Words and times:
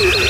Yeah. 0.00 0.29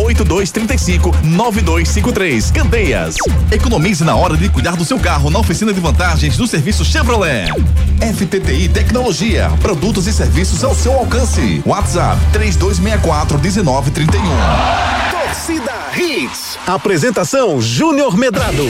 98235 0.01 1.15
9253. 1.23 2.51
Candeias. 2.51 3.15
Economize 3.51 4.03
na 4.03 4.15
hora 4.15 4.35
de 4.35 4.49
cuidar 4.49 4.75
do 4.75 4.83
seu 4.83 4.99
carro 4.99 5.29
na 5.29 5.39
oficina 5.39 5.71
de 5.71 5.79
vantagens 5.79 6.37
do 6.37 6.47
serviço 6.47 6.83
Chevrolet. 6.83 7.47
FTTI 7.99 8.69
Tecnologia, 8.69 9.51
produtos 9.61 10.07
e 10.07 10.13
serviços 10.13 10.63
ao 10.63 10.73
seu 10.73 10.93
alcance. 10.93 11.61
WhatsApp 11.65 12.19
3264 12.33 13.39
1931. 13.39 14.21
Torcida 15.11 15.73
Hits. 15.95 16.57
Apresentação 16.65 17.61
Júnior 17.61 18.17
Medrado. 18.17 18.65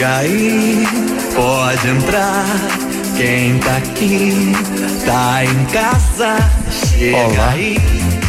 Chega 0.00 0.16
aí, 0.16 0.84
pode 1.34 1.88
entrar. 1.90 2.46
Quem 3.18 3.58
tá 3.58 3.76
aqui 3.76 4.50
tá 5.04 5.44
em 5.44 5.64
casa. 5.66 6.38
Chega 6.70 7.18
Olá. 7.18 7.50
aí, 7.50 7.76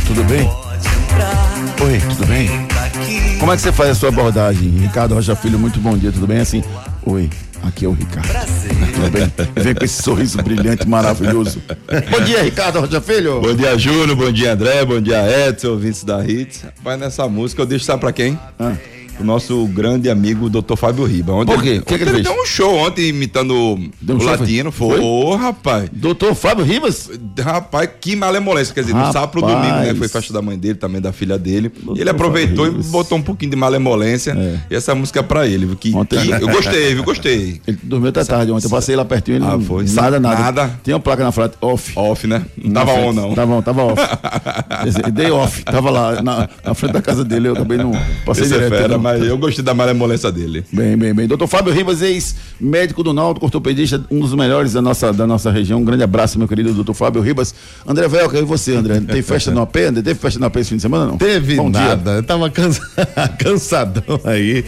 Tudo 0.06 0.22
bem? 0.26 0.44
pode 0.44 0.88
entrar. 0.90 1.86
Oi, 1.86 1.98
tudo 2.10 2.26
bem? 2.28 2.68
Tá 2.68 2.84
aqui 2.88 3.38
Como 3.40 3.54
é 3.54 3.56
que 3.56 3.62
você 3.62 3.72
faz 3.72 3.92
a 3.92 3.96
sua 3.96 4.10
abordagem? 4.10 4.68
Ricardo 4.80 5.16
Rocha 5.16 5.34
Filho, 5.34 5.58
muito 5.58 5.80
bom 5.80 5.98
dia, 5.98 6.12
tudo 6.12 6.28
bem? 6.28 6.42
Assim, 6.42 6.62
oi, 7.06 7.30
aqui 7.64 7.86
é 7.86 7.88
o 7.88 7.94
Ricardo. 7.94 8.28
prazer. 8.28 8.72
Tudo 8.94 9.10
bem? 9.10 9.32
Vem 9.64 9.74
com 9.74 9.86
esse 9.86 10.04
sorriso 10.04 10.44
brilhante, 10.44 10.86
maravilhoso. 10.86 11.64
Bom 12.12 12.22
dia, 12.26 12.44
Ricardo 12.44 12.82
Rocha 12.82 13.00
Filho. 13.00 13.40
Bom 13.40 13.56
dia, 13.56 13.78
Júnior. 13.78 14.18
Bom 14.18 14.30
dia, 14.34 14.52
André. 14.52 14.84
Bom 14.84 15.00
dia, 15.00 15.24
Edson, 15.48 15.70
ouvintes 15.70 16.04
da 16.04 16.22
Hits. 16.22 16.66
Vai 16.84 16.98
nessa 16.98 17.30
música, 17.30 17.62
eu 17.62 17.66
deixo 17.66 17.86
sabe 17.86 18.02
pra 18.02 18.12
quem? 18.12 18.38
Ah. 18.60 18.74
O 19.22 19.26
nosso 19.26 19.66
grande 19.68 20.10
amigo 20.10 20.50
Dr. 20.50 20.76
Fábio 20.76 21.06
Riba. 21.06 21.34
Ontem 21.34 21.54
Por 21.54 21.62
quê? 21.64 21.70
ele- 21.70 21.80
O 21.80 21.82
que 21.82 21.88
que 21.88 21.94
ontem 21.96 22.04
ele 22.04 22.12
fez? 22.14 22.24
deu 22.24 22.34
um 22.42 22.46
show 22.46 22.76
ontem 22.78 23.08
imitando 23.10 23.80
Deu 24.02 24.16
um 24.16 24.20
o 24.20 24.22
show, 24.22 24.32
latino. 24.32 24.72
foi? 24.72 24.98
Foi, 24.98 25.00
Ô, 25.00 25.36
rapaz. 25.36 25.90
Doutor 25.92 26.34
Fábio 26.36 26.66
Ribas? 26.66 27.10
Rapaz, 27.40 27.90
que 28.00 28.16
malemolência. 28.16 28.74
Quer 28.74 28.82
dizer, 28.82 28.94
no 28.94 29.12
sábado 29.12 29.30
pro 29.32 29.42
Rapaz. 29.42 29.58
domingo, 29.68 29.86
né? 29.88 29.96
Foi 29.96 30.08
festa 30.08 30.34
da 30.34 30.42
mãe 30.42 30.58
dele, 30.58 30.76
também 30.76 31.00
da 31.02 31.12
filha 31.12 31.38
dele. 31.38 31.70
Doutor 31.70 31.98
E 31.98 32.02
ele 32.02 32.10
aproveitou 32.10 32.68
e 32.68 32.72
botou 32.72 33.18
um 33.18 33.22
pouquinho 33.22 33.52
de 33.52 33.58
malemolência. 33.58 34.32
É. 34.32 34.60
E 34.72 34.76
essa 34.76 34.94
música 34.96 35.20
é 35.20 35.24
pra 35.24 35.48
ele? 35.48 35.76
Que, 35.76 35.94
Ontem- 35.96 36.20
que- 36.20 36.32
eu 36.32 36.48
gostei, 36.50 36.94
viu? 36.96 37.04
Gostei. 37.04 37.62
Ele 37.68 37.78
dormiu 37.84 38.10
até 38.10 38.24
tarde 38.24 38.52
ontem, 38.52 38.66
eu 38.66 38.70
passei 38.70 38.96
lá 38.96 39.04
pertinho, 39.06 39.38
ele 39.38 39.46
Ah, 39.46 39.52
não- 39.58 39.62
foi. 39.62 39.86
nada, 39.90 40.20
nada. 40.20 40.40
Nada. 40.42 40.80
Tem 40.84 40.94
uma 40.94 41.00
placa 41.00 41.24
na 41.24 41.32
frente, 41.32 41.54
off. 41.62 41.92
Off, 41.96 42.26
né? 42.28 42.44
Não 42.58 42.74
tava 42.74 42.92
on, 42.94 43.14
não. 43.14 43.34
Tava 43.34 43.54
on, 43.54 43.62
tava 43.62 43.84
off. 43.84 44.02
Dei 45.14 45.30
off, 45.32 45.64
tava 45.64 45.90
lá 45.90 46.22
na, 46.22 46.50
na 46.64 46.74
frente 46.74 46.94
da 46.94 47.02
casa 47.02 47.24
dele, 47.24 47.48
eu 47.50 47.56
também 47.56 47.78
não 47.78 47.92
passei 48.26 48.46
Esse 48.46 48.54
é 48.54 48.58
direto. 48.58 48.72
fera, 48.72 48.88
não. 48.90 49.00
Mas 49.20 49.28
eu 49.28 49.38
gostei 49.38 49.64
da 49.64 49.74
malemolência 49.74 50.32
dele. 50.32 50.64
Bem, 50.72 50.96
bem, 50.98 51.14
bem. 51.14 51.28
Doutor 51.28 51.48
Fábio 51.48 51.74
Ribas, 51.74 52.02
ex-médico 52.02 53.04
do 53.04 53.14
Náutico, 53.14 53.46
ortopedista, 53.46 54.04
um 54.10 54.20
dos 54.20 54.34
melhores 54.34 54.74
da 54.74 54.82
nossa, 54.82 55.12
da 55.14 55.26
nossa 55.28 55.52
região. 55.52 55.80
Um 55.80 55.86
grande 55.86 56.04
abraço, 56.04 56.38
meu 56.38 56.48
querido 56.48 56.74
doutor 56.74 56.94
Fábio 56.94 57.22
Ribas. 57.22 57.54
André 57.88 58.08
Velca, 58.08 58.38
e 58.38 58.44
você, 58.44 58.76
André? 58.76 59.00
Tem 59.08 59.22
festa 59.22 59.52
no 59.52 59.62
AP? 59.62 59.76
André? 59.78 60.02
Teve 60.02 60.20
festa 60.20 60.40
no 60.40 60.46
AP 60.46 60.56
esse 60.58 60.70
fim 60.70 60.76
de 60.78 60.82
semana, 60.82 61.06
não? 61.06 61.18
Teve 61.18 61.56
Bom 61.56 61.70
dia. 61.72 61.82
nada, 61.82 62.12
eu 62.12 62.24
tava 62.24 62.50
cansa- 62.50 62.82
cansadão 63.40 64.20
aí. 64.24 64.64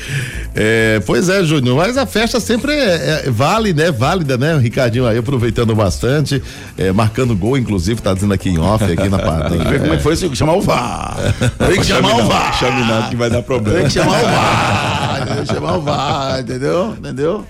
É, 0.55 1.01
pois 1.05 1.29
é, 1.29 1.43
Júnior, 1.43 1.77
mas 1.77 1.97
a 1.97 2.05
festa 2.05 2.39
sempre 2.39 2.73
é, 2.73 3.23
é- 3.25 3.29
vale, 3.29 3.73
né? 3.73 3.91
Válida, 3.91 4.37
né? 4.37 4.55
O 4.55 4.59
Ricardinho 4.59 5.05
aí 5.05 5.17
aproveitando 5.17 5.73
bastante, 5.75 6.41
é, 6.77 6.91
marcando 6.91 7.35
gol, 7.35 7.57
inclusive, 7.57 8.01
tá 8.01 8.13
dizendo 8.13 8.33
aqui 8.33 8.49
em 8.49 8.59
off, 8.59 8.83
aqui 8.83 9.09
na 9.09 9.19
parte. 9.19 9.49
Tem 9.51 9.59
que 9.59 9.67
ver 9.69 9.79
como 9.81 9.93
é 9.93 9.97
que 9.97 10.03
foi 10.03 10.13
isso, 10.13 10.35
chamar 10.35 10.53
o 10.55 10.61
VAR. 10.61 11.17
Tem 11.57 11.77
que 11.79 11.85
chamar 11.85 12.15
o 12.15 12.27
VAR. 12.27 12.57
Chame 12.59 12.81
não, 12.85 13.09
que 13.09 13.15
vai 13.15 13.29
dar 13.29 13.37
Tem 13.37 13.43
problema. 13.43 13.83
que 13.83 13.89
chamar 13.91 14.19
o 14.19 14.25
VAR. 14.25 14.32
Que 15.41 15.53
chamar 15.53 15.77
o 15.77 15.81
VAR, 15.81 16.39
entendeu? 16.39 16.95
Entendeu? 16.97 17.45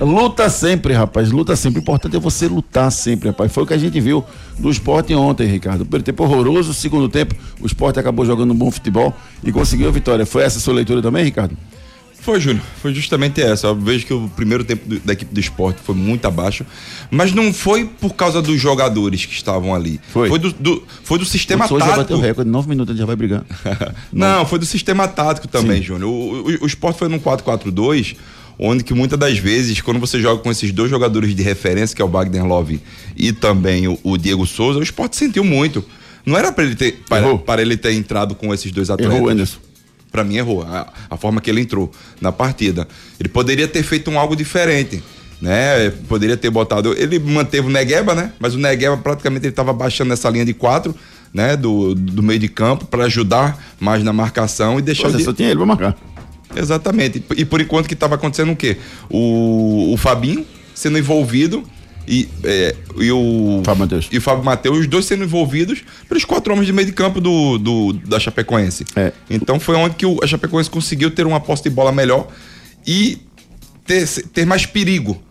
Luta 0.00 0.48
sempre, 0.48 0.94
rapaz. 0.94 1.30
Luta 1.30 1.54
sempre. 1.54 1.80
O 1.80 1.82
importante 1.82 2.16
é 2.16 2.18
você 2.18 2.48
lutar 2.48 2.90
sempre, 2.90 3.28
rapaz. 3.28 3.52
Foi 3.52 3.64
o 3.64 3.66
que 3.66 3.74
a 3.74 3.78
gente 3.78 4.00
viu 4.00 4.24
do 4.58 4.70
esporte 4.70 5.14
ontem, 5.14 5.46
Ricardo. 5.46 5.84
Primeiro 5.84 6.04
tempo 6.04 6.24
horroroso, 6.24 6.72
segundo 6.72 7.08
tempo, 7.08 7.34
o 7.60 7.66
esporte 7.66 8.00
acabou 8.00 8.24
jogando 8.24 8.52
um 8.52 8.56
bom 8.56 8.70
futebol 8.70 9.14
e 9.44 9.52
conseguiu 9.52 9.88
a 9.88 9.92
vitória. 9.92 10.24
Foi 10.24 10.42
essa 10.42 10.58
a 10.58 10.60
sua 10.60 10.74
leitura 10.74 11.02
também, 11.02 11.24
Ricardo? 11.24 11.56
Foi, 12.22 12.38
Júnior. 12.38 12.62
Foi 12.82 12.92
justamente 12.92 13.40
essa. 13.40 13.68
Eu 13.68 13.74
vejo 13.74 14.04
que 14.06 14.12
o 14.12 14.28
primeiro 14.36 14.62
tempo 14.62 14.86
do- 14.88 15.00
da 15.00 15.12
equipe 15.14 15.32
do 15.32 15.40
esporte 15.40 15.80
foi 15.82 15.94
muito 15.94 16.26
abaixo. 16.26 16.66
Mas 17.10 17.32
não 17.32 17.52
foi 17.52 17.86
por 17.86 18.14
causa 18.14 18.42
dos 18.42 18.60
jogadores 18.60 19.24
que 19.24 19.32
estavam 19.32 19.74
ali. 19.74 19.98
Foi. 20.12 20.38
do, 20.38 20.52
do- 20.52 20.82
foi 21.02 21.18
do 21.18 21.24
sistema 21.24 21.64
Hoje 21.64 21.78
já 21.78 21.86
bateu 21.86 21.96
tático. 21.96 22.18
o 22.18 22.20
recorde, 22.20 22.50
nove 22.50 22.68
minutos 22.68 22.90
ele 22.92 22.98
já 22.98 23.06
vai 23.06 23.16
brigar. 23.16 23.44
Não, 24.12 24.44
foi 24.44 24.58
do 24.58 24.66
sistema 24.66 25.08
tático 25.08 25.48
também. 25.48 25.82
Júnior. 25.82 26.10
O, 26.10 26.14
o, 26.42 26.62
o 26.62 26.66
esporte 26.66 26.98
foi 26.98 27.08
num 27.08 27.18
4-4-2, 27.18 28.16
onde 28.58 28.84
que 28.84 28.92
muitas 28.94 29.18
das 29.18 29.38
vezes, 29.38 29.80
quando 29.80 29.98
você 29.98 30.20
joga 30.20 30.42
com 30.42 30.50
esses 30.50 30.70
dois 30.72 30.90
jogadores 30.90 31.34
de 31.34 31.42
referência, 31.42 31.96
que 31.96 32.02
é 32.02 32.04
o 32.04 32.08
Wagner 32.08 32.44
Love 32.44 32.80
e 33.16 33.32
também 33.32 33.88
o, 33.88 33.98
o 34.02 34.16
Diego 34.18 34.46
Souza, 34.46 34.78
o 34.78 34.82
esporte 34.82 35.16
sentiu 35.16 35.42
muito. 35.44 35.84
Não 36.26 36.36
era 36.36 36.52
para 36.52 36.64
ele 36.64 36.74
ter 36.74 37.00
para 37.46 37.62
ele 37.62 37.76
ter 37.78 37.92
entrado 37.94 38.34
com 38.34 38.52
esses 38.52 38.70
dois 38.70 38.90
atletas. 38.90 39.16
Errou, 39.16 39.28
Anderson. 39.30 39.58
Pra 40.10 40.24
mim 40.24 40.36
errou 40.36 40.62
a, 40.62 40.86
a 41.08 41.16
forma 41.16 41.40
que 41.40 41.48
ele 41.50 41.60
entrou 41.60 41.90
na 42.20 42.32
partida. 42.32 42.86
Ele 43.18 43.28
poderia 43.28 43.68
ter 43.68 43.82
feito 43.82 44.10
um 44.10 44.18
algo 44.18 44.34
diferente, 44.34 45.02
né? 45.40 45.90
Poderia 46.08 46.36
ter 46.36 46.50
botado, 46.50 46.92
ele 46.98 47.18
manteve 47.18 47.66
o 47.68 47.70
Negueba, 47.70 48.14
né? 48.14 48.32
Mas 48.38 48.54
o 48.54 48.58
Negueba 48.58 48.96
praticamente 48.96 49.46
ele 49.46 49.52
estava 49.52 49.72
baixando 49.72 50.12
essa 50.12 50.28
linha 50.28 50.44
de 50.44 50.52
quatro, 50.54 50.94
né, 51.32 51.56
do, 51.56 51.94
do 51.94 52.24
meio 52.24 52.40
de 52.40 52.48
campo 52.48 52.84
para 52.86 53.04
ajudar 53.04 53.56
mais 53.78 54.02
na 54.02 54.12
marcação 54.12 54.80
e 54.80 54.82
deixar 54.82 55.04
Pois 55.04 55.14
é, 55.14 55.18
Di- 55.18 55.24
só 55.24 55.32
tinha 55.32 55.48
ele 55.48 55.58
pra 55.58 55.66
marcar. 55.66 55.96
Exatamente. 56.56 57.22
E 57.36 57.44
por 57.44 57.60
enquanto 57.60 57.86
que 57.86 57.94
estava 57.94 58.16
acontecendo 58.16 58.50
o 58.50 58.56
quê? 58.56 58.76
O, 59.08 59.92
o 59.92 59.96
Fabinho 59.96 60.44
sendo 60.74 60.98
envolvido 60.98 61.62
e, 62.10 62.28
é, 62.44 62.74
e 62.98 63.10
o 63.12 63.62
Fábio 63.64 63.80
Matheus. 63.80 64.08
e 64.10 64.18
o 64.18 64.20
Fábio 64.20 64.44
Matheus, 64.44 64.78
os 64.80 64.86
dois 64.88 65.04
sendo 65.06 65.22
envolvidos 65.24 65.82
pelos 66.08 66.24
quatro 66.24 66.52
homens 66.52 66.66
de 66.66 66.72
meio 66.72 66.86
de 66.86 66.92
campo 66.92 67.20
do, 67.20 67.56
do- 67.56 67.92
da 67.92 68.18
Chapecoense. 68.18 68.84
É. 68.96 69.12
Então 69.30 69.60
foi 69.60 69.76
onde 69.76 69.94
que 69.94 70.04
o, 70.04 70.18
a 70.22 70.26
Chapecoense 70.26 70.68
conseguiu 70.68 71.10
ter 71.10 71.26
uma 71.26 71.38
posse 71.40 71.62
de 71.62 71.70
bola 71.70 71.92
melhor 71.92 72.26
e 72.86 73.18
ter, 73.86 74.06
ter 74.32 74.44
mais 74.44 74.66
perigo. 74.66 75.22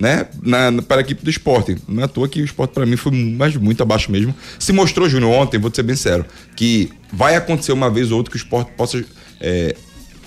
Né, 0.00 0.26
na, 0.40 0.70
na- 0.70 0.80
para 0.80 0.98
a 0.98 1.00
equipe 1.00 1.24
do 1.24 1.28
esporte. 1.28 1.76
Não 1.88 2.02
é 2.02 2.04
à 2.04 2.08
toa 2.08 2.28
que 2.28 2.40
o 2.40 2.44
esporte, 2.44 2.70
para 2.70 2.86
mim, 2.86 2.94
foi 2.96 3.10
mais 3.10 3.56
muito 3.56 3.82
abaixo 3.82 4.12
mesmo. 4.12 4.32
Se 4.56 4.72
mostrou, 4.72 5.08
Júnior, 5.08 5.32
ontem, 5.32 5.58
vou 5.58 5.72
te 5.72 5.74
ser 5.74 5.82
bem 5.82 5.96
sério, 5.96 6.24
que 6.54 6.88
vai 7.12 7.34
acontecer 7.34 7.72
uma 7.72 7.90
vez 7.90 8.12
ou 8.12 8.18
outra 8.18 8.30
que 8.30 8.36
o 8.36 8.40
esporte 8.40 8.70
possa. 8.76 9.04
é, 9.40 9.74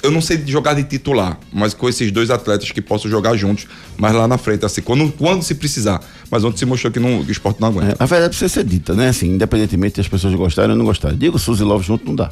eu 0.03 0.11
não 0.11 0.21
sei 0.21 0.41
jogar 0.45 0.73
de 0.73 0.83
titular, 0.83 1.37
mas 1.53 1.73
com 1.73 1.87
esses 1.87 2.11
dois 2.11 2.29
atletas 2.29 2.71
que 2.71 2.81
possam 2.81 3.09
jogar 3.09 3.35
juntos, 3.35 3.67
mas 3.97 4.13
lá 4.13 4.27
na 4.27 4.37
frente, 4.37 4.65
assim, 4.65 4.81
quando, 4.81 5.11
quando 5.11 5.43
se 5.43 5.55
precisar. 5.55 6.01
Mas 6.29 6.43
ontem 6.43 6.57
se 6.57 6.65
mostrou 6.65 6.91
que, 6.91 6.99
não, 6.99 7.23
que 7.23 7.29
o 7.29 7.31
esporte 7.31 7.59
não 7.61 7.67
aguenta. 7.67 7.91
É, 7.91 7.95
a 7.99 8.05
verdade 8.05 8.29
precisa 8.29 8.49
ser 8.53 8.63
dita, 8.63 8.93
né? 8.93 9.09
Assim, 9.09 9.29
independentemente 9.35 9.97
das 9.97 10.07
pessoas 10.07 10.33
gostarem 10.35 10.71
ou 10.71 10.77
não 10.77 10.85
gostarem. 10.85 11.17
Diego 11.17 11.37
Souza 11.37 11.63
e 11.63 11.65
Love 11.65 11.85
junto 11.85 12.05
não 12.05 12.15
dá. 12.15 12.31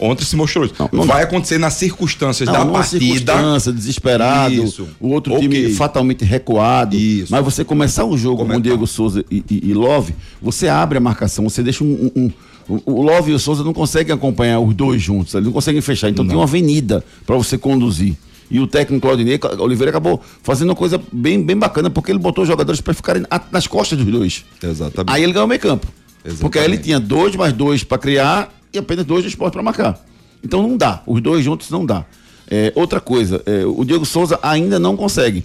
Ontem 0.00 0.24
se 0.24 0.36
mostrou 0.36 0.64
isso. 0.64 0.74
Não, 0.78 0.88
não 0.92 1.04
vai 1.04 1.24
acontecer 1.24 1.58
nas 1.58 1.74
circunstâncias 1.74 2.46
Não, 2.46 2.52
da 2.52 2.64
numa 2.64 2.74
partida. 2.78 3.04
circunstância, 3.04 3.72
desesperado, 3.72 4.54
Isso. 4.54 4.88
o 5.00 5.08
outro 5.08 5.34
Ok. 5.34 5.48
time 5.48 5.74
fatalmente 5.74 6.24
recuado. 6.24 6.94
Isso. 6.94 7.32
Mas 7.32 7.44
você 7.44 7.64
começar 7.64 8.04
o 8.04 8.16
jogo 8.16 8.36
Comentar. 8.36 8.56
com 8.58 8.62
Diego 8.62 8.86
Souza 8.86 9.24
e, 9.28 9.42
e- 9.50 9.70
e 9.70 9.74
Love, 9.74 10.14
você 10.40 10.68
abre 10.68 10.98
a 10.98 11.00
marcação, 11.00 11.42
você 11.48 11.64
deixa 11.64 11.82
um. 11.82 12.12
um- 12.14 12.22
um- 12.26 12.30
o 12.68 13.02
Love 13.02 13.30
e 13.30 13.34
o 13.34 13.38
Souza 13.38 13.64
não 13.64 13.72
conseguem 13.72 14.12
acompanhar 14.14 14.60
os 14.60 14.74
dois 14.74 15.00
juntos, 15.02 15.34
eles 15.34 15.46
não 15.46 15.52
conseguem 15.52 15.80
fechar. 15.80 16.08
Então 16.10 16.26
tem 16.26 16.36
uma 16.36 16.44
avenida 16.44 17.04
para 17.26 17.36
você 17.36 17.56
conduzir. 17.56 18.14
E 18.50 18.60
o 18.60 18.66
técnico 18.66 19.06
Claudinei 19.06 19.38
Oliveira 19.58 19.90
acabou 19.90 20.22
fazendo 20.42 20.70
uma 20.70 20.74
coisa 20.76 21.00
bem, 21.12 21.42
bem 21.42 21.56
bacana, 21.56 21.90
porque 21.90 22.10
ele 22.10 22.18
botou 22.18 22.42
os 22.42 22.48
jogadores 22.48 22.80
para 22.80 22.94
ficarem 22.94 23.22
nas 23.52 23.66
costas 23.66 23.98
dos 23.98 24.06
dois. 24.06 24.44
Exatamente. 24.62 25.14
Aí 25.14 25.22
ele 25.22 25.32
ganhou 25.32 25.44
o 25.46 25.48
meio 25.48 25.60
campo. 25.60 25.86
Exatamente. 26.24 26.40
Porque 26.40 26.58
aí 26.58 26.64
ele 26.64 26.78
tinha 26.78 26.98
dois 26.98 27.36
mais 27.36 27.52
dois 27.52 27.84
para 27.84 27.98
criar 27.98 28.52
e 28.72 28.78
apenas 28.78 29.04
dois 29.04 29.22
de 29.22 29.28
esporte 29.28 29.52
para 29.52 29.62
marcar. 29.62 30.02
Então 30.42 30.62
não 30.66 30.76
dá. 30.76 31.02
Os 31.06 31.20
dois 31.20 31.44
juntos 31.44 31.68
não 31.70 31.84
dá. 31.84 32.04
É, 32.50 32.72
outra 32.74 33.00
coisa, 33.00 33.42
é, 33.44 33.66
o 33.66 33.84
Diego 33.84 34.06
Souza 34.06 34.38
ainda 34.42 34.78
não 34.78 34.96
consegue. 34.96 35.44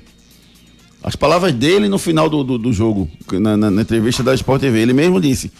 As 1.03 1.17
palavras 1.17 1.51
dele 1.53 1.89
no 1.89 1.97
final 1.97 2.29
do, 2.29 2.43
do, 2.43 2.57
do 2.57 2.71
jogo, 2.71 3.09
na, 3.33 3.57
na- 3.57 3.69
na 3.69 3.81
entrevista 3.81 4.23
da 4.23 4.33
Sport 4.33 4.61
TV, 4.61 4.79
ele 4.79 4.93
mesmo 4.93 5.19
disse: 5.19 5.51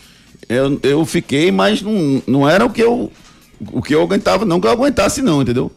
Eu, 0.50 0.80
eu 0.84 1.06
fiquei, 1.06 1.51
mas 1.51 1.81
não, 1.81 2.22
não 2.28 2.50
era 2.50 2.66
o 2.66 2.69
que 2.69 2.81
eu 2.81 3.12
o 3.72 3.81
que 3.81 3.95
eu 3.95 4.01
aguentava, 4.01 4.45
não 4.45 4.60
que 4.60 4.68
eu 4.68 4.72
aguentasse, 4.72 5.22
não, 5.22 5.42
entendeu? 5.42 5.72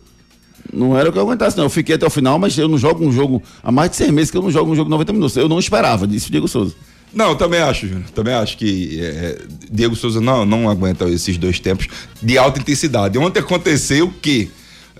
Não 0.72 0.98
era 0.98 1.08
o 1.08 1.12
que 1.12 1.18
eu 1.18 1.22
aguentasse, 1.22 1.56
não. 1.56 1.64
Eu 1.64 1.70
fiquei 1.70 1.94
até 1.94 2.06
o 2.06 2.10
final, 2.10 2.38
mas 2.38 2.56
eu 2.58 2.68
não 2.68 2.76
jogo 2.76 3.06
um 3.06 3.12
jogo 3.12 3.42
há 3.62 3.70
mais 3.70 3.90
de 3.90 3.96
seis 3.96 4.10
meses 4.10 4.30
que 4.30 4.36
eu 4.36 4.42
não 4.42 4.50
jogo 4.50 4.72
um 4.72 4.74
jogo 4.74 4.88
de 4.88 4.90
90 4.90 5.12
minutos. 5.12 5.36
Eu 5.36 5.48
não 5.48 5.58
esperava, 5.58 6.06
disse 6.06 6.28
o 6.28 6.30
Diego 6.30 6.48
Souza. 6.48 6.74
Não, 7.14 7.34
também 7.36 7.60
acho, 7.60 7.86
Júnior. 7.86 8.10
Também 8.10 8.34
acho 8.34 8.58
que 8.58 9.00
é, 9.00 9.38
Diego 9.70 9.94
Souza 9.94 10.20
não, 10.20 10.44
não 10.44 10.68
aguenta 10.68 11.08
esses 11.08 11.38
dois 11.38 11.60
tempos 11.60 11.88
de 12.20 12.36
alta 12.36 12.60
intensidade. 12.60 13.16
Ontem 13.16 13.40
aconteceu 13.40 14.12
que, 14.20 14.50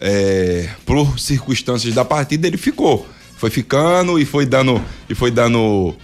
é, 0.01 0.69
por 0.87 1.19
circunstâncias 1.19 1.93
da 1.93 2.05
partida, 2.05 2.47
ele 2.47 2.57
ficou. 2.57 3.07
Foi 3.37 3.51
ficando 3.51 4.19
e 4.19 4.25
foi 4.25 4.47
dando. 4.47 4.81
E 5.11 5.15
foi 5.15 5.31
dando. 5.31 5.95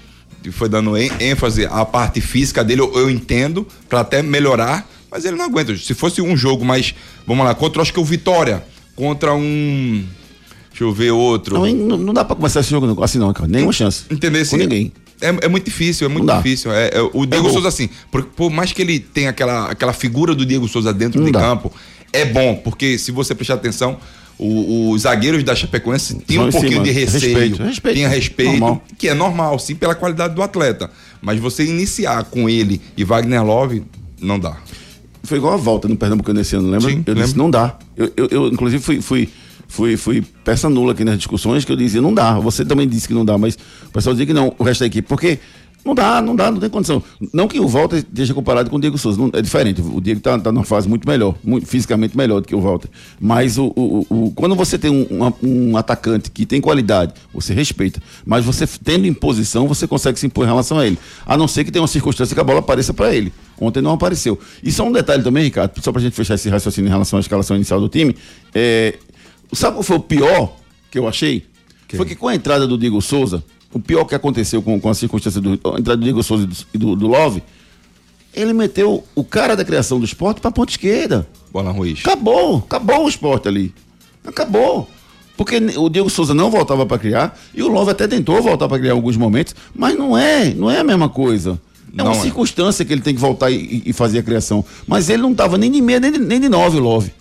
Foi 0.51 0.69
dando 0.69 0.97
ên- 0.97 1.11
ênfase 1.21 1.67
à 1.67 1.85
parte 1.85 2.21
física 2.21 2.65
dele, 2.65 2.81
eu, 2.81 2.93
eu 2.95 3.11
entendo, 3.11 3.67
pra 3.89 4.01
até 4.01 4.23
melhorar, 4.23 4.89
mas 5.11 5.25
ele 5.25 5.37
não 5.37 5.45
aguenta. 5.45 5.77
Se 5.77 5.95
fosse 5.95 6.21
um 6.23 6.37
jogo 6.37 6.65
mais. 6.65 6.95
Vamos 7.27 7.45
lá, 7.45 7.55
contra 7.55 7.81
acho 7.83 7.93
que 7.93 8.01
o 8.01 8.05
Vitória. 8.05 8.65
Contra 8.97 9.35
um. 9.35 10.05
Deixa 10.71 10.85
eu 10.85 10.93
ver 10.93 11.11
outro. 11.11 11.59
Não, 11.75 11.97
não, 11.99 12.15
dá 12.15 12.25
pra 12.25 12.35
começar 12.35 12.61
esse 12.61 12.71
jogo 12.71 13.03
assim 13.05 13.19
não, 13.19 13.33
cara. 13.33 13.47
Nenhuma 13.49 13.73
chance. 13.73 14.05
Entender 14.11 14.47
Com 14.49 14.57
ninguém. 14.57 14.93
É, 15.21 15.29
é 15.45 15.49
muito 15.49 15.65
difícil, 15.67 16.07
é 16.07 16.09
muito 16.09 16.35
difícil. 16.35 16.73
É, 16.73 16.89
é, 16.95 17.01
o 17.13 17.25
Diego 17.25 17.47
bom. 17.47 17.53
Souza, 17.53 17.69
assim, 17.69 17.89
por, 18.11 18.25
por 18.25 18.51
mais 18.51 18.73
que 18.73 18.83
ele 18.83 18.99
tenha 18.99 19.31
aquela, 19.31 19.71
aquela 19.71 19.93
figura 19.93 20.35
do 20.35 20.45
Diego 20.45 20.67
Souza 20.67 20.93
dentro 20.93 21.21
Não 21.21 21.27
de 21.27 21.33
dá. 21.33 21.41
campo, 21.41 21.73
é 22.13 22.25
bom, 22.25 22.57
porque 22.57 22.99
se 22.99 23.13
você 23.13 23.35
prestar 23.35 23.55
atenção, 23.55 23.99
o- 24.45 24.91
os 24.91 25.03
zagueiros 25.03 25.43
da 25.45 25.55
Chapecoense 25.55 26.19
tinham 26.27 26.47
um 26.47 26.51
pouquinho 26.51 26.73
cima. 26.73 26.85
de 26.85 26.91
receio, 26.91 27.21
Respeito, 27.39 27.63
respeito. 27.63 27.95
tinha 27.97 28.09
respeito, 28.09 28.51
Normal. 28.53 28.83
que 28.99 29.09
é 29.09 29.15
normal, 29.15 29.59
sim, 29.59 29.75
pela 29.75 29.95
qualidade 29.95 30.35
do 30.35 30.43
atleta. 30.43 30.91
Mas 31.21 31.39
você 31.41 31.65
iniciar 31.65 32.25
com 32.25 32.49
ele 32.49 32.81
e 32.97 33.05
Wagner 33.05 33.45
Love, 33.45 33.83
não 34.21 34.39
dá. 34.39 34.57
Foi 35.25 35.39
igual 35.39 35.55
a 35.55 35.57
volta 35.57 35.87
no 35.87 35.97
Pernambucano 35.97 36.41
esse 36.41 36.57
ano, 36.57 36.69
lembra? 36.71 36.91
Sim, 36.91 37.05
eu 37.07 37.15
disse, 37.15 37.27
lembro. 37.29 37.43
não 37.45 37.51
dá. 37.51 37.79
Eu, 37.97 38.13
eu, 38.17 38.29
eu, 38.31 38.49
inclusive, 38.49 38.83
fui, 38.83 39.01
fui, 39.01 39.29
fui, 39.69 39.97
fui 39.97 40.23
peça 40.45 40.69
nula 40.69 40.93
aqui 40.93 41.05
nas 41.05 41.17
discussões 41.17 41.65
que 41.65 41.71
eu 41.71 41.77
dizia, 41.77 42.01
não 42.03 42.13
dá. 42.13 42.39
Você 42.41 42.65
também 42.65 42.89
disse 42.89 43.07
que 43.07 43.15
não 43.15 43.25
dá, 43.25 43.39
mas 43.39 43.55
o 43.87 43.91
pessoal 43.93 44.13
dizia 44.15 44.27
que 44.27 44.33
não, 44.35 44.53
o 44.59 44.65
resto 44.65 44.81
da 44.81 44.87
equipe. 44.87 45.07
Porque 45.09 45.39
não 45.85 45.95
dá, 45.95 46.23
não 46.23 46.37
dá, 46.37 46.51
não 46.51 46.61
tem 46.61 46.71
condição. 46.71 47.03
Não 47.33 47.49
que 47.49 47.59
o 47.59 47.67
Walter 47.67 47.97
esteja 47.99 48.33
comparado 48.33 48.71
com 48.71 48.77
o 48.77 48.81
Diego 48.81 48.97
Souza, 48.97 49.21
não, 49.21 49.31
é 49.33 49.43
diferente. 49.43 49.81
O 49.81 50.01
Diego 50.01 50.21
tá, 50.21 50.39
tá 50.39 50.53
numa 50.53 50.65
fase 50.65 50.89
muito 50.89 51.09
melhor, 51.09 51.35
muito, 51.43 51.67
fisicamente 51.67 52.17
melhor 52.17 52.41
do 52.41 52.47
que 52.47 52.55
o 52.55 52.61
Walter. 52.61 52.89
Mas 53.21 53.59
o, 53.59 53.73
o, 53.77 54.07
o- 54.09 54.33
quando 54.35 54.55
você 54.55 54.79
tem 54.79 54.91
um, 54.91 55.33
um 55.43 55.77
atacante 55.77 56.31
que 56.31 56.47
tem 56.47 56.61
qualidade, 56.61 57.15
você 57.35 57.53
respeita. 57.53 58.01
Mas 58.25 58.45
você 58.45 58.67
tendo 58.67 59.07
em 59.07 59.13
posição, 59.13 59.67
você 59.67 59.87
consegue 59.89 60.19
se 60.21 60.27
impor 60.27 60.45
em 60.45 60.49
relação 60.49 60.79
a 60.79 60.87
ele. 60.87 60.99
A 61.27 61.37
não 61.37 61.49
ser 61.49 61.65
que 61.65 61.73
tenha 61.73 61.83
uma 61.83 61.89
circunstância 61.89 62.35
que 62.35 62.41
a 62.41 62.45
bola 62.45 62.61
apareça 62.61 62.95
para 62.95 63.15
ele. 63.15 63.33
Ontem 63.61 63.81
não 63.83 63.93
apareceu. 63.93 64.39
E 64.63 64.71
só 64.71 64.85
um 64.87 64.93
detalhe 64.93 65.23
também, 65.23 65.45
Ricardo, 65.45 65.73
só 65.83 65.91
pra 65.93 66.01
gente 66.01 66.15
fechar 66.15 66.35
esse 66.35 66.49
raciocínio 66.49 66.89
em 66.89 66.93
relação 66.93 67.17
à 67.17 67.21
escalação 67.21 67.57
inicial 67.57 67.81
do 67.81 67.89
time. 67.89 68.15
É, 68.55 68.95
sabe 69.53 69.75
qual 69.77 69.83
foi 69.83 69.97
o 69.97 70.01
pior 70.01 70.57
que 70.91 70.99
eu 70.99 71.09
achei? 71.09 71.45
Foi 71.97 72.07
que 72.07 72.15
com 72.15 72.27
a 72.29 72.35
entrada 72.35 72.67
do 72.67 72.79
Diego 72.79 73.01
Souza, 73.03 73.45
o 73.73 73.81
pior 73.81 74.05
que 74.05 74.15
aconteceu 74.15 74.63
com, 74.63 74.81
com 74.81 74.89
a 74.89 74.95
circunstância 74.95 75.41
do 75.41 75.55
entrada 75.55 75.97
do 75.97 76.03
Diego 76.03 76.23
Souza 76.23 76.49
e 76.73 76.79
do, 76.79 76.95
do, 76.95 77.07
Love, 77.07 77.43
ele 78.35 78.53
meteu 78.53 79.05
o 79.15 79.25
cara 79.25 79.55
da 79.57 79.65
criação 79.65 79.99
do 79.99 80.05
esporte 80.05 80.41
pra 80.41 80.51
ponta 80.51 80.73
esquerda. 80.73 81.27
Bola 81.51 81.71
Ruiz. 81.71 82.01
Acabou, 82.01 82.59
acabou 82.59 83.05
o 83.05 83.09
esporte 83.09 83.49
ali. 83.49 83.75
Acabou. 84.27 84.89
Porque 85.37 85.57
o 85.77 85.89
Diego 85.89 86.11
Souza 86.11 86.35
não 86.35 86.51
voltava 86.51 86.85
para 86.87 86.99
criar 86.99 87.39
e 87.55 87.63
o 87.63 87.69
Love 87.69 87.91
até 87.91 88.07
tentou 88.07 88.41
voltar 88.43 88.69
para 88.69 88.79
criar 88.79 88.93
em 88.93 88.97
alguns 88.97 89.17
momentos, 89.17 89.55
mas 89.75 89.97
não 89.97 90.17
é, 90.17 90.53
não 90.55 90.71
é 90.71 90.79
a 90.79 90.85
mesma 90.85 91.09
coisa. 91.09 91.61
É 91.97 92.03
uma 92.03 92.13
Não 92.13 92.19
é. 92.19 92.23
circunstância 92.23 92.85
que 92.85 92.93
ele 92.93 93.03
tem 93.03 93.15
que 93.15 93.21
voltar 93.21 93.51
e, 93.51 93.83
e 93.85 93.93
fazer 93.93 94.21
a 94.21 94.23
criação. 94.23 94.65
Mas 94.87 95.11
ele 95.11 95.21
não 95.23 95.33
estava 95.33 95.59
nem 95.59 95.71
de 95.71 95.81
meia, 95.83 96.01
nem 96.01 96.13
de, 96.13 96.19
nem 96.19 96.41
de 96.41 96.49
nove, 96.49 96.79
o 96.79 96.81
Love. 96.81 97.13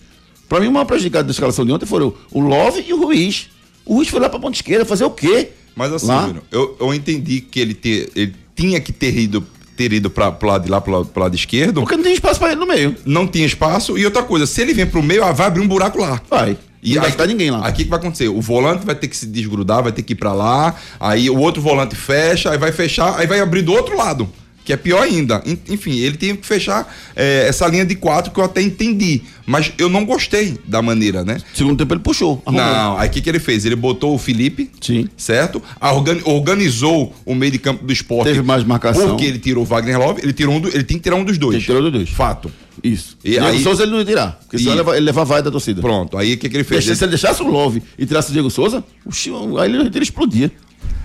Para 0.48 0.60
mim, 0.60 0.68
o 0.68 0.72
maior 0.72 0.86
prejudicado 0.86 1.26
da 1.26 1.30
escalação 1.30 1.64
de 1.64 1.72
ontem 1.72 1.84
foram 1.84 2.14
o 2.30 2.40
Love 2.40 2.84
e 2.86 2.92
o 2.92 3.02
Ruiz. 3.02 3.48
O 3.84 3.94
Ruiz 3.94 4.08
foi 4.08 4.20
lá 4.20 4.28
para 4.28 4.38
ponta 4.38 4.56
esquerda 4.56 4.84
fazer 4.84 5.04
o 5.04 5.10
quê? 5.10 5.50
Mas 5.74 5.92
assim, 5.92 6.06
Lá? 6.06 6.26
Júnior, 6.26 6.42
eu, 6.50 6.76
eu 6.80 6.94
entendi 6.94 7.40
que 7.40 7.58
ele, 7.60 7.74
te- 7.74 8.08
ele 8.14 8.34
tinha 8.54 8.80
que 8.80 8.92
ter 8.92 9.16
ido, 9.16 9.46
ter 9.76 9.92
ido 9.92 10.10
pra, 10.10 10.30
pro 10.30 10.48
lado 10.48 10.64
de 10.64 10.70
lá, 10.70 10.80
pro 10.80 11.06
lado, 11.16 11.34
esquerdo. 11.34 11.80
Porque 11.80 11.96
não 11.96 12.04
tem 12.04 12.12
espaço 12.14 12.38
para 12.38 12.52
ele 12.52 12.60
no 12.60 12.66
meio. 12.66 12.94
não 13.04 13.26
tinha 13.26 13.46
espaço. 13.46 13.96
E 13.98 14.04
outra 14.04 14.22
coisa, 14.22 14.46
se 14.46 14.60
ele 14.60 14.74
vem 14.74 14.86
pro 14.86 15.02
meio, 15.02 15.24
ah, 15.24 15.32
vai 15.32 15.46
abrir 15.46 15.60
um 15.62 15.68
buraco 15.68 15.98
lá. 15.98 16.20
Vai. 16.28 16.56
E 16.82 16.94
não 16.96 17.02
vai 17.02 17.10
ficar 17.12 17.26
ninguém 17.26 17.50
lá. 17.50 17.64
Aqui 17.66 17.84
que 17.84 17.90
vai 17.90 17.98
acontecer? 18.00 18.26
O 18.28 18.40
volante 18.40 18.84
vai 18.84 18.94
ter 18.96 19.06
que 19.06 19.16
se 19.16 19.24
desgrudar, 19.26 19.82
vai 19.84 19.92
ter 19.92 20.02
que 20.02 20.14
ir 20.14 20.16
pra 20.16 20.32
lá. 20.32 20.74
Aí 20.98 21.30
o 21.30 21.38
outro 21.38 21.62
volante 21.62 21.94
fecha, 21.94 22.50
aí 22.50 22.58
vai 22.58 22.72
fechar, 22.72 23.18
aí 23.20 23.26
vai 23.26 23.38
abrir 23.40 23.62
do 23.62 23.72
outro 23.72 23.96
lado. 23.96 24.28
Que 24.64 24.72
é 24.72 24.76
pior 24.76 25.02
ainda. 25.02 25.42
En- 25.44 25.58
Enfim, 25.68 25.98
ele 25.98 26.16
tem 26.16 26.36
que 26.36 26.46
fechar 26.46 26.92
é, 27.16 27.46
essa 27.48 27.66
linha 27.66 27.84
de 27.84 27.96
quatro 27.96 28.30
que 28.32 28.38
eu 28.38 28.44
até 28.44 28.62
entendi. 28.62 29.22
Mas 29.44 29.72
eu 29.76 29.88
não 29.88 30.04
gostei 30.04 30.56
da 30.66 30.80
maneira, 30.80 31.24
né? 31.24 31.38
Segundo 31.52 31.76
tempo 31.76 31.92
ele 31.94 32.00
puxou. 32.00 32.40
arrumou. 32.46 32.64
Não, 32.64 32.96
aí 32.96 33.08
o 33.08 33.10
que, 33.10 33.20
que 33.20 33.28
ele 33.28 33.40
fez? 33.40 33.64
Ele 33.64 33.74
botou 33.74 34.14
o 34.14 34.18
Felipe, 34.18 34.70
Sim. 34.80 35.08
certo? 35.16 35.60
Organi- 35.80 36.22
organizou 36.24 37.12
o 37.26 37.34
meio 37.34 37.50
de 37.50 37.58
campo 37.58 37.84
do 37.84 37.92
esporte. 37.92 38.28
Teve 38.28 38.42
mais 38.42 38.62
marcação. 38.62 39.08
Porque 39.08 39.24
ele 39.24 39.38
tirou 39.40 39.64
o 39.64 39.66
Wagner 39.66 39.98
Love, 39.98 40.20
ele 40.22 40.32
tirou 40.32 40.54
um 40.54 40.60
do- 40.60 40.68
ele 40.68 40.84
tem 40.84 40.96
que 40.96 41.02
tirar 41.02 41.16
um 41.16 41.24
dos 41.24 41.38
dois. 41.38 41.58
Que 41.58 41.64
tirar 41.64 41.78
um 41.80 41.82
dos 41.82 41.92
dois. 41.92 42.08
Fato. 42.10 42.52
Isso. 42.84 43.18
E 43.24 43.30
Diego 43.32 43.46
aí- 43.46 43.62
Souza 43.62 43.82
ele 43.82 43.90
não 43.92 43.98
ia 43.98 44.04
tirar, 44.04 44.38
porque 44.42 44.58
senão 44.58 44.76
E- 44.76 44.78
ele 44.80 44.90
ele 44.90 45.00
leva 45.06 45.20
a 45.22 45.24
vai 45.24 45.42
da 45.42 45.50
torcida. 45.50 45.80
Pronto, 45.80 46.16
aí 46.16 46.34
o 46.34 46.38
que, 46.38 46.48
que 46.48 46.56
ele 46.56 46.64
fez? 46.64 46.84
Deixa- 46.84 46.96
se 46.98 47.04
ele 47.04 47.10
deixasse 47.10 47.42
o 47.42 47.46
Love 47.48 47.82
e 47.98 48.06
tirasse 48.06 48.30
o 48.30 48.32
Diego 48.32 48.48
Souza, 48.48 48.82
o 49.04 49.58
aí 49.58 49.68
ele, 49.70 49.82
ele 49.88 50.02
explodia. 50.02 50.50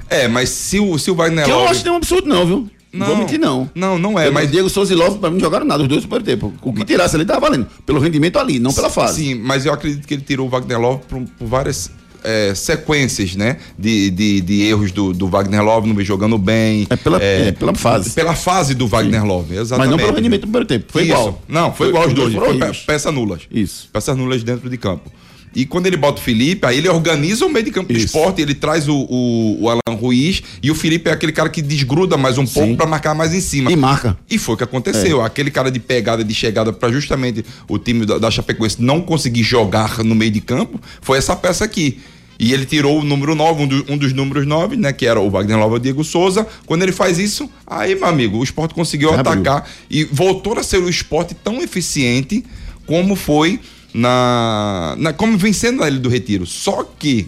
É, 0.09 0.27
mas 0.27 0.49
se 0.49 0.79
o, 0.79 0.97
se 0.97 1.11
o 1.11 1.15
Wagner 1.15 1.43
Que 1.43 1.51
eu 1.51 1.55
não 1.55 1.61
Love- 1.63 1.71
acho 1.75 1.83
nenhum 1.83 1.97
absurdo, 1.97 2.27
não, 2.29 2.45
viu? 2.45 2.69
Não, 2.93 3.05
vou 3.07 3.17
mentir, 3.17 3.39
não. 3.39 3.69
Não, 3.75 3.99
não 3.99 4.17
é, 4.17 4.23
Porque 4.23 4.33
mas. 4.33 4.51
Diego 4.51 4.69
Souza 4.69 4.93
e 4.93 4.95
Love, 4.95 5.19
pra 5.19 5.29
mim, 5.29 5.35
não 5.37 5.43
jogaram 5.45 5.65
nada, 5.65 5.83
os 5.83 5.89
dois 5.89 6.03
no 6.03 6.09
primeiro 6.09 6.25
tempo. 6.25 6.53
O 6.61 6.73
que 6.73 6.83
tirasse 6.85 7.15
ali 7.15 7.25
tá 7.25 7.37
valendo. 7.39 7.67
Pelo 7.85 7.99
rendimento 7.99 8.39
ali, 8.39 8.59
não 8.59 8.73
pela 8.73 8.89
fase. 8.89 9.23
Sim, 9.23 9.35
mas 9.35 9.65
eu 9.65 9.73
acredito 9.73 10.07
que 10.07 10.13
ele 10.13 10.23
tirou 10.23 10.47
o 10.47 10.49
Wagner 10.49 10.79
Love 10.79 11.01
por, 11.07 11.21
por 11.37 11.47
várias 11.47 11.91
é, 12.23 12.53
sequências, 12.55 13.35
né? 13.35 13.57
De, 13.77 14.09
de, 14.09 14.41
de 14.41 14.61
erros 14.63 14.91
do, 14.91 15.13
do 15.13 15.27
Wagner 15.27 15.61
Love, 15.63 15.87
não 15.87 15.95
vem 15.95 16.05
jogando 16.05 16.37
bem. 16.37 16.87
É 16.89 16.95
pela- 16.95 17.21
é, 17.21 17.51
pela 17.51 17.75
fase. 17.75 18.11
Pela 18.11 18.33
fase 18.35 18.73
do 18.73 18.87
Wagner 18.87 19.23
Love, 19.25 19.49
Mas 19.49 19.59
exatamente. 19.59 19.91
não 19.91 19.97
pelo 19.97 20.13
rendimento 20.15 20.41
do 20.41 20.47
primeiro 20.47 20.65
tempo. 20.65 20.85
Foi 20.89 21.03
Isso. 21.03 21.11
igual. 21.11 21.41
Não, 21.47 21.73
foi 21.73 21.89
igual 21.89 22.07
os 22.07 22.13
dois. 22.13 22.33
Foi 22.33 22.57
peças 22.85 23.13
nulas. 23.13 23.41
Isso. 23.51 23.89
Peças 23.93 24.17
nulas 24.17 24.43
dentro 24.43 24.69
de 24.69 24.77
campo. 24.77 25.11
E 25.59 25.65
quando 25.65 25.87
ele 25.87 25.97
bota 25.97 26.21
o 26.21 26.23
Felipe, 26.23 26.67
aí 26.67 26.77
ele 26.77 26.87
organiza 26.87 27.43
o 27.43 27.49
meio 27.51 27.65
de 27.65 27.71
campo 27.71 27.91
do 27.91 27.97
esporte, 27.97 28.41
ele 28.43 28.53
traz 28.53 28.87
o, 28.87 28.95
o, 28.95 29.63
o 29.63 29.69
Alan 29.69 29.97
Ruiz 29.99 30.43
e 30.61 30.69
o 30.69 30.75
Felipe 30.75 31.09
é 31.09 31.13
aquele 31.13 31.31
cara 31.31 31.49
que 31.49 31.63
desgruda 31.63 32.15
mais 32.15 32.37
um 32.37 32.45
pouco 32.45 32.75
pra 32.77 32.85
marcar 32.85 33.15
mais 33.15 33.33
em 33.33 33.41
cima. 33.41 33.71
E 33.71 33.75
marca. 33.75 34.15
E 34.29 34.37
foi 34.37 34.53
o 34.53 34.57
que 34.57 34.63
aconteceu. 34.63 35.19
Aquele 35.23 35.49
cara 35.49 35.71
de 35.71 35.79
pegada, 35.79 36.23
de 36.23 36.33
chegada 36.35 36.71
pra 36.71 36.91
justamente 36.91 37.43
o 37.67 37.79
time 37.79 38.05
da, 38.05 38.19
da 38.19 38.29
Chapecoense 38.29 38.77
não 38.79 39.01
conseguir 39.01 39.41
jogar 39.41 40.03
no 40.03 40.13
meio 40.13 40.29
de 40.29 40.41
campo, 40.41 40.79
foi 41.01 41.17
essa 41.17 41.35
peça 41.35 41.65
aqui. 41.65 41.99
E 42.39 42.53
ele 42.53 42.67
tirou 42.67 42.99
o 42.99 43.03
número 43.03 43.33
9, 43.33 43.63
um, 43.63 43.67
do- 43.67 43.85
um 43.89 43.97
dos 43.97 44.13
números 44.13 44.45
9, 44.45 44.75
né? 44.77 44.93
Que 44.93 45.07
era 45.07 45.19
o 45.19 45.27
Wagner 45.27 45.57
Lova 45.57 45.79
Diego 45.79 46.03
Souza. 46.03 46.45
Quando 46.67 46.83
ele 46.83 46.91
faz 46.91 47.17
isso, 47.17 47.49
aí, 47.65 47.95
meu 47.95 48.05
amigo, 48.05 48.37
o 48.37 48.43
esporte 48.43 48.75
conseguiu 48.75 49.09
Abriu. 49.11 49.31
atacar 49.41 49.67
e 49.89 50.03
voltou 50.03 50.53
a 50.59 50.61
ser 50.61 50.77
o 50.77 50.87
esporte 50.87 51.33
tão 51.33 51.63
eficiente 51.63 52.45
como 52.85 53.15
foi 53.15 53.59
na. 53.93 54.95
na 54.97 55.13
como 55.13 55.37
vencendo 55.37 55.79
na 55.79 55.87
Ilha 55.87 55.99
do 55.99 56.09
Retiro. 56.09 56.45
Só 56.45 56.83
que 56.97 57.27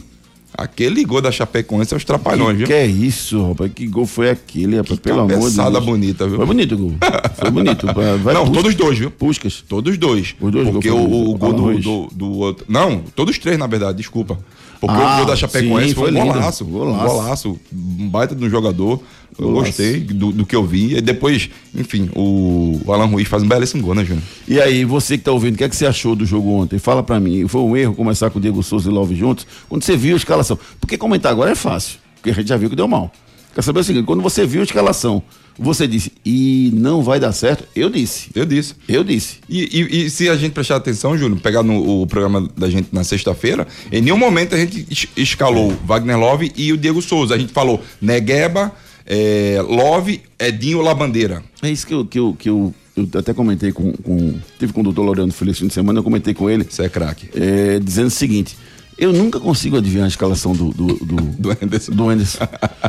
aquele 0.57 1.05
gol 1.05 1.21
da 1.21 1.31
Chapecoense 1.31 1.93
é 1.93 1.97
os 1.97 2.03
trapalhões, 2.03 2.57
viu? 2.57 2.67
Que 2.67 2.73
é 2.73 2.85
isso, 2.85 3.47
rapaz? 3.47 3.71
Que 3.73 3.87
gol 3.87 4.05
foi 4.05 4.29
aquele, 4.29 4.77
rapaz? 4.77 4.99
Pelo 4.99 5.19
amor 5.21 5.27
de 5.27 5.33
Deus. 5.35 5.55
cabeçada 5.55 5.79
bonita, 5.79 6.27
viu? 6.27 6.37
Foi 6.37 6.45
bonito 6.45 6.75
o 6.75 6.77
gol. 6.77 6.93
Foi 7.35 7.51
bonito. 7.51 7.85
Vai, 7.93 8.33
Não, 8.33 8.45
Puskas. 8.45 8.51
todos 8.63 8.75
dois, 8.75 8.97
viu? 8.99 9.11
Puscas. 9.11 9.63
Todos 9.67 9.97
dois. 9.97 10.35
Os 10.39 10.51
dois 10.51 10.69
Porque 10.69 10.89
gols 10.89 11.09
o, 11.11 11.29
o 11.31 11.37
gol 11.37 11.53
do, 11.53 11.79
do, 11.79 12.07
do 12.13 12.31
outro. 12.39 12.65
Não, 12.67 13.03
todos 13.15 13.37
três, 13.37 13.57
na 13.57 13.67
verdade, 13.67 13.97
desculpa. 13.97 14.37
Porque 14.79 14.95
Ah, 14.95 15.15
o 15.15 15.17
gol 15.17 15.25
da 15.25 15.35
Chapecoense 15.35 15.89
sim, 15.89 15.93
foi, 15.95 16.11
foi 16.11 16.21
um 16.21 16.25
golaço, 16.25 16.63
Golaço. 16.65 17.05
golaço. 17.13 17.59
Um 17.73 18.07
baita 18.09 18.33
de 18.33 18.45
um 18.45 18.49
jogador. 18.49 19.01
Eu 19.37 19.47
Golaço. 19.47 19.65
gostei 19.67 19.99
do, 19.99 20.31
do 20.31 20.45
que 20.45 20.55
eu 20.55 20.65
vi. 20.65 20.95
E 20.95 21.01
depois, 21.01 21.49
enfim, 21.75 22.09
o, 22.15 22.79
o 22.85 22.93
Alan 22.93 23.05
Ruiz 23.05 23.27
faz 23.27 23.43
um 23.43 23.47
belíssimo 23.47 23.83
gol, 23.83 23.93
né, 23.95 24.03
Júnior? 24.05 24.23
E 24.47 24.59
aí, 24.59 24.85
você 24.85 25.17
que 25.17 25.23
tá 25.23 25.31
ouvindo, 25.31 25.55
o 25.55 25.57
que 25.57 25.63
é 25.65 25.69
que 25.69 25.75
você 25.75 25.85
achou 25.85 26.15
do 26.15 26.25
jogo 26.25 26.49
ontem? 26.51 26.79
Fala 26.79 27.03
pra 27.03 27.19
mim. 27.19 27.47
Foi 27.47 27.61
um 27.61 27.75
erro 27.75 27.93
começar 27.93 28.29
com 28.29 28.39
o 28.39 28.41
Diego 28.41 28.63
Souza 28.63 28.89
e 28.89 28.93
Love 28.93 29.15
juntos? 29.15 29.45
Quando 29.67 29.83
você 29.83 29.97
viu 29.97 30.13
a 30.13 30.17
escalação. 30.17 30.57
Porque 30.79 30.97
comentar 30.97 31.31
agora 31.31 31.51
é 31.51 31.55
fácil. 31.55 31.99
Porque 32.15 32.29
a 32.31 32.33
gente 32.33 32.47
já 32.47 32.55
viu 32.57 32.69
que 32.69 32.75
deu 32.75 32.87
mal. 32.87 33.11
Quer 33.53 33.61
saber 33.61 33.79
o 33.81 33.83
seguinte? 33.83 34.05
Quando 34.05 34.21
você 34.21 34.45
viu 34.45 34.61
a 34.61 34.63
escalação, 34.63 35.21
você 35.59 35.87
disse, 35.87 36.11
e 36.25 36.71
não 36.73 37.01
vai 37.03 37.19
dar 37.19 37.31
certo? 37.33 37.65
Eu 37.75 37.89
disse. 37.89 38.29
Eu 38.33 38.45
disse. 38.45 38.73
Eu 38.87 39.03
disse. 39.03 39.37
E, 39.49 39.63
e- 39.81 40.05
e 40.05 40.09
se 40.09 40.29
a 40.29 40.35
gente 40.37 40.53
prestar 40.53 40.77
atenção, 40.77 41.17
Júnior, 41.17 41.39
pegar 41.41 41.61
no 41.63 42.01
o 42.01 42.07
programa 42.07 42.47
da 42.57 42.69
gente 42.69 42.89
na 42.91 43.03
sexta-feira, 43.03 43.67
em 43.91 44.01
nenhum 44.01 44.17
momento 44.17 44.55
a 44.55 44.57
gente 44.57 44.85
es- 44.89 45.07
escalou 45.17 45.71
Wagner 45.85 46.17
Love 46.17 46.51
e 46.55 46.71
o 46.71 46.77
Diego 46.77 47.01
Souza. 47.01 47.35
A 47.35 47.37
gente 47.37 47.51
falou 47.53 47.81
Negueba, 48.01 48.71
é, 49.05 49.61
Love, 49.67 50.21
Edinho 50.39 50.81
Labandeira. 50.81 51.43
É 51.61 51.69
isso 51.69 51.85
que 51.85 51.93
eu, 51.93 52.05
que 52.05 52.19
eu, 52.19 52.35
que 52.37 52.49
eu, 52.49 52.73
eu 52.95 53.07
até 53.19 53.33
comentei 53.33 53.71
com, 53.71 53.91
com. 53.93 54.35
Tive 54.57 54.71
com 54.73 54.81
o 54.81 54.83
doutor 54.83 55.03
Laureano 55.03 55.31
Feliz 55.31 55.57
fim 55.57 55.67
de 55.67 55.73
semana, 55.73 55.99
eu 55.99 56.03
comentei 56.03 56.33
com 56.33 56.49
ele, 56.49 56.65
Isso 56.69 56.81
é 56.81 56.89
craque. 56.89 57.29
é, 57.35 57.79
dizendo 57.79 58.07
o 58.07 58.11
seguinte: 58.11 58.55
eu 58.97 59.11
nunca 59.13 59.39
consigo 59.39 59.77
adivinhar 59.77 60.05
a 60.05 60.09
escalação 60.09 60.53
do, 60.53 60.69
do, 60.71 60.87
do, 61.05 61.15
Do 61.39 61.51
Anderson. 61.51 61.91
do 61.93 62.09
Anderson. 62.09 62.47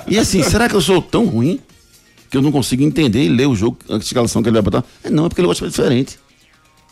E 0.08 0.18
assim, 0.18 0.42
será 0.42 0.68
que 0.68 0.74
eu 0.74 0.80
sou 0.80 1.00
tão 1.00 1.24
ruim 1.26 1.58
que 2.30 2.37
eu 2.37 2.42
não 2.42 2.52
consigo 2.52 2.82
entender 2.82 3.25
e 3.25 3.28
ler 3.28 3.46
o 3.46 3.56
jogo, 3.56 3.78
a 3.88 3.96
escalação 3.96 4.42
que 4.42 4.49
ele 4.49 4.54
vai 4.54 4.62
botar? 4.62 4.84
É, 5.02 5.10
não, 5.10 5.26
é 5.26 5.28
porque 5.28 5.40
ele 5.40 5.49
gosta 5.49 5.68
de 5.68 5.75
fazer 5.75 5.88
diferente. 5.88 6.18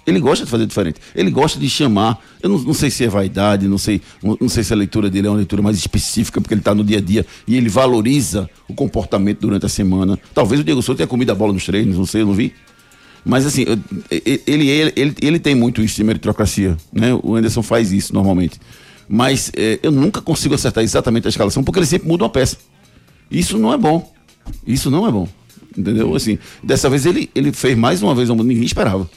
Ele 0.05 0.21
gosta 0.21 0.45
de 0.45 0.51
fazer 0.51 0.67
diferente. 0.67 1.01
Ele 1.15 1.31
gosta 1.31 1.61
de 1.61 1.69
chamar. 1.69 2.19
Eu 2.43 2.49
não, 2.49 2.59
não 2.59 2.75
sei 2.75 2.91
se 2.91 3.05
é 3.05 3.09
vaidade, 3.09 3.69
não 3.69 3.77
sei, 3.77 4.01
não, 4.23 4.37
não 4.41 4.49
sei 4.49 4.65
se 4.65 4.73
a 4.73 4.77
leitura 4.77 5.11
dele 5.11 5.27
é 5.27 5.31
uma 5.31 5.37
leitura 5.37 5.63
mais 5.63 5.77
específica, 5.77 6.41
porque 6.41 6.55
ele 6.55 6.61
está 6.63 6.75
no 6.75 6.83
dia 6.83 6.99
a 6.99 7.01
dia 7.01 7.27
e 7.47 7.57
ele 7.57 7.69
valoriza 7.69 8.49
o 8.67 8.75
comportamento 8.75 9.41
durante 9.41 9.67
a 9.67 9.69
semana. 9.69 10.19
Talvez 10.35 10.61
o 10.61 10.65
Diego 10.65 10.83
Souza 10.83 10.97
tenha 10.97 11.07
comido 11.07 11.31
a 11.31 11.35
bola 11.35 11.53
nos 11.53 11.65
treinos, 11.65 11.97
não 11.97 12.07
sei, 12.07 12.23
eu 12.23 12.27
não 12.27 12.35
vi. 12.35 12.55
Mas 13.25 13.45
assim, 13.45 13.67
ele, 14.11 14.41
ele, 14.47 14.93
ele, 14.97 15.15
ele 15.21 15.39
tem 15.39 15.55
muito 15.55 15.83
isso 15.83 15.97
de 15.97 16.05
meritocracia, 16.05 16.77
né? 16.91 17.13
O 17.23 17.37
Anderson 17.37 17.63
faz 17.63 17.93
isso 17.93 18.15
normalmente. 18.15 18.59
Mas 19.07 19.53
eh, 19.55 19.79
eu 19.83 19.91
nunca 19.91 20.23
consigo 20.23 20.55
acertar 20.55 20.83
exatamente 20.83 21.27
a 21.27 21.29
escalação, 21.29 21.63
porque 21.63 21.79
ele 21.79 21.87
sempre 21.87 22.09
muda 22.09 22.25
uma 22.25 22.31
peça. 22.31 22.57
Isso 23.31 23.59
não 23.59 23.73
é 23.73 23.77
bom. 23.77 24.11
Isso 24.67 24.91
não 24.91 25.07
é 25.07 25.11
bom. 25.11 25.29
Entendeu? 25.77 26.15
Assim, 26.15 26.39
dessa 26.63 26.89
vez 26.91 27.07
ele, 27.07 27.31
ele 27.35 27.53
fez 27.53 27.77
mais 27.77 28.03
uma 28.03 28.15
vez, 28.15 28.29
ninguém 28.29 28.65
esperava. 28.65 29.09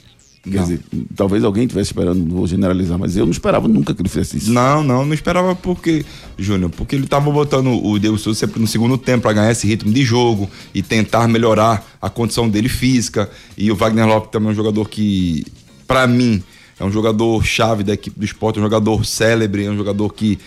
Quer 0.43 0.63
dizer, 0.63 0.79
talvez 1.15 1.43
alguém 1.43 1.65
estivesse 1.65 1.91
esperando, 1.91 2.25
não 2.25 2.35
vou 2.35 2.47
generalizar, 2.47 2.97
mas 2.97 3.15
eu 3.15 3.25
não 3.25 3.31
esperava 3.31 3.67
nunca 3.67 3.93
que 3.93 4.01
ele 4.01 4.09
fizesse 4.09 4.37
isso. 4.37 4.51
Não, 4.51 4.81
não, 4.81 5.05
não 5.05 5.13
esperava 5.13 5.53
porque, 5.53 6.03
Júnior, 6.35 6.71
porque 6.71 6.95
ele 6.95 7.05
tava 7.05 7.29
botando 7.29 7.67
o 7.67 8.17
Souza 8.17 8.39
sempre 8.39 8.59
no 8.59 8.65
segundo 8.65 8.97
tempo 8.97 9.21
para 9.21 9.33
ganhar 9.33 9.51
esse 9.51 9.67
ritmo 9.67 9.93
de 9.93 10.03
jogo 10.03 10.49
e 10.73 10.81
tentar 10.81 11.27
melhorar 11.27 11.85
a 12.01 12.09
condição 12.09 12.49
dele 12.49 12.69
física. 12.69 13.29
E 13.55 13.71
o 13.71 13.75
Wagner 13.75 14.07
Lopes 14.07 14.31
também 14.31 14.49
é 14.49 14.51
um 14.51 14.55
jogador 14.55 14.89
que, 14.89 15.45
para 15.85 16.07
mim, 16.07 16.41
é 16.79 16.83
um 16.83 16.91
jogador 16.91 17.45
chave 17.45 17.83
da 17.83 17.93
equipe 17.93 18.19
do 18.19 18.25
esporte, 18.25 18.57
é 18.57 18.61
um 18.61 18.65
jogador 18.65 19.05
célebre, 19.05 19.65
é 19.65 19.69
um 19.69 19.77
jogador 19.77 20.11
que 20.11 20.39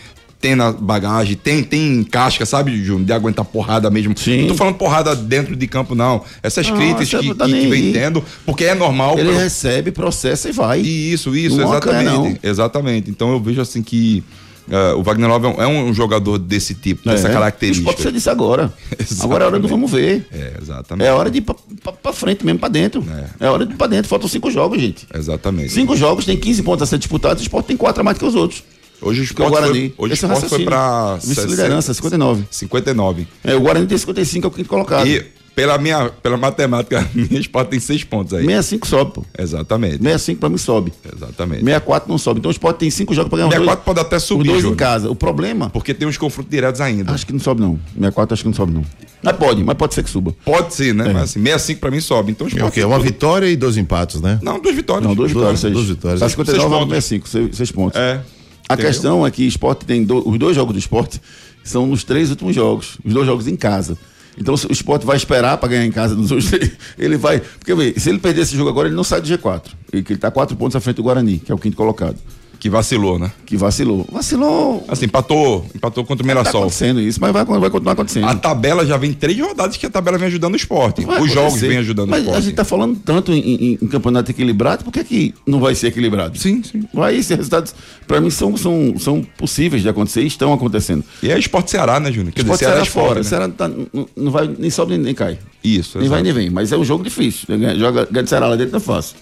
tem 0.45 0.55
na 0.55 0.73
bagagem, 0.73 1.37
tem, 1.37 1.65
tem 1.65 2.05
casca, 2.05 2.45
sabe, 2.45 2.77
Júnior, 2.85 3.07
de 3.07 3.13
aguentar 3.15 3.47
porrada 3.47 3.89
mesmo. 3.91 4.13
Sim. 4.15 4.43
Não 4.43 4.49
tô 4.49 4.55
falando 4.57 4.75
porrada 4.75 5.17
dentro 5.17 5.57
de 5.57 5.67
campo, 5.67 5.95
não. 5.95 6.23
Essas 6.43 6.69
Não, 6.69 6.77
críticas 6.77 7.09
que, 7.09 7.35
tá 7.35 7.47
que, 7.47 7.53
que 7.61 7.67
vem 7.67 7.93
tendo, 7.95 8.23
porque 8.45 8.65
é 8.65 8.75
normal. 8.75 9.19
Ele 9.19 9.29
pelo- 9.31 9.39
recebe, 9.41 9.91
processa 9.91 10.51
e 10.51 10.53
vai. 10.53 10.81
isso, 10.81 11.35
isso, 11.35 11.57
Não 11.57 11.71
exatamente. 11.73 12.05
não. 12.05 12.37
Exatamente. 12.43 13.11
Então 13.11 13.33
eu 13.33 13.41
vejo 13.41 13.59
assim 13.63 13.83
que 13.83 14.23
eh, 14.71 14.93
o 14.93 15.03
Wagner 15.03 15.31
Love 15.31 15.47
é 15.47 15.49
um, 15.49 15.63
é 15.63 15.67
um 15.67 15.95
jogador 15.95 16.37
desse 16.39 16.75
tipo, 16.75 17.09
dessa 17.09 17.29
É. 17.29 17.33
característica. 17.33 17.89
O 17.89 17.91
esporte 17.91 18.03
você 18.07 18.13
disse 18.13 18.29
agora. 18.29 18.71
Agora 19.21 19.45
é 19.45 19.47
hora 19.47 19.59
do 19.59 19.67
vamos 19.67 19.91
ver. 19.91 20.27
É, 20.31 20.59
exatamente. 20.61 21.07
É 21.09 21.13
hora 21.15 21.31
de 21.31 21.39
ir 21.39 21.41
pra, 21.41 21.55
pra, 21.83 21.93
pra 21.93 22.13
frente 22.13 22.45
mesmo, 22.45 22.59
pra 22.59 22.69
dentro. 22.69 23.03
É. 23.41 23.49
hora 23.49 23.65
de 23.65 23.73
ir 23.73 23.77
pra 23.77 23.87
dentro. 23.87 24.09
Faltam 24.11 24.29
cinco 24.29 24.51
jogos, 24.51 24.79
gente. 24.79 25.07
Exatamente. 25.15 25.71
Cinco 25.73 25.97
jogos, 25.97 26.27
tem 26.27 26.37
15 26.37 26.63
pontos 26.63 26.83
a 26.83 26.87
ser 26.87 26.99
disputados, 26.99 27.41
o 27.41 27.45
esporte 27.45 27.65
tem 27.67 27.77
quatro 27.79 28.03
a 28.03 28.05
mais 28.05 28.19
que 28.19 28.25
os 28.27 28.35
outros. 28.35 28.63
Hoje 29.03 29.21
o 29.21 29.23
é 29.23 29.23
o 29.23 29.25
esporte 29.25 29.51
Guarani. 29.51 29.73
foi, 29.73 29.95
hoje 29.99 30.13
o 30.13 30.15
Esse 30.15 30.25
é 30.25 30.29
o 30.29 30.33
esporte 30.33 30.49
foi 30.51 30.65
pra 30.65 31.17
Vice-liderança, 31.17 31.93
59. 31.95 32.45
59. 32.51 33.27
É, 33.43 33.55
o 33.55 33.61
Guarani 33.61 33.87
tem 33.87 33.99
55, 33.99 34.47
é 34.47 34.49
o 34.49 34.51
quinto 34.51 34.69
colocado. 34.69 35.07
E 35.07 35.25
pela 35.55 35.79
minha 35.79 36.09
pela 36.11 36.37
matemática, 36.37 37.09
minha 37.15 37.39
esporte 37.41 37.69
tem 37.69 37.79
seis 37.81 38.03
pontos 38.03 38.35
aí. 38.35 38.45
65 38.45 38.87
sobe, 38.87 39.13
pô. 39.13 39.25
Exatamente. 39.39 39.99
65 39.99 40.41
pra 40.41 40.49
mim 40.49 40.59
sobe. 40.59 40.93
Exatamente. 41.15 41.61
64 41.65 42.11
não 42.11 42.19
sobe. 42.19 42.39
Então 42.41 42.49
o 42.49 42.53
esporte 42.53 42.79
tem 42.79 42.91
cinco 42.91 43.15
jogos 43.15 43.29
pra 43.29 43.37
ganhar 43.39 43.49
os 43.49 43.55
64 43.55 43.85
dois. 43.85 43.85
pode 43.97 44.01
até 44.07 44.19
subir, 44.19 44.45
dois 44.49 44.59
em 44.59 44.63
Júnior. 44.63 44.77
casa. 44.79 45.11
O 45.11 45.15
problema. 45.15 45.71
Porque 45.71 45.93
tem 45.95 46.09
uns 46.09 46.17
confrontos 46.19 46.51
diretos 46.51 46.81
ainda. 46.81 47.13
Acho 47.13 47.27
que 47.27 47.33
não 47.33 47.41
sobe, 47.41 47.61
não. 47.61 47.79
64 47.95 48.35
acho 48.35 48.43
que 48.43 48.49
não 48.49 48.55
sobe, 48.55 48.73
não. 48.73 48.85
Mas 49.23 49.37
pode, 49.37 49.63
mas 49.65 49.77
pode 49.77 49.95
ser 49.95 50.03
que 50.03 50.11
suba. 50.11 50.35
Pode 50.45 50.75
ser, 50.75 50.89
É. 50.91 50.93
né? 50.93 51.05
Mas 51.13 51.23
assim, 51.31 51.41
65 51.41 51.81
pra 51.81 51.91
mim 51.91 52.01
sobe. 52.01 52.33
Então 52.33 52.47
o 52.47 52.51
É 52.51 52.53
o 52.53 52.57
esporte 52.57 52.75
quê? 52.75 52.85
Uma 52.85 52.99
vitória 52.99 53.47
e 53.47 53.57
dois 53.57 53.77
empates, 53.77 54.21
né? 54.21 54.39
Não, 54.43 54.59
duas 54.61 54.75
vitórias. 54.75 55.07
Não, 55.07 55.15
duas 55.15 55.31
vitórias. 55.31 55.61
duas 55.63 55.87
vitórias. 55.87 56.21
Tá 56.21 56.29
Seis 56.29 56.33
59 56.33 56.69
pontos. 56.81 56.93
a 56.93 57.01
65, 57.01 57.29
seis, 57.29 57.57
seis 57.57 57.71
pontos. 57.73 57.99
É. 57.99 58.21
A 58.69 58.75
Entendeu? 58.75 58.91
questão 58.91 59.27
é 59.27 59.31
que 59.31 59.43
o 59.45 59.49
esporte 59.49 59.85
tem 59.85 60.05
do- 60.05 60.27
os 60.29 60.39
dois 60.39 60.57
jogos 60.57 60.73
do 60.73 60.79
esporte 60.79 61.21
são 61.63 61.87
nos 61.87 62.03
três 62.05 62.31
últimos 62.31 62.55
jogos, 62.55 62.99
os 63.05 63.13
dois 63.13 63.27
jogos 63.27 63.47
em 63.47 63.57
casa. 63.57 63.97
Então 64.37 64.57
se 64.57 64.67
o 64.67 64.73
esporte 64.73 65.07
vai 65.07 65.17
esperar 65.17 65.59
para 65.59 65.69
ganhar 65.69 65.87
em 65.87 65.93
casa 65.93 66.15
nos 66.15 66.31
outros 66.33 66.51
ele 66.99 67.17
vai. 67.17 67.41
Porque 67.41 67.75
vê, 67.75 67.95
se 67.99 68.09
ele 68.09 68.19
perder 68.19 68.43
esse 68.43 68.57
jogo 68.57 68.69
agora, 68.71 68.89
ele 68.89 68.97
não 68.97 69.05
sai 69.05 69.21
do 69.21 69.29
G4. 69.29 69.63
Ele, 69.93 70.03
que 70.03 70.13
ele 70.15 70.19
tá 70.21 70.31
quatro 70.31 70.57
pontos 70.57 70.75
à 70.75 70.81
frente 70.81 70.97
do 70.97 71.03
Guarani, 71.05 71.39
que 71.39 71.53
é 71.53 71.55
o 71.55 71.59
quinto 71.59 71.77
colocado. 71.77 72.17
Que 72.65 72.71
vacilou, 72.71 73.19
né? 73.19 73.31
Que 73.45 73.59
vacilou. 73.59 74.07
Vacilou. 74.11 74.83
Assim, 74.89 75.05
empatou, 75.05 75.67
empatou 75.75 76.03
contra 76.03 76.25
o 76.25 76.27
Tá 76.27 76.35
Mirassol. 76.35 76.63
acontecendo 76.63 76.99
isso, 76.99 77.21
mas 77.21 77.31
vai, 77.31 77.45
vai 77.45 77.69
continuar 77.69 77.93
acontecendo. 77.93 78.25
A 78.27 78.35
tabela 78.35 78.87
já 78.87 78.97
vem 78.97 79.13
três 79.13 79.39
rodadas 79.39 79.77
que 79.77 79.85
a 79.85 79.91
tabela 79.91 80.17
vem 80.17 80.29
ajudando 80.29 80.55
o 80.55 80.57
esporte. 80.57 81.05
Vai 81.05 81.21
Os 81.21 81.31
jogos 81.31 81.61
vêm 81.61 81.77
ajudando 81.77 82.09
Mas 82.09 82.21
o 82.21 82.23
esporte. 82.23 82.39
a 82.39 82.41
gente 82.41 82.55
tá 82.55 82.65
falando 82.65 82.99
tanto 83.05 83.33
em, 83.35 83.39
em- 83.39 83.79
em 83.83 83.87
campeonato 83.87 84.31
equilibrado, 84.31 84.83
por 84.83 84.91
que, 84.95 85.05
que 85.05 85.35
não 85.47 85.61
vai 85.61 85.75
ser 85.75 85.89
equilibrado? 85.89 86.39
Sim, 86.39 86.63
sim. 86.63 86.85
Vai, 86.95 87.17
esses 87.17 87.37
resultados, 87.37 87.75
para 88.07 88.19
mim, 88.19 88.31
são, 88.31 88.57
são, 88.57 88.95
são 88.99 89.23
possíveis 89.37 89.83
de 89.83 89.89
acontecer 89.91 90.23
e 90.23 90.27
estão 90.27 90.51
acontecendo. 90.51 91.05
E 91.23 91.31
é 91.31 91.39
esporte 91.39 91.71
Ceará, 91.71 92.01
né, 92.01 92.11
Júnior? 92.11 92.33
Quer 92.33 92.41
Esporte 92.41 92.61
Ceará 92.61 92.77
Ceará 92.77 92.81
é 92.81 92.89
esporte, 92.89 93.07
fora. 93.09 93.19
né? 93.21 93.25
Ceará 93.29 93.49
tá- 93.51 93.69
não, 93.93 94.09
não 94.17 94.33
vai, 94.33 94.49
nem 94.59 94.71
sobe 94.71 94.97
nem, 94.97 95.13
cai. 95.15 95.39
Isso, 95.63 95.99
Nem 95.99 96.09
vai 96.09 96.21
exato. 96.23 96.35
nem 96.35 96.45
vem. 96.45 96.51
Mas 96.51 96.73
é 96.73 96.79
um 96.79 96.85
jogo 96.85 97.05
difícil. 97.05 97.47
Joga, 97.79 98.09
ganha 98.11 98.25
de 98.25 98.31
Ceará 98.31 98.47
lá 98.49 98.57
dentro 98.57 98.73
não 98.73 98.79
é 98.79 98.83
fácil. 98.83 99.17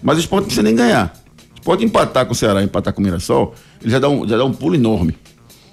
Mas 0.00 0.16
o 0.16 0.20
esporte 0.20 0.42
não 0.42 0.46
precisa 0.46 0.62
nem 0.62 0.76
ganhar. 0.76 1.12
O 1.64 1.72
esporte 1.72 1.82
empatar 1.82 2.26
com 2.26 2.32
o 2.32 2.34
Ceará, 2.34 2.62
empatar 2.62 2.92
com 2.92 3.00
o 3.00 3.04
Mirassol, 3.04 3.54
ele 3.80 3.90
já 3.90 3.98
dá 3.98 4.06
um, 4.06 4.28
já 4.28 4.36
dá 4.36 4.44
um 4.44 4.52
pulo 4.52 4.74
enorme. 4.74 5.16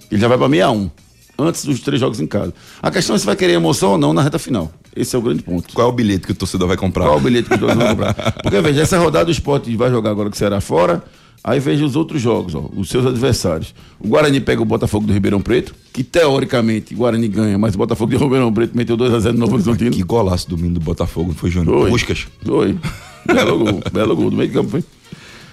Ele 0.10 0.22
já 0.22 0.30
vai 0.30 0.38
para 0.38 0.48
61. 0.48 0.90
antes 1.38 1.66
dos 1.66 1.82
três 1.82 2.00
jogos 2.00 2.22
em 2.22 2.28
casa. 2.28 2.54
A 2.82 2.90
questão 2.90 3.14
é 3.14 3.20
se 3.20 3.26
vai 3.26 3.36
querer 3.36 3.54
emoção 3.54 3.92
ou 3.92 3.98
não 3.98 4.14
na 4.14 4.22
reta 4.22 4.40
final. 4.40 4.72
Esse 4.96 5.18
é 5.18 5.20
o 5.20 5.22
grande 5.22 5.44
ponto. 5.44 5.74
Qual 5.74 5.86
é 5.86 5.90
o 5.90 5.94
bilhete 5.94 6.28
que 6.28 6.32
o 6.32 6.36
torcedor 6.36 6.70
vai 6.70 6.78
comprar? 6.78 7.04
Qual 7.04 7.16
é 7.16 7.18
o 7.18 7.20
bilhete 7.22 7.50
que 7.50 7.56
os 7.56 7.60
dois 7.60 7.76
vão 7.76 7.88
comprar? 7.88 8.14
Porque, 8.14 8.62
veja, 8.62 8.82
essa 8.84 8.98
rodada 8.98 9.26
do 9.26 9.32
esporte 9.32 9.76
vai 9.76 9.90
jogar 9.90 10.12
agora 10.12 10.30
que 10.30 10.38
será 10.38 10.62
fora. 10.62 11.04
Aí 11.44 11.60
veja 11.60 11.84
os 11.84 11.98
outros 11.98 12.22
jogos, 12.22 12.56
ó, 12.56 12.70
os 12.74 12.88
seus 12.88 13.06
adversários. 13.06 13.74
O 14.00 14.08
Guarani 14.08 14.40
pega 14.40 14.62
o 14.62 14.66
Botafogo 14.66 15.08
do 15.08 15.12
Ribeirão 15.12 15.42
Preto, 15.42 15.76
que 15.92 16.06
teoricamente 16.06 16.94
o 16.94 16.98
Guarani 17.00 17.28
ganha, 17.28 17.58
mas 17.58 17.76
o 17.76 17.78
Botafogo 17.78 18.12
do 18.18 18.18
Ribeirão 18.24 18.54
Preto 18.54 18.78
meteu 18.78 18.96
2x0 18.96 19.32
no 19.34 19.40
Novo 19.40 19.56
Horizontino. 19.56 19.92
Que 19.92 20.04
golaço 20.04 20.48
domingo 20.50 20.76
do 20.76 20.80
Botafogo, 20.80 21.34
foi, 21.34 21.50
Júnior? 21.50 21.82
Foi. 21.82 21.90
Puscas. 21.90 22.28
Foi. 22.46 22.78
Belo 23.26 23.60
gol, 23.60 23.82
belo 23.92 24.16
gol, 24.16 24.30
do 24.32 24.36
meio 24.38 24.50
de 24.50 24.56
campo 24.56 24.70
foi. 24.72 24.84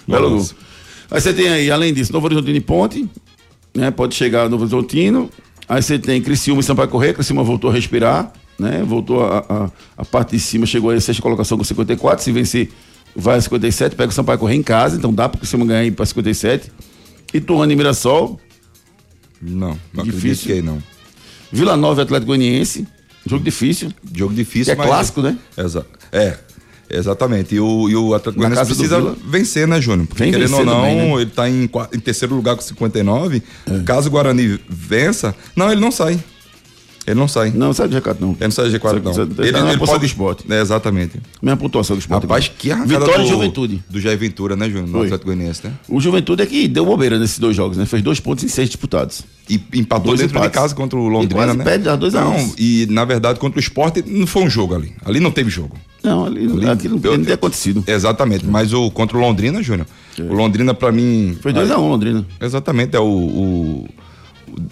Belo. 0.09 0.31
Nossa. 0.31 0.55
Aí 1.11 1.21
você 1.21 1.33
tem 1.33 1.49
aí, 1.49 1.71
além 1.71 1.93
disso, 1.93 2.13
Novo 2.13 2.27
Horizontino 2.27 2.57
e 2.57 2.61
Ponte, 2.61 3.09
né? 3.75 3.91
Pode 3.91 4.15
chegar 4.15 4.49
Novo 4.49 4.63
Horizontino. 4.65 5.31
Aí 5.69 5.83
você 5.83 5.99
tem 5.99 6.21
Criciúma 6.23 6.61
e 6.61 6.65
Sampaio 6.65 6.89
Correia, 6.89 7.15
Criciúma 7.15 7.43
voltou 7.43 7.71
a 7.71 7.73
respirar, 7.73 8.33
né? 8.59 8.83
Voltou 8.85 9.23
a, 9.23 9.39
a, 9.49 9.71
a 9.99 10.05
parte 10.05 10.31
de 10.31 10.41
cima, 10.41 10.65
chegou 10.67 10.91
aí 10.91 10.97
a 10.97 11.01
sexta 11.01 11.23
colocação 11.23 11.59
com 11.59 11.65
54, 11.65 12.25
se 12.25 12.33
vencer 12.33 12.71
vai 13.15 13.37
a 13.37 13.41
57, 13.41 13.97
pega 13.97 14.11
o 14.11 14.15
Sampaio 14.15 14.39
Correia 14.39 14.59
em 14.59 14.63
casa, 14.63 14.97
então 14.97 15.13
dá 15.13 15.29
pro 15.29 15.39
Criciúma 15.39 15.67
ganhar 15.67 15.81
aí 15.81 15.91
pra 15.91 16.07
57. 16.07 16.71
Ituano 17.35 17.71
e 17.71 17.77
Mirassol, 17.77 18.41
Não, 19.43 19.79
não 19.93 20.05
Difícil. 20.05 20.63
não. 20.65 20.83
Vila 21.53 21.77
Nova 21.77 22.01
e 22.01 22.05
Atlético 22.05 22.29
Goianiense, 22.29 22.87
jogo 23.27 23.45
difícil. 23.45 23.91
Jogo 24.15 24.35
difícil, 24.35 24.75
Que 24.75 24.81
é 24.81 24.85
clássico, 24.85 25.21
né? 25.23 25.37
Exa 25.57 25.87
é, 26.13 26.39
exatamente. 26.91 27.55
E 27.55 27.61
o, 27.61 27.89
e 27.89 27.97
o 27.97 28.15
Atlético 28.15 28.43
Goianiense 28.45 28.71
do 28.73 28.77
precisa 28.77 29.17
vencer, 29.27 29.67
né, 29.69 29.81
Júnior? 29.81 30.07
Porque 30.07 30.23
Vem 30.23 30.33
querendo 30.33 30.55
ou 30.57 30.65
não, 30.65 30.83
bem, 30.83 30.97
né? 30.97 31.13
ele 31.23 31.31
tá 31.31 31.49
em, 31.49 31.71
em 31.93 31.99
terceiro 32.01 32.35
lugar 32.35 32.57
com 32.57 32.63
59. 32.63 33.43
É. 33.67 33.79
Caso 33.85 34.09
o 34.09 34.11
Guarani 34.11 34.59
vença, 34.69 35.35
não, 35.57 35.71
ele 35.71 35.81
não 35.81 35.91
sai. 35.91 36.19
Ele 37.07 37.19
não 37.19 37.27
sai. 37.27 37.51
Não, 37.51 37.73
sai 37.73 37.89
do 37.89 37.95
recado 37.95 38.19
não. 38.21 38.33
Ele 38.33 38.39
não 38.43 38.51
sai 38.51 38.69
de 38.69 38.79
G4, 38.79 39.03
não. 39.03 39.15
Sai- 39.15 39.23
Ele, 39.25 39.35
tá 39.35 39.43
ele 39.47 39.53
posição 39.79 39.87
pode. 39.87 39.99
do 40.01 40.05
esporte. 40.05 40.45
É, 40.53 40.61
exatamente. 40.61 41.19
Mesma 41.41 41.57
pontuação 41.57 41.97
do 41.97 42.01
esporte. 42.01 42.25
Rapaz, 42.25 42.49
que 42.49 42.71
arrancada 42.71 42.99
Vitória 43.01 43.25
do, 43.25 43.31
Juventude. 43.31 43.83
do 43.89 43.99
Jair 43.99 44.19
Ventura, 44.19 44.55
né, 44.57 44.69
Júnior? 44.69 44.89
No. 44.89 45.03
Atlético 45.05 45.25
Goianiense, 45.25 45.63
né? 45.65 45.73
O 45.89 45.99
Juventude 46.03 46.43
é 46.43 46.47
que 46.47 46.69
deu 46.69 46.85
bobeira 46.85 47.19
nesses 47.19 47.39
dois 47.39 47.57
jogos, 47.57 47.79
né? 47.79 47.87
Fez 47.87 48.03
dois 48.03 48.21
pontos 48.21 48.45
em 48.45 48.49
seis 48.49 48.69
disputados. 48.69 49.23
E 49.49 49.55
empatou 49.73 50.09
Dois 50.09 50.21
dentro 50.21 50.37
empates. 50.37 50.53
de 50.53 50.59
casa 50.63 50.75
contra 50.75 50.99
o 50.99 51.09
Londrina, 51.09 51.33
E 51.33 51.47
quase 51.47 51.57
né? 51.57 51.65
perde 51.65 51.89
a 51.89 51.97
dois 51.97 52.15
a 52.15 52.21
não, 52.21 52.37
um. 52.37 52.53
e 52.59 52.87
na 52.91 53.07
verdade 53.07 53.41
contra 53.41 53.57
o 53.59 53.61
Sport 53.63 53.97
não 54.07 54.27
foi 54.27 54.43
um 54.43 54.51
jogo 54.51 54.75
ali. 54.75 54.93
Ali 55.03 55.19
não 55.19 55.31
teve 55.31 55.49
jogo. 55.49 55.79
Não, 56.03 56.25
ali, 56.27 56.47
aquilo 56.69 57.01
não, 57.03 57.25
tem 57.25 57.35
acontecido. 57.35 57.83
Exatamente, 57.87 58.47
mas 58.47 58.73
o 58.73 58.91
contra 58.91 59.17
o 59.17 59.21
Londrina, 59.21 59.63
Júnior. 59.63 59.87
O 60.19 60.33
Londrina 60.35 60.75
pra 60.75 60.91
mim 60.91 61.37
Foi 61.41 61.53
2x1 61.53 61.79
um, 61.79 61.89
Londrina. 61.89 62.27
Exatamente, 62.41 62.97
é 62.97 63.01
o, 63.01 63.05
o- 63.05 63.89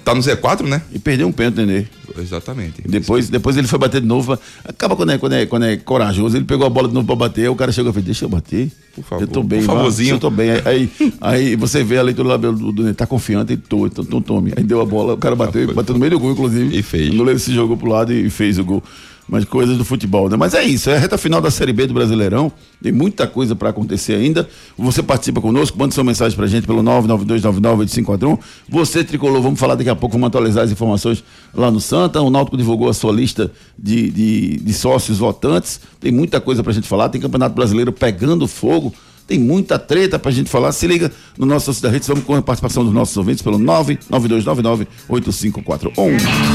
tá 0.04 0.14
no 0.14 0.20
Z4, 0.20 0.62
né? 0.66 0.82
E 0.92 0.98
perdeu 0.98 1.26
um 1.28 1.32
pênalti, 1.32 1.56
Nenê. 1.58 1.86
Exatamente. 2.18 2.82
Depois, 2.86 3.28
depois 3.28 3.56
ele 3.56 3.66
foi 3.66 3.78
bater 3.78 4.00
de 4.00 4.06
novo. 4.06 4.38
Acaba 4.64 4.96
quando 4.96 5.12
é, 5.12 5.18
quando, 5.18 5.34
é, 5.34 5.46
quando 5.46 5.64
é 5.64 5.76
corajoso. 5.76 6.36
Ele 6.36 6.44
pegou 6.44 6.66
a 6.66 6.70
bola 6.70 6.88
de 6.88 6.94
novo 6.94 7.06
pra 7.06 7.14
bater. 7.14 7.48
O 7.50 7.54
cara 7.54 7.70
chegou 7.72 7.90
e 7.90 7.94
fez: 7.94 8.04
Deixa 8.06 8.24
eu 8.24 8.28
bater. 8.28 8.70
Por 8.94 9.04
favor, 9.04 9.22
Eu 9.22 9.28
tô 9.28 9.42
bem, 9.42 9.60
por 9.60 9.66
favorzinho." 9.66 10.14
Eu 10.14 10.18
tô 10.18 10.30
bem. 10.30 10.50
Aí, 10.64 10.90
aí, 11.20 11.56
você 11.56 11.84
vê 11.84 11.98
a 11.98 12.02
leitura 12.02 12.38
do, 12.38 12.52
do, 12.52 12.72
do 12.72 12.94
tá 12.94 13.06
confiante 13.06 13.52
e 13.52 13.56
tô, 13.56 13.86
então, 13.86 14.02
então 14.02 14.20
tome. 14.20 14.52
Aí 14.56 14.64
deu 14.64 14.80
a 14.80 14.86
bola, 14.86 15.14
o 15.14 15.18
cara 15.18 15.36
bateu, 15.36 15.72
bateu 15.74 15.92
no 15.92 16.00
meio 16.00 16.12
do 16.12 16.18
gol, 16.18 16.32
inclusive. 16.32 16.76
E 16.76 16.82
fez. 16.82 17.12
O 17.12 17.16
goleiro 17.18 17.38
se 17.38 17.52
jogou 17.52 17.76
pro 17.76 17.90
lado 17.90 18.12
e 18.12 18.30
fez 18.30 18.58
o 18.58 18.64
gol. 18.64 18.82
Mas 19.28 19.44
coisas 19.44 19.76
do 19.76 19.84
futebol, 19.84 20.28
né? 20.28 20.36
Mas 20.36 20.54
é 20.54 20.62
isso, 20.62 20.88
é 20.88 20.96
a 20.96 20.98
reta 20.98 21.18
final 21.18 21.40
da 21.40 21.50
Série 21.50 21.72
B 21.72 21.86
do 21.86 21.94
Brasileirão. 21.94 22.52
Tem 22.80 22.92
muita 22.92 23.26
coisa 23.26 23.56
pra 23.56 23.70
acontecer 23.70 24.14
ainda. 24.14 24.48
Você 24.78 25.02
participa 25.02 25.40
conosco, 25.40 25.76
manda 25.76 25.92
sua 25.92 26.04
mensagem 26.04 26.36
pra 26.36 26.46
gente 26.46 26.66
pelo 26.66 26.80
992998541. 26.82 28.38
Você, 28.68 29.02
tricolor, 29.02 29.42
vamos 29.42 29.58
falar 29.58 29.74
daqui 29.74 29.90
a 29.90 29.96
pouco, 29.96 30.12
vamos 30.12 30.28
atualizar 30.28 30.64
as 30.64 30.70
informações 30.70 31.24
lá 31.52 31.70
no 31.70 31.80
Santa. 31.80 32.20
O 32.20 32.30
Náutico 32.30 32.56
divulgou 32.56 32.88
a 32.88 32.94
sua 32.94 33.12
lista 33.12 33.50
de, 33.76 34.10
de, 34.10 34.56
de 34.58 34.72
sócios 34.72 35.18
votantes. 35.18 35.80
Tem 36.00 36.12
muita 36.12 36.40
coisa 36.40 36.62
pra 36.62 36.72
gente 36.72 36.86
falar. 36.86 37.08
Tem 37.08 37.20
Campeonato 37.20 37.54
Brasileiro 37.54 37.92
pegando 37.92 38.46
fogo. 38.46 38.94
Tem 39.26 39.38
muita 39.38 39.78
treta 39.78 40.18
pra 40.18 40.30
gente 40.30 40.48
falar. 40.48 40.72
Se 40.72 40.86
liga 40.86 41.12
no 41.36 41.44
nosso 41.46 41.66
Torcida 41.66 41.90
Redes. 41.90 42.08
Vamos 42.08 42.24
com 42.24 42.34
a 42.34 42.40
participação 42.42 42.82
dos 42.84 42.94
nossos 42.94 43.16
ouvintes 43.16 43.42
pelo 43.42 43.58
992998541. 43.58 45.94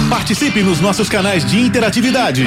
Participe 0.10 0.62
nos 0.62 0.80
nossos 0.80 1.10
canais 1.10 1.44
de 1.46 1.60
interatividade. 1.60 2.46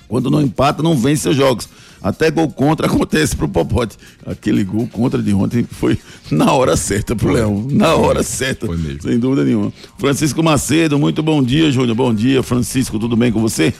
Quando 0.07 0.29
não 0.29 0.41
empata, 0.41 0.83
não 0.83 0.95
vence 0.95 1.23
seus 1.23 1.35
jogos. 1.35 1.67
Até 2.01 2.31
gol 2.31 2.49
contra 2.49 2.87
acontece 2.91 3.35
pro 3.35 3.47
Popote. 3.47 3.97
Aquele 4.25 4.63
gol 4.63 4.87
contra 4.87 5.21
de 5.21 5.33
ontem 5.33 5.65
foi 5.69 5.97
na 6.29 6.51
hora 6.51 6.75
certa 6.75 7.15
pro 7.15 7.31
Leão. 7.31 7.67
Na 7.69 7.95
hora 7.95 8.23
certa. 8.23 8.65
Foi 8.65 8.77
mesmo. 8.77 9.03
Sem 9.03 9.19
dúvida 9.19 9.43
nenhuma. 9.43 9.71
Francisco 9.97 10.41
Macedo, 10.41 10.97
muito 10.97 11.21
bom 11.21 11.43
dia, 11.43 11.71
Júnior. 11.71 11.95
Bom 11.95 12.13
dia, 12.13 12.41
Francisco, 12.41 12.97
tudo 12.97 13.15
bem 13.15 13.31
com 13.31 13.41
você? 13.41 13.73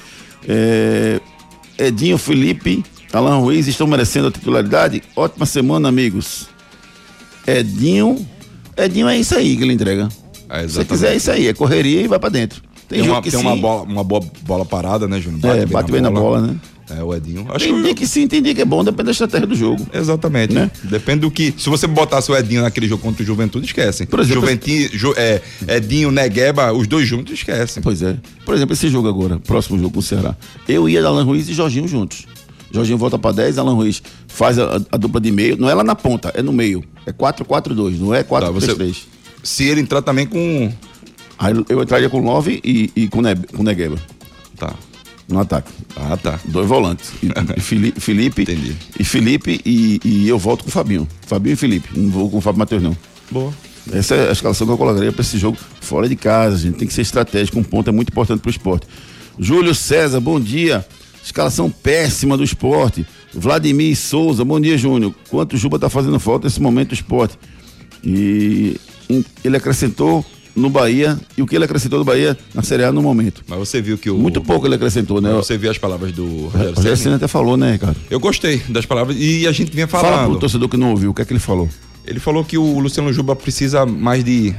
É, 0.47 1.19
Edinho 1.77 2.17
Felipe, 2.17 2.83
Alan 3.11 3.37
Ruiz 3.37 3.67
estão 3.67 3.87
merecendo 3.87 4.27
a 4.27 4.31
titularidade? 4.31 5.01
Ótima 5.15 5.45
semana, 5.45 5.89
amigos. 5.89 6.47
Edinho. 7.45 8.25
Edinho 8.77 9.07
é 9.07 9.17
isso 9.17 9.35
aí 9.35 9.57
que 9.57 9.63
ele 9.63 9.73
entrega. 9.73 10.07
É, 10.49 10.67
Se 10.67 10.83
quiser, 10.85 11.13
é 11.13 11.15
isso 11.15 11.31
aí. 11.31 11.47
É 11.47 11.53
correria 11.53 12.01
e 12.01 12.07
vai 12.07 12.19
pra 12.19 12.29
dentro. 12.29 12.61
Tem, 12.87 13.01
Tem, 13.01 13.09
uma, 13.09 13.21
tem 13.21 13.39
uma, 13.39 13.55
bola, 13.55 13.83
uma 13.83 14.03
boa 14.03 14.21
bola 14.41 14.65
parada, 14.65 15.07
né, 15.07 15.19
Júnior? 15.19 15.57
É, 15.57 15.65
bate 15.65 15.91
bem 15.91 16.01
na 16.01 16.11
bola, 16.11 16.41
né? 16.41 16.55
É, 16.97 17.03
o 17.03 17.13
Edinho. 17.15 17.45
Acho 17.49 17.65
Tem 17.65 17.75
que 17.75 17.81
dia 17.83 17.95
que 17.95 18.07
sim, 18.07 18.27
tem 18.27 18.41
dia 18.41 18.53
que 18.55 18.61
é 18.61 18.65
bom, 18.65 18.83
depende 18.83 19.05
da 19.05 19.11
estratégia 19.11 19.47
do 19.47 19.55
jogo. 19.55 19.85
Exatamente. 19.93 20.53
Né? 20.53 20.69
Depende 20.83 21.21
do 21.21 21.31
que. 21.31 21.53
Se 21.57 21.69
você 21.69 21.87
botasse 21.87 22.31
o 22.31 22.35
Edinho 22.35 22.61
naquele 22.61 22.87
jogo 22.87 23.01
contra 23.01 23.23
o 23.23 23.25
Juventude, 23.25 23.65
esquece. 23.65 24.05
Por 24.05 24.19
exemplo, 24.19 24.41
Juventude, 24.41 24.89
Ju- 24.97 25.13
é, 25.15 25.41
Edinho, 25.67 26.11
Negueba, 26.11 26.73
os 26.73 26.87
dois 26.87 27.07
juntos, 27.07 27.33
esquece. 27.33 27.79
Pois 27.81 28.01
é. 28.01 28.17
Por 28.45 28.55
exemplo, 28.55 28.73
esse 28.73 28.89
jogo 28.89 29.07
agora, 29.07 29.39
próximo 29.39 29.77
jogo 29.77 29.91
com 29.91 29.99
o 29.99 30.03
Ceará. 30.03 30.35
Eu 30.67 30.89
ia 30.89 31.05
Alan 31.05 31.23
Ruiz 31.23 31.47
e 31.49 31.53
Jorginho 31.53 31.87
juntos. 31.87 32.25
Jorginho 32.73 32.97
volta 32.97 33.19
pra 33.19 33.31
10, 33.33 33.57
Alan 33.57 33.73
Ruiz 33.73 34.01
faz 34.27 34.57
a, 34.57 34.81
a 34.91 34.97
dupla 34.97 35.19
de 35.19 35.29
meio. 35.31 35.57
Não 35.57 35.69
é 35.69 35.73
lá 35.73 35.83
na 35.83 35.93
ponta, 35.95 36.31
é 36.33 36.41
no 36.41 36.53
meio. 36.53 36.83
É 37.05 37.11
4-4-2, 37.11 37.99
não 37.99 38.13
é 38.13 38.23
4-3-3. 38.23 38.93
Tá, 38.93 39.01
Se 39.43 39.65
ele 39.65 39.81
entrar 39.81 40.01
também 40.01 40.25
com. 40.25 40.71
Aí 41.37 41.53
eu 41.69 41.81
entraria 41.81 42.09
com 42.09 42.19
Love 42.19 42.61
e, 42.63 42.91
e 42.95 43.07
com, 43.07 43.21
ne, 43.21 43.35
com 43.35 43.63
Negueba 43.63 43.97
Tá. 44.57 44.73
No 45.33 45.39
ataque. 45.39 45.71
Ah, 45.95 46.17
tá. 46.17 46.39
Dois 46.45 46.67
volantes. 46.67 47.11
E, 47.23 47.27
e 47.57 47.59
Fili- 47.61 47.93
Felipe. 47.97 48.41
Entendi. 48.43 48.75
E 48.99 49.03
Felipe 49.03 49.61
e, 49.65 49.99
e 50.03 50.27
eu 50.27 50.37
volto 50.37 50.63
com 50.63 50.69
o 50.69 50.71
Fabinho. 50.71 51.07
Fabinho 51.25 51.53
e 51.53 51.55
Felipe. 51.57 51.89
Não 51.97 52.09
vou 52.09 52.29
com 52.29 52.37
o 52.37 52.41
Fábio 52.41 52.59
Matheus, 52.59 52.81
não. 52.83 52.95
Boa. 53.29 53.53
Essa 53.91 54.15
é 54.15 54.29
a 54.29 54.31
escalação 54.31 54.67
que 54.67 54.73
eu 54.73 54.77
colocaria 54.77 55.11
para 55.11 55.21
esse 55.21 55.37
jogo 55.39 55.57
fora 55.79 56.07
de 56.07 56.15
casa, 56.15 56.57
gente. 56.57 56.77
Tem 56.77 56.87
que 56.87 56.93
ser 56.93 57.01
estratégico, 57.01 57.57
um 57.57 57.63
ponto 57.63 57.89
é 57.89 57.93
muito 57.93 58.09
importante 58.09 58.39
para 58.39 58.49
o 58.49 58.51
esporte. 58.51 58.85
Júlio 59.39 59.73
César, 59.73 60.19
bom 60.19 60.39
dia. 60.39 60.85
Escalação 61.23 61.69
péssima 61.69 62.37
do 62.37 62.43
esporte. 62.43 63.05
Vladimir 63.33 63.95
Souza, 63.95 64.43
bom 64.45 64.59
dia, 64.59 64.77
Júnior. 64.77 65.13
Quanto 65.29 65.53
o 65.53 65.57
Juba 65.57 65.79
tá 65.79 65.89
fazendo 65.89 66.19
falta 66.19 66.47
nesse 66.47 66.61
momento 66.61 66.89
do 66.89 66.93
esporte? 66.95 67.37
E 68.03 68.77
ele 69.43 69.57
acrescentou 69.57 70.25
no 70.55 70.69
Bahia, 70.69 71.17
e 71.37 71.41
o 71.41 71.47
que 71.47 71.55
ele 71.55 71.65
acrescentou 71.65 71.99
no 71.99 72.05
Bahia 72.05 72.37
na 72.53 72.61
Série 72.61 72.83
A 72.83 72.91
no 72.91 73.01
momento. 73.01 73.43
Mas 73.47 73.57
você 73.59 73.81
viu 73.81 73.97
que 73.97 74.09
o. 74.09 74.17
Muito 74.17 74.41
pouco 74.41 74.67
ele 74.67 74.75
acrescentou, 74.75 75.21
né? 75.21 75.31
Você 75.33 75.57
viu 75.57 75.71
as 75.71 75.77
palavras 75.77 76.11
do 76.11 76.47
Rogério? 76.47 76.97
Senna 76.97 77.15
até 77.15 77.27
falou, 77.27 77.55
né, 77.57 77.73
Ricardo? 77.73 77.97
Eu 78.09 78.19
gostei 78.19 78.57
das 78.69 78.85
palavras 78.85 79.15
e 79.19 79.47
a 79.47 79.51
gente 79.51 79.71
vinha 79.71 79.87
Fala 79.87 80.07
pro 80.09 80.17
falando. 80.17 80.39
torcedor 80.39 80.67
que 80.69 80.77
não 80.77 80.91
ouviu, 80.91 81.11
o 81.11 81.13
que 81.13 81.21
é 81.21 81.25
que 81.25 81.31
ele 81.33 81.39
falou? 81.39 81.69
Ele 82.05 82.19
falou 82.19 82.43
que 82.43 82.57
o 82.57 82.79
Luciano 82.79 83.11
Juba 83.13 83.35
precisa 83.35 83.85
mais 83.85 84.23
de. 84.23 84.53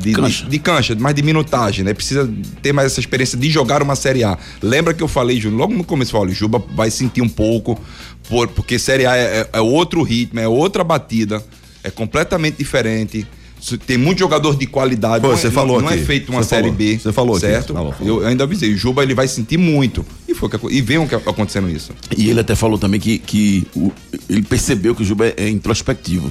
De 0.00 0.12
Cancha. 0.12 0.44
de, 0.44 0.50
de 0.50 0.58
cancha, 0.58 0.94
mais 0.96 1.14
de 1.14 1.22
minutagem, 1.22 1.84
né? 1.84 1.94
Precisa 1.94 2.28
ter 2.60 2.72
mais 2.72 2.90
essa 2.90 2.98
experiência 2.98 3.38
de 3.38 3.48
jogar 3.48 3.80
uma 3.80 3.94
Série 3.94 4.24
A. 4.24 4.36
Lembra 4.60 4.92
que 4.92 5.00
eu 5.00 5.06
falei, 5.06 5.40
Júnior, 5.40 5.60
logo 5.60 5.72
no 5.72 5.84
começo, 5.84 6.14
eu 6.16 6.20
falei, 6.20 6.34
Juba 6.34 6.60
vai 6.74 6.90
sentir 6.90 7.22
um 7.22 7.28
pouco, 7.28 7.80
por- 8.28 8.48
porque 8.48 8.76
Série 8.76 9.06
A 9.06 9.16
é, 9.16 9.22
é- 9.22 9.48
é 9.52 9.60
outro 9.60 10.02
ritmo, 10.02 10.40
é 10.40 10.48
outra 10.48 10.82
batida, 10.82 11.40
é 11.84 11.90
completamente 11.92 12.56
diferente. 12.58 13.24
Isso- 13.64 13.78
Tem 13.78 13.96
muito 13.96 14.18
jogador 14.18 14.56
de 14.58 14.66
qualidade. 14.66 15.22
Pô, 15.22 15.28
não 15.28 15.34
é- 15.34 15.38
você 15.40 15.50
falou 15.50 15.80
não, 15.80 15.88
aqui. 15.88 15.98
é 16.00 16.02
feito 16.04 16.30
uma 16.30 16.42
Série 16.42 16.64
falou. 16.64 16.76
B. 16.76 16.98
Você 16.98 17.12
falou 17.12 17.36
aqui. 17.36 17.46
certo? 17.46 17.72
Falou, 17.72 17.92
falou. 17.92 18.20
Eu 18.22 18.26
ainda 18.28 18.44
avisei, 18.44 18.72
o 18.74 18.76
Juba 18.76 19.02
ele 19.02 19.14
vai 19.14 19.26
sentir 19.26 19.56
muito. 19.56 20.04
E, 20.28 20.34
foi 20.34 20.50
e 20.70 20.82
que 21.08 21.14
acontecendo 21.14 21.70
isso. 21.70 21.92
E 22.16 22.28
ele 22.28 22.40
até 22.40 22.54
falou 22.54 22.78
também 22.78 23.00
que, 23.00 23.18
que 23.18 23.66
o- 23.74 23.90
ele 24.28 24.42
percebeu 24.42 24.94
que 24.94 25.00
o 25.02 25.04
Juba 25.04 25.26
é, 25.28 25.34
é 25.38 25.48
introspectivo. 25.48 26.30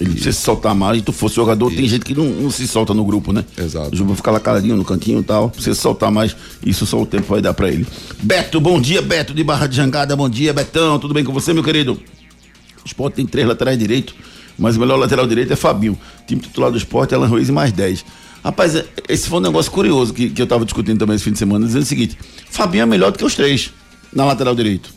Ele 0.00 0.10
precisa 0.10 0.32
se 0.32 0.42
soltar 0.42 0.74
mais. 0.74 0.98
E 0.98 1.02
tu 1.02 1.12
fosse 1.12 1.36
jogador, 1.36 1.70
tem 1.70 1.86
gente 1.86 2.04
que 2.04 2.14
não, 2.16 2.24
não 2.24 2.50
se 2.50 2.66
solta 2.66 2.92
no 2.92 3.04
grupo, 3.04 3.32
né? 3.32 3.44
Exato. 3.56 3.94
O 3.94 3.96
Juba 3.96 4.16
fica 4.16 4.32
lá 4.32 4.40
caladinho 4.40 4.76
no 4.76 4.84
cantinho 4.84 5.20
e 5.20 5.22
tal. 5.22 5.50
Precisa 5.50 5.76
se 5.76 5.80
soltar 5.82 6.10
mais. 6.10 6.34
Isso 6.66 6.84
só 6.84 7.00
o 7.00 7.06
tempo 7.06 7.26
vai 7.28 7.40
dar 7.40 7.54
pra 7.54 7.68
ele. 7.68 7.86
Beto, 8.20 8.60
bom 8.60 8.80
dia, 8.80 9.00
Beto 9.00 9.32
de 9.32 9.44
Barra 9.44 9.68
de 9.68 9.76
Jangada. 9.76 10.16
Bom 10.16 10.28
dia, 10.28 10.52
Betão. 10.52 10.98
Tudo 10.98 11.14
bem 11.14 11.22
com 11.22 11.32
você, 11.32 11.52
meu 11.54 11.62
querido? 11.62 11.92
O 11.92 12.86
esporte 12.86 13.14
tem 13.14 13.24
três 13.26 13.46
laterais 13.46 13.78
direitos, 13.78 14.14
mas 14.58 14.76
o 14.76 14.80
melhor 14.80 14.96
lateral 14.98 15.26
direito 15.26 15.52
é 15.52 15.56
Fabinho. 15.56 15.98
Time 16.26 16.40
titular 16.40 16.70
do 16.70 16.76
esporte 16.78 17.12
é 17.14 17.16
Alan 17.16 17.26
Ruiz 17.28 17.48
e 17.48 17.52
mais 17.52 17.72
10. 17.72 18.04
Rapaz, 18.44 18.74
é- 18.74 18.86
esse 19.08 19.28
foi 19.28 19.38
um 19.38 19.42
negócio 19.42 19.70
curioso 19.72 20.12
que, 20.12 20.28
que 20.30 20.40
eu 20.42 20.46
tava 20.46 20.64
discutindo 20.64 20.98
também 20.98 21.16
esse 21.16 21.24
fim 21.24 21.32
de 21.32 21.38
semana, 21.38 21.64
dizendo 21.66 21.82
o 21.82 21.86
seguinte: 21.86 22.18
Fabinho 22.50 22.82
é 22.82 22.86
melhor 22.86 23.10
do 23.12 23.18
que 23.18 23.24
os 23.24 23.34
três 23.34 23.70
na 24.12 24.24
lateral 24.24 24.54
direito. 24.54 24.92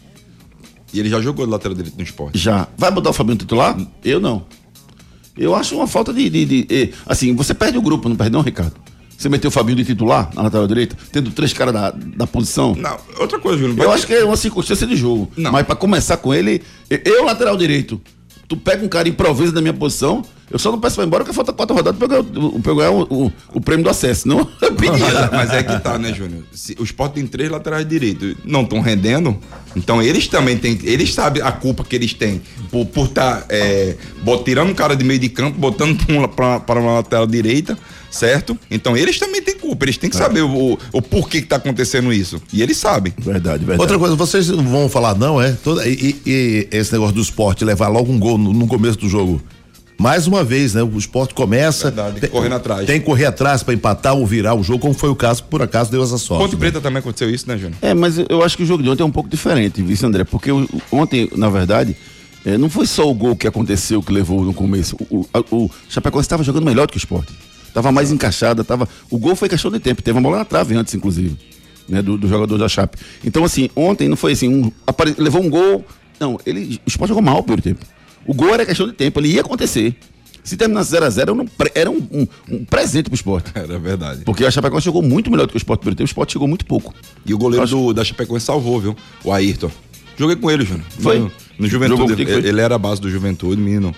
E 0.94 1.00
ele 1.00 1.10
já 1.10 1.20
jogou 1.22 1.46
do 1.46 1.52
lateral 1.52 1.76
direito 1.76 1.96
no 1.98 2.04
esporte. 2.04 2.38
Já. 2.38 2.68
Vai 2.78 2.92
botar 2.92 3.10
o 3.10 3.14
Fabinho 3.14 3.38
titular? 3.38 3.78
Eu 4.04 4.20
não. 4.20 4.46
Eu 5.38 5.54
acho 5.54 5.76
uma 5.76 5.88
falta 5.88 6.14
de. 6.14 6.30
de- 6.30 6.46
de- 6.46 6.68
eh, 6.70 6.90
assim, 7.06 7.36
você 7.36 7.54
perde 7.54 7.78
o 7.78 7.82
grupo, 7.82 8.10
não 8.10 8.16
perde, 8.16 8.32
não, 8.34 8.42
Ricardo? 8.42 8.74
Você 9.18 9.30
meteu 9.30 9.48
o 9.50 9.52
Fabinho 9.52 9.78
de 9.78 9.84
titular 9.86 10.30
na 10.36 10.44
lateral 10.44 10.68
direita, 10.68 10.96
tendo 11.12 11.32
três 11.32 11.52
caras 11.52 11.74
da, 11.74 11.90
da 11.92 12.28
posição. 12.28 12.76
Não, 12.76 12.98
outra 13.20 13.40
coisa, 13.40 13.58
Júnior. 13.60 13.80
Eu 13.86 13.92
acho 13.92 14.06
que 14.06 14.14
é 14.14 14.24
uma 14.24 14.38
circunstância 14.38 14.86
de 14.86 14.96
jogo. 14.96 15.32
Não. 15.36 15.52
Mas 15.52 15.66
pra 15.66 15.76
começar 15.76 16.18
com 16.18 16.34
ele, 16.34 16.62
eu, 16.90 17.00
eu, 17.04 17.26
lateral 17.26 17.58
direito, 17.58 18.00
tu 18.48 18.56
pega 18.58 18.84
um 18.86 18.88
cara 18.88 19.08
improvisa 19.10 19.52
na 19.54 19.62
minha 19.62 19.74
posição, 19.74 20.24
eu 20.50 20.58
só 20.58 20.72
não 20.72 20.80
peço 20.80 20.96
pra 20.96 21.04
ir 21.04 21.08
embora 21.08 21.24
porque 21.24 21.36
falta 21.36 21.52
quatro 21.52 21.76
rodadas 21.76 22.00
pra 22.00 22.16
eu 22.18 22.24
pra 22.24 22.72
eu 22.72 22.76
ganhar 22.78 22.92
o, 22.92 23.02
o- 23.26 23.32
o 23.56 23.60
prêmio 23.62 23.84
do 23.84 23.90
acesso. 23.90 24.28
Não, 24.28 24.48
eu 24.62 24.72
pedi. 24.76 25.00
Mas, 25.00 25.32
mas 25.32 25.50
é 25.52 25.64
que 25.64 25.80
tá, 25.80 25.98
né, 25.98 26.14
Júnior? 26.14 26.44
Se 26.54 26.76
O 26.80 26.84
Sport 26.84 27.14
tem 27.14 27.28
três 27.28 27.50
laterais 27.52 27.86
direitos, 27.88 28.36
não 28.46 28.62
estão 28.64 28.80
rendendo, 28.80 29.38
então 29.76 30.02
eles 30.02 30.28
também 30.28 30.58
têm, 30.58 30.80
eles 30.84 31.14
sabem 31.14 31.44
a 31.44 31.52
culpa 31.52 31.84
que 31.84 31.96
eles 31.96 32.14
têm 32.14 32.42
por 32.72 32.82
estar 32.84 32.94
por 32.94 33.08
tá, 33.10 33.46
é, 33.50 33.96
bot- 34.24 34.44
tirando 34.46 34.70
um 34.70 34.74
cara 34.76 34.96
de 34.96 35.04
meio 35.04 35.20
de 35.20 35.28
campo, 35.30 35.58
botando 35.60 35.98
pra 36.06 36.28
pra- 36.30 36.60
para 36.62 36.80
uma 36.80 36.94
lateral 36.94 37.28
direita, 37.28 37.78
certo? 38.12 38.58
Então 38.72 38.96
eles 38.96 39.20
também 39.20 39.42
têm 39.42 39.58
culpa, 39.58 39.86
eles 39.86 39.98
têm 39.98 40.10
que 40.10 40.16
saber 40.16 40.42
o, 40.42 40.78
o, 40.94 41.02
porquê 41.02 41.42
que 41.42 41.48
tá 41.48 41.58
acontecendo 41.58 42.12
isso. 42.14 42.42
E 42.52 42.62
eles 42.62 42.78
sabem. 42.78 43.14
Verdade, 43.18 43.60
verdade. 43.60 43.80
Outra 43.82 44.00
coisa, 44.00 44.16
vocês 44.16 44.48
não 44.50 44.64
vão 44.64 44.90
falar 44.90 45.16
não, 45.16 45.42
é? 45.42 45.52
Toda, 45.64 45.88
e, 45.88 46.16
e- 46.26 46.68
esse 46.72 46.92
negócio 46.94 47.16
do 47.16 47.22
esporte 47.22 47.64
levar 47.66 47.88
logo 47.90 48.12
um 48.12 48.20
gol 48.20 48.38
no, 48.38 48.54
no 48.54 48.68
começo 48.68 48.98
do 48.98 49.10
jogo. 49.10 49.42
Mais 50.00 50.28
uma 50.28 50.44
vez, 50.44 50.76
né? 50.76 50.84
O 50.84 50.96
esporte 50.96 51.34
começa. 51.34 51.90
Verdade, 51.90 52.28
correndo 52.28 52.54
atrás. 52.54 52.86
Tem 52.86 53.00
que 53.00 53.06
correr 53.08 53.26
atrás 53.26 53.64
pra 53.64 53.74
empatar 53.74 54.14
ou 54.16 54.28
virar 54.28 54.54
o 54.54 54.62
jogo, 54.64 54.78
como 54.80 54.94
foi 54.94 55.10
o 55.10 55.16
caso, 55.16 55.44
por 55.46 55.60
acaso 55.60 55.90
deu 55.90 56.04
essa 56.04 56.20
sorte. 56.20 56.44
Ponte 56.44 56.54
né? 56.54 56.60
Preta 56.60 56.80
também 56.80 57.00
aconteceu 57.00 57.30
isso, 57.32 57.48
né, 57.48 57.58
Júnior? 57.58 57.74
É, 57.82 57.96
mas 57.96 58.16
eu 58.30 58.44
acho 58.44 58.56
que 58.56 58.62
o 58.62 58.66
jogo 58.66 58.84
de 58.84 58.90
ontem 58.92 59.02
é 59.02 59.06
um 59.06 59.12
pouco 59.12 59.28
diferente, 59.28 59.82
viu, 59.82 59.98
André? 60.08 60.24
Porque 60.24 60.52
o- 60.52 60.70
ontem, 60.92 61.28
na 61.36 61.50
verdade, 61.50 61.98
é, 62.46 62.60
não 62.60 62.70
foi 62.70 62.86
só 62.86 63.10
o 63.10 63.14
gol 63.16 63.36
que 63.36 63.48
aconteceu 63.48 64.04
que 64.04 64.14
levou 64.14 64.44
no 64.46 64.54
começo. 64.54 64.96
O, 65.10 65.26
o, 65.52 65.66
o 65.66 65.72
Chapecoense 65.90 66.28
estava 66.28 66.44
jogando 66.44 66.64
melhor 66.66 66.86
do 66.86 66.92
que 66.92 66.98
o 66.98 67.00
esporte. 67.00 67.34
Tava 67.74 67.92
mais 67.92 68.12
encaixada, 68.12 68.64
tava. 68.64 68.88
O 69.10 69.18
gol 69.18 69.36
foi 69.36 69.48
questão 69.50 69.72
de 69.72 69.80
tempo. 69.80 70.02
Teve 70.02 70.18
uma 70.18 70.22
bola 70.24 70.38
na 70.40 70.46
trave 70.46 70.76
antes, 70.76 70.94
inclusive, 70.96 71.38
né, 71.88 72.02
do, 72.02 72.18
do 72.18 72.28
jogador 72.28 72.58
da 72.58 72.68
Chape. 72.68 72.98
Então, 73.24 73.44
assim, 73.44 73.70
ontem 73.76 74.08
não 74.08 74.18
foi 74.18 74.32
assim, 74.34 74.48
um, 74.48 74.72
apare- 74.86 75.16
levou 75.18 75.44
um 75.44 75.50
gol. 75.50 75.86
Não, 76.20 76.40
ele, 76.46 76.80
o 76.86 76.90
esporte 76.90 77.10
jogou 77.10 77.22
mal 77.24 77.44
pelo 77.44 77.62
tempo. 77.62 77.86
O 78.26 78.34
gol 78.34 78.54
era 78.54 78.66
questão 78.66 78.88
de 78.88 78.94
tempo, 78.94 79.20
ele 79.20 79.30
ia 79.30 79.42
acontecer. 79.42 79.96
Se 80.44 80.56
terminasse 80.56 80.96
0x0, 80.96 81.50
era, 81.76 81.92
um, 81.92 81.96
um, 82.12 82.28
um- 82.50 82.66
presente 82.66 83.06
pro 83.10 83.16
esporte. 83.16 83.52
Era 83.56 83.78
verdade. 83.78 84.22
Porque 84.24 84.46
a 84.46 84.50
Chapecoense 84.52 84.86
jogou 84.86 85.02
muito 85.02 85.30
melhor 85.30 85.46
do 85.46 85.50
que 85.50 85.58
o 85.58 85.60
esporte 85.60 85.82
pelo 85.84 85.94
tempo, 85.94 86.04
o 86.04 86.10
esporte 86.10 86.32
chegou 86.34 86.48
muito 86.48 86.66
pouco. 86.66 86.94
E 87.26 87.34
o 87.34 87.38
goleiro 87.38 87.68
do, 87.68 87.94
da 87.94 88.02
Chapecoense 88.02 88.46
salvou, 88.46 88.80
viu? 88.80 88.96
O 89.26 89.32
Ayrton. 89.34 89.70
Joguei 90.18 90.38
com 90.38 90.50
ele, 90.50 90.64
Júnior. 90.64 90.86
Foi? 91.00 91.20
No, 91.20 91.32
no 91.60 91.68
Juventude. 91.68 92.14
Ele, 92.22 92.48
ele 92.48 92.62
era 92.62 92.76
a 92.76 92.78
base 92.78 93.02
do 93.02 93.10
Juventude, 93.10 93.62
menino. 93.62 93.94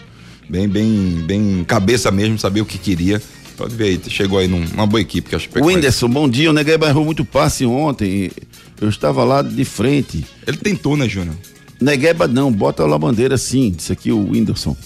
Bem, 0.50 0.68
bem, 0.68 1.24
bem 1.28 1.64
cabeça 1.68 2.10
mesmo, 2.10 2.40
sabia 2.40 2.64
o 2.64 2.66
que 2.66 2.80
queria. 2.80 3.22
Pode 3.60 3.76
ver 3.76 3.84
aí, 3.84 4.02
chegou 4.10 4.40
aí 4.40 4.48
num- 4.48 4.64
numa 4.74 4.88
boa 4.88 5.02
equipe 5.02 5.28
que 5.28 5.36
é 5.36 5.38
a 5.38 5.40
O 5.40 5.42
Chapecoense. 5.42 5.76
Whindersson, 5.76 6.08
bom 6.08 6.30
dia. 6.30 6.50
O 6.50 6.54
Negueba 6.54 6.88
errou 6.88 7.04
muito 7.04 7.26
passe 7.26 7.66
ontem. 7.66 8.32
Eu 8.80 8.88
estava 8.88 9.22
lá 9.26 9.42
de 9.42 9.66
frente. 9.66 10.26
Ele 10.48 10.56
tentou, 10.56 10.96
né, 10.96 11.10
Júnior? 11.10 11.36
Negueba 11.82 12.26
não, 12.26 12.50
bota 12.54 12.86
lá 12.86 12.96
a 12.96 13.00
bandeira 13.00 13.38
sim. 13.38 13.70
Disse 13.76 13.92
aqui 13.92 14.14
o 14.14 14.32
Whindersson. 14.32 14.78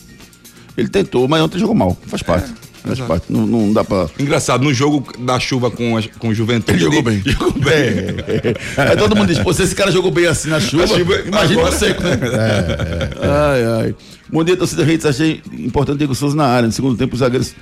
Ele 0.76 0.88
tentou, 0.88 1.28
mas 1.28 1.40
ontem 1.44 1.60
jogou 1.60 1.76
mal. 1.76 1.96
Faz 2.08 2.24
parte. 2.24 2.52
faz 2.82 2.96
exato. 2.98 3.08
parte. 3.08 3.26
Não, 3.30 3.46
não 3.46 3.72
dá 3.72 3.84
pra. 3.84 4.10
Engraçado, 4.20 4.64
no 4.64 4.74
jogo 4.74 5.06
da 5.20 5.40
chuva 5.40 5.70
com, 5.70 5.96
a, 5.96 6.02
com 6.18 6.30
o 6.30 6.34
Juventude. 6.34 6.72
Ele 6.80 6.84
jogou 6.86 7.04
bem. 7.04 7.22
Jogou 7.26 7.52
bem. 7.52 7.70
Aí 8.90 8.98
todo 8.98 9.16
mundo 9.16 9.28
diz, 9.28 9.38
pô, 9.38 9.54
se 9.54 9.62
esse 9.62 9.76
cara 9.76 9.92
jogou 9.92 10.10
bem 10.10 10.26
assim 10.26 10.50
na 10.50 10.60
chuva, 10.60 10.88
chuva, 10.88 11.16
imagina 11.28 11.62
agora- 11.62 11.76
o 11.76 11.78
seco, 11.78 12.02
né? 12.02 12.10
Ai, 13.22 13.64
ai. 13.86 13.96
Bom 14.32 14.44
dia, 14.44 14.58
torcida 14.58 14.84
Redes. 14.84 15.06
Achei 15.06 15.44
importante 15.60 16.00
Diego 16.00 16.16
Souza 16.16 16.36
na 16.36 16.46
área. 16.48 16.66
No 16.66 16.74
segundo 16.74 16.98
tempo, 16.98 17.14
os 17.14 17.20
zagueiros 17.20 17.54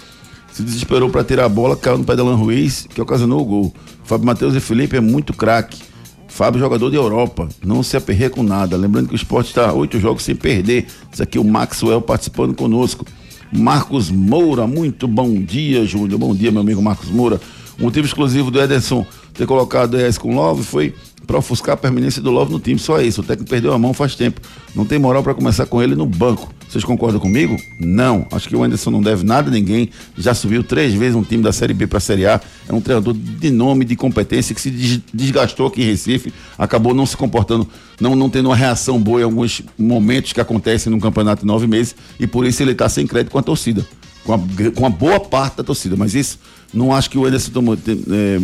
se 0.51 0.63
desesperou 0.63 1.09
para 1.09 1.23
tirar 1.23 1.45
a 1.45 1.49
bola, 1.49 1.75
caiu 1.75 1.97
no 1.97 2.03
pé 2.03 2.15
da 2.15 2.23
Alan 2.23 2.35
Ruiz, 2.35 2.87
que 2.93 3.01
ocasionou 3.01 3.41
o 3.41 3.45
gol. 3.45 3.73
Fábio 4.03 4.25
Matheus 4.25 4.55
e 4.55 4.59
Felipe 4.59 4.97
é 4.97 5.01
muito 5.01 5.33
craque. 5.33 5.79
Fábio, 6.27 6.59
jogador 6.59 6.89
de 6.89 6.95
Europa, 6.95 7.49
não 7.63 7.83
se 7.83 7.97
aperreia 7.97 8.29
com 8.29 8.41
nada. 8.41 8.77
Lembrando 8.77 9.09
que 9.09 9.13
o 9.13 9.15
esporte 9.15 9.47
está 9.47 9.73
oito 9.73 9.99
jogos 9.99 10.23
sem 10.23 10.35
perder. 10.35 10.87
Isso 11.11 11.21
aqui 11.21 11.37
o 11.37 11.43
Maxwell 11.43 12.01
participando 12.01 12.53
conosco. 12.53 13.05
Marcos 13.51 14.09
Moura, 14.09 14.65
muito 14.65 15.07
bom 15.07 15.33
dia, 15.41 15.85
Júnior. 15.85 16.17
Bom 16.17 16.33
dia, 16.33 16.51
meu 16.51 16.61
amigo 16.61 16.81
Marcos 16.81 17.09
Moura. 17.09 17.39
O 17.77 17.83
motivo 17.83 18.05
exclusivo 18.05 18.49
do 18.49 18.61
Ederson 18.61 19.05
ter 19.33 19.45
colocado 19.45 19.99
ES 19.99 20.17
com 20.17 20.33
Love 20.33 20.63
foi 20.63 20.93
para 21.25 21.38
ofuscar 21.38 21.73
a 21.73 21.77
permanência 21.77 22.21
do 22.21 22.29
Love 22.31 22.51
no 22.51 22.60
time. 22.60 22.77
Só 22.79 22.99
isso. 23.01 23.21
O 23.21 23.23
técnico 23.23 23.49
perdeu 23.49 23.73
a 23.73 23.79
mão 23.79 23.93
faz 23.93 24.15
tempo. 24.15 24.41
Não 24.75 24.86
tem 24.86 24.99
moral 24.99 25.23
para 25.23 25.34
começar 25.34 25.65
com 25.65 25.81
ele 25.81 25.95
no 25.95 26.05
banco. 26.05 26.51
Vocês 26.67 26.84
concordam 26.84 27.19
comigo? 27.19 27.57
Não. 27.79 28.25
Acho 28.31 28.47
que 28.47 28.55
o 28.55 28.63
Anderson 28.63 28.91
não 28.91 29.01
deve 29.01 29.25
nada 29.25 29.49
a 29.49 29.51
ninguém. 29.51 29.89
Já 30.17 30.34
subiu 30.34 30.63
três 30.63 30.93
vezes 30.93 31.15
um 31.15 31.23
time 31.23 31.43
da 31.43 31.51
Série 31.51 31.73
B 31.73 31.86
para 31.88 31.97
a 31.97 32.01
Série 32.01 32.25
A. 32.25 32.39
É 32.67 32.73
um 32.73 32.79
treinador 32.81 33.13
de 33.13 33.49
nome, 33.51 33.84
de 33.86 33.95
competência, 33.95 34.55
que 34.55 34.62
se 34.62 34.69
des- 34.71 35.01
desgastou 35.13 35.67
aqui 35.67 35.81
em 35.81 35.86
Recife. 35.86 36.34
Acabou 36.57 36.93
não 36.93 37.05
se 37.05 37.15
comportando, 37.17 37.67
não, 37.99 38.15
não 38.15 38.29
tendo 38.29 38.47
uma 38.49 38.55
reação 38.55 38.99
boa 38.99 39.19
em 39.21 39.23
alguns 39.23 39.62
momentos 39.77 40.31
que 40.34 40.39
acontecem 40.41 40.89
num 40.91 40.99
campeonato 40.99 41.41
de 41.41 41.47
nove 41.47 41.67
meses. 41.67 41.95
E 42.19 42.25
por 42.25 42.45
isso 42.45 42.63
ele 42.63 42.71
está 42.71 42.88
sem 42.88 43.05
crédito 43.05 43.31
com 43.31 43.39
a 43.39 43.43
torcida. 43.43 43.86
Com 44.23 44.34
a, 44.34 44.39
com 44.75 44.86
a 44.86 44.89
boa 44.89 45.19
parte 45.19 45.57
da 45.57 45.63
torcida. 45.63 45.95
Mas 45.97 46.13
isso, 46.15 46.39
não 46.73 46.93
acho 46.93 47.10
que 47.10 47.17
o 47.17 47.25
Anderson 47.25 47.51
tomou. 47.51 47.75
é, 47.75 48.39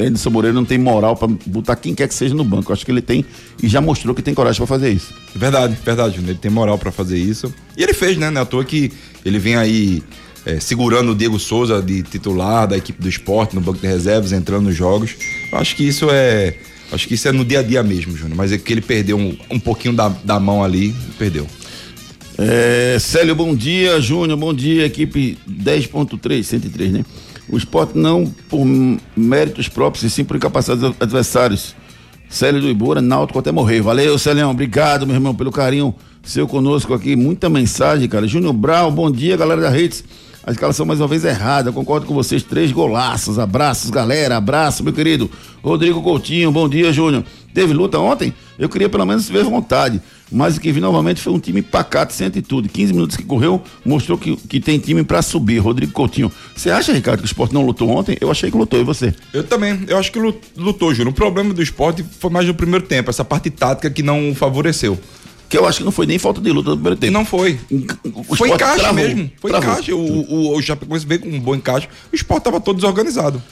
Anderson 0.00 0.30
Moreira 0.30 0.54
não 0.54 0.64
tem 0.64 0.78
moral 0.78 1.16
para 1.16 1.28
botar 1.46 1.76
quem 1.76 1.94
quer 1.94 2.08
que 2.08 2.14
seja 2.14 2.34
no 2.34 2.44
banco. 2.44 2.72
Acho 2.72 2.84
que 2.84 2.90
ele 2.90 3.02
tem 3.02 3.24
e 3.62 3.68
já 3.68 3.80
mostrou 3.80 4.14
que 4.14 4.22
tem 4.22 4.34
coragem 4.34 4.58
para 4.58 4.66
fazer 4.66 4.90
isso. 4.90 5.14
Verdade, 5.34 5.76
verdade, 5.84 6.16
Júnior. 6.16 6.30
Ele 6.30 6.38
tem 6.38 6.50
moral 6.50 6.78
pra 6.78 6.90
fazer 6.90 7.18
isso. 7.18 7.52
E 7.76 7.82
ele 7.82 7.92
fez, 7.92 8.16
né? 8.16 8.30
Não 8.30 8.40
é 8.40 8.42
à 8.42 8.46
toa 8.46 8.64
que 8.64 8.92
ele 9.24 9.38
vem 9.38 9.56
aí 9.56 10.02
é, 10.44 10.58
segurando 10.58 11.12
o 11.12 11.14
Diego 11.14 11.38
Souza 11.38 11.82
de 11.82 12.02
titular 12.02 12.66
da 12.66 12.76
equipe 12.76 13.00
do 13.00 13.08
esporte 13.08 13.54
no 13.54 13.60
banco 13.60 13.78
de 13.78 13.86
reservas, 13.86 14.32
entrando 14.32 14.64
nos 14.64 14.76
jogos. 14.76 15.14
Eu 15.52 15.58
acho 15.58 15.76
que 15.76 15.86
isso 15.86 16.08
é. 16.10 16.54
Acho 16.92 17.06
que 17.06 17.14
isso 17.14 17.28
é 17.28 17.32
no 17.32 17.44
dia 17.44 17.60
a 17.60 17.62
dia 17.62 17.82
mesmo, 17.82 18.16
Júnior. 18.16 18.36
Mas 18.36 18.50
é 18.50 18.58
que 18.58 18.72
ele 18.72 18.80
perdeu 18.80 19.16
um, 19.16 19.36
um 19.50 19.60
pouquinho 19.60 19.94
da, 19.94 20.08
da 20.08 20.40
mão 20.40 20.64
ali, 20.64 20.94
perdeu. 21.18 21.46
É, 22.36 22.96
Célio, 22.98 23.34
bom 23.34 23.54
dia. 23.54 24.00
Júnior, 24.00 24.38
bom 24.38 24.52
dia. 24.52 24.86
Equipe 24.86 25.38
10.3, 25.48 26.42
103, 26.42 26.92
né? 26.92 27.04
O 27.50 27.56
esporte 27.56 27.98
não 27.98 28.26
por 28.48 28.64
méritos 29.16 29.68
próprios, 29.68 30.04
e 30.04 30.10
sim 30.10 30.24
por 30.24 30.36
incapacidade 30.36 30.80
dos 30.80 30.94
adversários. 31.00 31.74
Célio 32.28 32.60
do 32.60 32.68
Ibura, 32.68 33.00
Náutico 33.02 33.40
até 33.40 33.50
morrer. 33.50 33.80
Valeu, 33.80 34.16
Célião. 34.16 34.52
Obrigado, 34.52 35.04
meu 35.04 35.16
irmão, 35.16 35.34
pelo 35.34 35.50
carinho 35.50 35.92
seu 36.22 36.46
conosco 36.46 36.94
aqui. 36.94 37.16
Muita 37.16 37.48
mensagem, 37.48 38.08
cara. 38.08 38.26
Júnior 38.26 38.52
Brau, 38.52 38.92
bom 38.92 39.10
dia, 39.10 39.36
galera 39.36 39.60
da 39.60 39.68
Redes. 39.68 40.04
A 40.46 40.52
escalação 40.52 40.86
mais 40.86 41.00
uma 41.00 41.08
vez 41.08 41.24
errada. 41.24 41.70
Eu 41.70 41.72
concordo 41.72 42.06
com 42.06 42.14
vocês. 42.14 42.42
Três 42.42 42.70
golaços. 42.70 43.38
Abraços, 43.38 43.90
galera. 43.90 44.36
Abraço, 44.36 44.84
meu 44.84 44.92
querido. 44.92 45.28
Rodrigo 45.62 46.00
Coutinho, 46.02 46.52
bom 46.52 46.68
dia, 46.68 46.92
Júnior. 46.92 47.24
Teve 47.52 47.72
luta 47.74 47.98
ontem? 47.98 48.32
Eu 48.58 48.68
queria 48.68 48.88
pelo 48.88 49.04
menos 49.04 49.28
ver 49.28 49.44
vontade. 49.44 50.00
Mas 50.32 50.56
o 50.56 50.60
que 50.60 50.70
vi 50.70 50.80
novamente 50.80 51.20
foi 51.20 51.32
um 51.32 51.38
time 51.40 51.60
pacato, 51.60 52.12
sente 52.12 52.38
e 52.38 52.42
tudo. 52.42 52.68
15 52.68 52.92
minutos 52.92 53.16
que 53.16 53.24
correu, 53.24 53.60
mostrou 53.84 54.16
que, 54.16 54.36
que 54.36 54.60
tem 54.60 54.78
time 54.78 55.02
pra 55.02 55.22
subir. 55.22 55.58
Rodrigo 55.58 55.92
Coutinho. 55.92 56.30
Você 56.54 56.70
acha, 56.70 56.92
Ricardo, 56.92 57.18
que 57.18 57.24
o 57.24 57.26
esporte 57.26 57.52
não 57.52 57.66
lutou 57.66 57.88
ontem? 57.90 58.16
Eu 58.20 58.30
achei 58.30 58.50
que 58.50 58.56
lutou. 58.56 58.80
E 58.80 58.84
você? 58.84 59.12
Eu 59.34 59.42
também, 59.42 59.80
eu 59.88 59.98
acho 59.98 60.12
que 60.12 60.18
lu- 60.20 60.36
lutou, 60.56 60.94
Júnior. 60.94 61.12
O 61.12 61.16
problema 61.16 61.52
do 61.52 61.60
esporte 61.62 62.04
foi 62.20 62.30
mais 62.30 62.46
no 62.46 62.54
primeiro 62.54 62.86
tempo, 62.86 63.10
essa 63.10 63.24
parte 63.24 63.50
tática 63.50 63.90
que 63.90 64.02
não 64.02 64.32
favoreceu. 64.34 64.98
Que 65.48 65.58
eu 65.58 65.66
acho 65.66 65.78
que 65.78 65.84
não 65.84 65.90
foi 65.90 66.06
nem 66.06 66.16
falta 66.16 66.40
de 66.40 66.52
luta 66.52 66.70
no 66.70 66.76
primeiro 66.76 66.96
tempo. 66.96 67.12
não 67.12 67.24
foi. 67.24 67.58
O 68.24 68.36
Foi 68.36 68.50
encaixe 68.50 68.78
travou, 68.78 68.94
mesmo. 69.04 69.30
Foi 69.40 69.50
travou. 69.50 69.68
encaixe. 69.72 69.92
O, 69.92 69.98
o, 69.98 70.56
o 70.56 70.62
Chapecoense 70.62 71.04
veio 71.04 71.22
com 71.22 71.28
um 71.28 71.40
bom 71.40 71.56
encaixe. 71.56 71.88
O 72.12 72.14
esporte 72.14 72.44
tava 72.44 72.60
todo 72.60 72.76
desorganizado. 72.76 73.42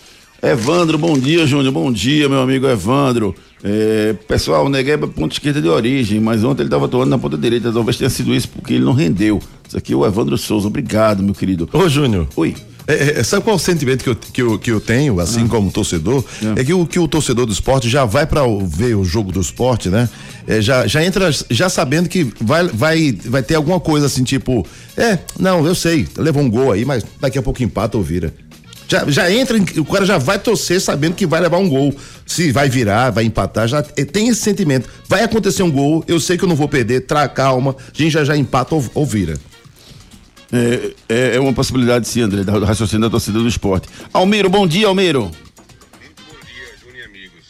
Evandro, 0.42 0.96
bom 0.96 1.18
dia, 1.18 1.46
Júnior. 1.46 1.72
Bom 1.72 1.90
dia, 1.92 2.28
meu 2.28 2.40
amigo 2.40 2.66
Evandro. 2.68 3.34
É, 3.62 4.12
pessoal, 4.28 4.66
o 4.66 4.68
Negueba 4.68 5.06
é 5.06 5.10
ponta 5.10 5.34
esquerda 5.34 5.60
de 5.60 5.68
origem, 5.68 6.20
mas 6.20 6.44
ontem 6.44 6.62
ele 6.62 6.68
estava 6.68 6.84
atuando 6.84 7.10
na 7.10 7.18
ponta 7.18 7.36
direita. 7.36 7.72
Talvez 7.72 7.96
tenha 7.96 8.08
sido 8.08 8.32
isso 8.32 8.48
porque 8.48 8.74
ele 8.74 8.84
não 8.84 8.92
rendeu. 8.92 9.40
Isso 9.66 9.76
aqui 9.76 9.92
é 9.92 9.96
o 9.96 10.06
Evandro 10.06 10.38
Souza. 10.38 10.68
Obrigado, 10.68 11.24
meu 11.24 11.34
querido. 11.34 11.68
Ô, 11.72 11.88
Júnior. 11.88 12.28
Oi. 12.36 12.54
É, 12.86 13.18
é, 13.20 13.22
sabe 13.22 13.42
qual 13.44 13.54
é 13.54 13.56
o 13.56 13.58
sentimento 13.58 14.02
que 14.02 14.08
eu, 14.08 14.14
que 14.14 14.40
eu, 14.42 14.58
que 14.58 14.70
eu 14.70 14.80
tenho, 14.80 15.20
assim 15.20 15.44
Ah. 15.44 15.48
como 15.48 15.70
torcedor? 15.70 16.24
É, 16.56 16.64
que, 16.64 16.72
o, 16.72 16.86
que 16.86 16.98
o 16.98 17.06
torcedor 17.06 17.44
do 17.44 17.52
esporte 17.52 17.86
já 17.86 18.06
vai 18.06 18.24
para 18.24 18.40
ver 18.64 18.94
o 18.94 19.04
jogo 19.04 19.30
do 19.30 19.40
esporte, 19.40 19.90
né? 19.90 20.08
É, 20.46 20.62
já, 20.62 20.86
já 20.86 21.04
entra 21.04 21.30
já 21.50 21.68
sabendo 21.68 22.08
que 22.08 22.32
vai, 22.40 22.66
vai, 22.68 23.12
vai 23.26 23.42
ter 23.42 23.56
alguma 23.56 23.78
coisa 23.78 24.06
assim, 24.06 24.24
tipo, 24.24 24.66
é, 24.96 25.18
não, 25.38 25.66
eu 25.66 25.74
sei, 25.74 26.08
levou 26.16 26.42
um 26.42 26.48
gol 26.48 26.72
aí, 26.72 26.86
mas 26.86 27.04
daqui 27.20 27.38
a 27.38 27.42
pouco 27.42 27.62
empata 27.62 27.98
ou 27.98 28.02
vira. 28.02 28.32
Já, 28.88 29.04
já 29.10 29.30
entra, 29.30 29.58
em- 29.58 29.80
o 29.80 29.84
cara 29.84 30.06
já 30.06 30.16
vai 30.16 30.38
torcer 30.38 30.80
sabendo 30.80 31.14
que 31.14 31.26
vai 31.26 31.40
levar 31.40 31.58
um 31.58 31.68
gol. 31.68 31.94
Se 32.26 32.50
vai 32.50 32.70
virar, 32.70 33.10
vai 33.10 33.24
empatar, 33.24 33.68
já 33.68 33.84
é, 33.96 34.04
tem 34.04 34.28
esse 34.28 34.40
sentimento. 34.40 34.88
Vai 35.06 35.22
acontecer 35.22 35.62
um 35.62 35.70
gol, 35.70 36.02
eu 36.08 36.18
sei 36.18 36.38
que 36.38 36.44
eu 36.44 36.48
não 36.48 36.56
vou 36.56 36.68
perder, 36.68 37.02
tra, 37.02 37.28
calma, 37.28 37.76
a 37.78 37.96
gente 37.96 38.10
já 38.12 38.24
já 38.24 38.34
empata 38.34 38.74
ou, 38.74 38.90
ou 38.94 39.04
vira. 39.06 39.38
É, 40.50 40.92
é, 41.06 41.36
é 41.36 41.40
uma 41.40 41.52
possibilidade 41.52 42.08
sim, 42.08 42.22
André, 42.22 42.42
do 42.42 42.64
raciocínio 42.64 43.02
da 43.02 43.10
torcida 43.10 43.38
do 43.38 43.46
esporte. 43.46 43.86
Almiro, 44.10 44.48
bom 44.48 44.66
dia, 44.66 44.86
Almiro. 44.86 45.24
Bom 45.24 45.30
dia, 46.46 46.72
Júnior 46.82 46.96
e 46.96 47.04
amigos. 47.04 47.44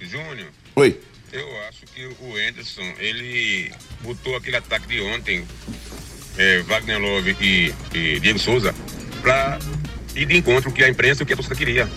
Júnior, 0.00 0.48
Oi. 0.76 1.00
eu 1.32 1.46
acho 1.68 1.80
que 1.92 2.06
o 2.06 2.36
Anderson, 2.48 2.88
ele 3.00 3.72
botou 4.04 4.36
aquele 4.36 4.54
ataque 4.56 4.86
de 4.86 5.00
ontem, 5.00 5.42
é, 6.38 6.62
Wagner 6.62 7.00
Love 7.00 7.36
e, 7.40 7.74
e 7.92 8.20
Diego 8.20 8.38
Souza, 8.38 8.72
pra 9.20 9.58
ir 10.14 10.26
de 10.26 10.36
encontro 10.36 10.72
que 10.72 10.82
a 10.82 10.88
imprensa 10.88 11.22
e 11.22 11.24
o 11.24 11.26
que 11.26 11.32
a 11.32 11.36
torcida 11.36 11.54
queria. 11.54 11.88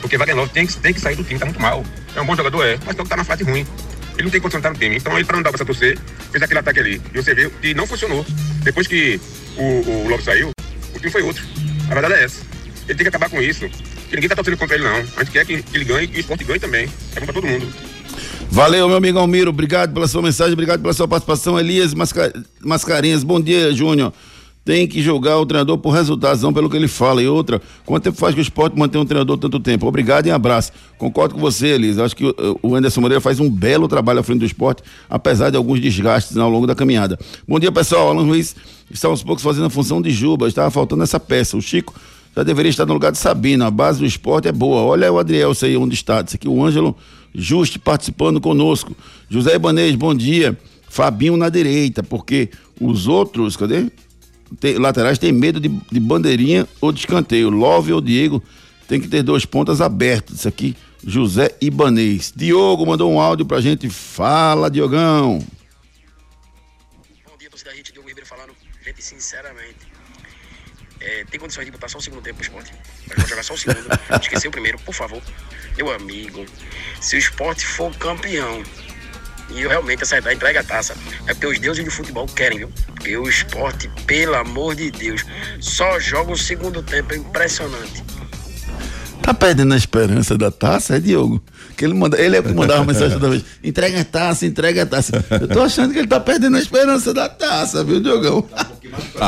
Porque 0.00 0.16
Wagner 0.16 0.48
tem 0.48 0.66
que, 0.66 0.76
tem 0.76 0.94
que 0.94 1.00
sair 1.00 1.16
do 1.16 1.24
time, 1.24 1.38
tá 1.38 1.46
muito 1.46 1.60
mal. 1.60 1.84
É 2.14 2.20
um 2.20 2.26
bom 2.26 2.36
jogador, 2.36 2.64
é, 2.64 2.78
mas 2.84 2.94
tá 2.94 3.16
na 3.16 3.24
fase 3.24 3.44
ruim. 3.44 3.66
Ele 4.14 4.24
não 4.24 4.30
tem 4.30 4.40
condição 4.40 4.60
de 4.60 4.66
estar 4.66 4.70
no 4.70 4.78
time. 4.78 4.96
Então 4.96 5.14
ele, 5.14 5.24
pra 5.24 5.36
não 5.36 5.42
dar 5.42 5.52
pra 5.52 5.64
torcer, 5.64 5.98
fez 6.30 6.42
aquele 6.42 6.60
ataque 6.60 6.80
ali. 6.80 7.02
E 7.12 7.22
você 7.22 7.34
viu 7.34 7.50
que 7.50 7.74
não 7.74 7.86
funcionou. 7.86 8.24
Depois 8.62 8.86
que 8.86 9.20
o, 9.56 9.62
o 9.62 10.08
Love 10.08 10.22
saiu, 10.22 10.50
o 10.94 10.98
time 10.98 11.10
foi 11.10 11.22
outro. 11.22 11.44
A 11.90 11.94
verdade 11.94 12.14
é 12.14 12.24
essa. 12.24 12.40
Ele 12.88 12.94
tem 12.94 13.04
que 13.04 13.08
acabar 13.08 13.28
com 13.28 13.42
isso. 13.42 13.68
Que 14.08 14.14
ninguém 14.14 14.28
tá 14.28 14.36
torcendo 14.36 14.56
contra 14.56 14.76
ele, 14.76 14.84
não. 14.84 14.96
A 15.16 15.24
gente 15.24 15.32
quer 15.32 15.44
que, 15.44 15.62
que 15.62 15.76
ele 15.76 15.84
ganhe 15.84 16.10
e 16.12 16.16
o 16.16 16.20
esporte 16.20 16.44
ganhe 16.44 16.60
também. 16.60 16.88
É 17.14 17.20
bom 17.20 17.26
pra 17.26 17.34
todo 17.34 17.46
mundo. 17.46 17.66
Valeu, 18.50 18.88
meu 18.88 18.96
amigo 18.96 19.18
Almiro. 19.18 19.50
Obrigado 19.50 19.92
pela 19.92 20.08
sua 20.08 20.22
mensagem, 20.22 20.52
obrigado 20.52 20.80
pela 20.80 20.94
sua 20.94 21.06
participação. 21.06 21.58
Elias 21.58 21.92
Masca... 21.92 22.32
Mascarenhas, 22.60 23.22
bom 23.22 23.40
dia, 23.40 23.72
Júnior. 23.72 24.12
Tem 24.66 24.86
que 24.86 25.00
jogar 25.00 25.38
o 25.38 25.46
treinador 25.46 25.78
por 25.78 25.92
resultados, 25.92 26.42
não 26.42 26.52
pelo 26.52 26.68
que 26.68 26.76
ele 26.76 26.88
fala. 26.88 27.22
E 27.22 27.26
outra, 27.26 27.62
quanto 27.86 28.02
tempo 28.02 28.18
faz 28.18 28.34
que 28.34 28.40
o 28.40 28.42
esporte 28.42 28.78
mantém 28.78 29.00
um 29.00 29.06
treinador 29.06 29.38
tanto 29.38 29.58
tempo? 29.58 29.86
Obrigado 29.86 30.26
e 30.26 30.30
abraço. 30.30 30.72
Concordo 30.98 31.34
com 31.34 31.40
você, 31.40 31.68
Elias. 31.68 31.98
Acho 31.98 32.14
que 32.14 32.26
o, 32.26 32.34
o 32.60 32.74
Anderson 32.74 33.00
Moreira 33.00 33.20
faz 33.20 33.40
um 33.40 33.48
belo 33.48 33.88
trabalho 33.88 34.20
à 34.20 34.22
frente 34.22 34.40
do 34.40 34.44
esporte, 34.44 34.82
apesar 35.08 35.48
de 35.48 35.56
alguns 35.56 35.80
desgastes 35.80 36.36
ao 36.36 36.50
longo 36.50 36.66
da 36.66 36.74
caminhada. 36.74 37.18
Bom 37.48 37.58
dia, 37.58 37.72
pessoal. 37.72 38.10
Alan 38.10 38.24
Luiz 38.24 38.54
está 38.90 39.08
aos 39.08 39.22
poucos 39.22 39.42
fazendo 39.42 39.66
a 39.66 39.70
função 39.70 40.02
de 40.02 40.10
Juba. 40.10 40.48
Estava 40.48 40.70
faltando 40.70 41.02
essa 41.02 41.18
peça. 41.18 41.56
O 41.56 41.62
Chico 41.62 41.94
já 42.36 42.42
deveria 42.42 42.68
estar 42.68 42.84
no 42.84 42.92
lugar 42.92 43.12
de 43.12 43.18
Sabino. 43.18 43.64
A 43.64 43.70
base 43.70 44.00
do 44.00 44.04
esporte 44.04 44.48
é 44.48 44.52
boa. 44.52 44.82
Olha 44.82 45.10
o 45.10 45.18
Adriel, 45.18 45.52
isso 45.52 45.64
aí 45.64 45.76
onde 45.76 45.94
está. 45.94 46.22
Isso 46.26 46.36
aqui, 46.36 46.48
o 46.48 46.62
Ângelo 46.62 46.94
Juste 47.38 47.78
participando 47.78 48.40
conosco. 48.40 48.96
José 49.28 49.56
Ibanez, 49.56 49.94
bom 49.94 50.14
dia. 50.14 50.58
Fabinho 50.88 51.36
na 51.36 51.50
direita, 51.50 52.02
porque 52.02 52.48
os 52.80 53.06
outros, 53.06 53.58
cadê? 53.58 53.90
Tem- 54.60 54.78
laterais 54.78 55.18
têm 55.18 55.32
medo 55.32 55.58
de, 55.60 55.68
de 55.68 56.00
bandeirinha 56.00 56.66
ou 56.80 56.92
de 56.92 57.00
escanteio. 57.00 57.50
Love 57.50 57.92
ou 57.92 58.00
Diego 58.00 58.42
tem 58.88 59.00
que 59.00 59.08
ter 59.08 59.22
duas 59.22 59.44
pontas 59.44 59.80
abertas. 59.80 60.36
Isso 60.38 60.48
aqui, 60.48 60.76
José 61.04 61.54
Ibanez. 61.60 62.32
Diogo 62.34 62.86
mandou 62.86 63.12
um 63.12 63.20
áudio 63.20 63.44
pra 63.44 63.60
gente. 63.60 63.88
Fala, 63.90 64.70
Diogão. 64.70 65.40
Bom 67.28 67.36
dia, 67.38 67.50
torcida 67.50 67.72
Hit, 67.72 67.92
Diogo 67.92 68.08
Ribeiro 68.08 68.28
falando. 68.28 68.52
Gente, 68.84 69.02
sinceramente, 69.02 69.76
é, 71.00 71.24
tem 71.24 71.40
condições 71.40 71.64
de 71.66 71.72
botar 71.72 71.88
só 71.88 71.98
o 71.98 72.00
segundo 72.00 72.22
tempo 72.22 72.36
pro 72.36 72.46
esporte? 72.46 72.72
Mas 73.08 73.18
vou 73.18 73.26
jogar 73.28 73.42
só 73.42 73.54
o 73.54 73.58
segundo. 73.58 73.86
Esqueceu 74.22 74.48
o 74.48 74.52
primeiro, 74.52 74.78
por 74.78 74.94
favor. 74.94 75.20
Meu 75.76 75.92
amigo, 75.92 76.46
se 77.00 77.16
o 77.16 77.18
esporte 77.18 77.66
for 77.66 77.94
campeão 77.96 78.62
e 79.50 79.62
eu 79.62 79.68
realmente 79.68 80.02
acertar, 80.02 80.32
entrega 80.32 80.60
a 80.60 80.64
taça, 80.64 80.96
é 81.26 81.34
porque 81.34 81.46
os 81.46 81.58
deuses 81.58 81.84
do 81.84 81.90
futebol 81.90 82.26
querem, 82.26 82.58
viu? 82.58 82.70
Porque 82.94 83.16
o 83.16 83.28
esporte, 83.28 83.90
pelo 84.06 84.34
amor 84.34 84.74
de 84.74 84.90
Deus, 84.90 85.24
só 85.60 85.98
joga 85.98 86.32
o 86.32 86.36
segundo 86.36 86.82
tempo, 86.82 87.14
é 87.14 87.16
impressionante. 87.16 88.04
Tá 89.22 89.34
perdendo 89.34 89.74
a 89.74 89.76
esperança 89.76 90.38
da 90.38 90.50
taça, 90.50 90.96
é 90.96 91.00
Diogo? 91.00 91.42
Que 91.76 91.84
ele, 91.84 91.92
manda, 91.92 92.18
ele 92.18 92.36
é 92.36 92.42
que 92.42 92.54
mandava 92.54 92.84
mensagem 92.84 93.18
toda 93.18 93.28
vez. 93.28 93.44
Entrega 93.62 94.00
a 94.00 94.04
taça, 94.04 94.46
entrega 94.46 94.82
a 94.82 94.86
taça. 94.86 95.24
Eu 95.30 95.46
tô 95.46 95.60
achando 95.60 95.92
que 95.92 95.98
ele 95.98 96.06
tá 96.06 96.18
perdendo 96.18 96.56
a 96.56 96.60
esperança 96.60 97.12
da 97.12 97.28
taça, 97.28 97.84
viu, 97.84 98.00
Diogão? 98.00 98.46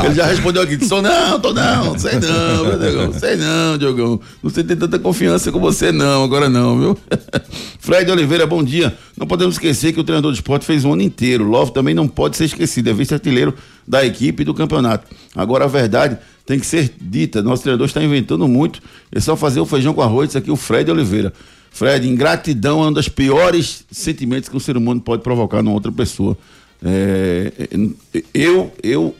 Ele 0.03 0.15
já 0.15 0.25
respondeu 0.25 0.63
aqui, 0.63 0.83
sou 0.83 1.01
não, 1.01 1.39
tô 1.39 1.53
não, 1.53 1.97
sei 1.99 2.13
não, 2.13 2.65
viu, 2.65 2.79
Diogão? 2.79 3.13
Sei 3.13 3.35
não, 3.35 3.77
Diogão. 3.77 4.19
Não 4.41 4.49
sei 4.49 4.63
ter 4.63 4.75
tanta 4.75 4.97
confiança 4.97 5.51
com 5.51 5.59
você, 5.59 5.91
não, 5.91 6.23
agora 6.23 6.49
não, 6.49 6.79
viu? 6.79 6.97
Fred 7.79 8.09
Oliveira, 8.09 8.47
bom 8.47 8.63
dia. 8.63 8.97
Não 9.15 9.27
podemos 9.27 9.55
esquecer 9.55 9.93
que 9.93 9.99
o 9.99 10.03
treinador 10.03 10.31
de 10.31 10.39
esporte 10.39 10.65
fez 10.65 10.83
um 10.85 10.93
ano 10.93 11.03
inteiro. 11.03 11.43
Love 11.43 11.71
também 11.71 11.93
não 11.93 12.07
pode 12.07 12.35
ser 12.35 12.45
esquecido, 12.45 12.89
é 12.89 12.93
vice-artilheiro 12.93 13.53
da 13.87 14.03
equipe 14.03 14.41
e 14.41 14.45
do 14.45 14.53
campeonato. 14.53 15.07
Agora 15.35 15.65
a 15.65 15.67
verdade 15.67 16.17
tem 16.45 16.59
que 16.59 16.65
ser 16.65 16.91
dita. 16.99 17.43
Nosso 17.43 17.61
treinador 17.61 17.85
está 17.85 18.01
inventando 18.01 18.47
muito. 18.47 18.81
É 19.11 19.19
só 19.19 19.35
fazer 19.35 19.59
o 19.59 19.65
feijão 19.65 19.93
com 19.93 20.01
arroz. 20.01 20.29
Isso 20.29 20.37
aqui 20.37 20.49
é 20.49 20.53
o 20.53 20.55
Fred 20.55 20.89
Oliveira. 20.89 21.31
Fred, 21.71 22.07
ingratidão 22.07 22.83
é 22.83 22.87
um 22.87 22.93
dos 22.93 23.07
piores 23.07 23.85
sentimentos 23.91 24.49
que 24.49 24.55
um 24.55 24.59
ser 24.59 24.75
humano 24.75 24.99
pode 24.99 25.21
provocar 25.21 25.61
numa 25.61 25.73
outra 25.73 25.91
pessoa. 25.91 26.37
É, 26.83 27.51
é, 27.57 28.21
eu, 28.33 28.73
eu, 28.81 29.15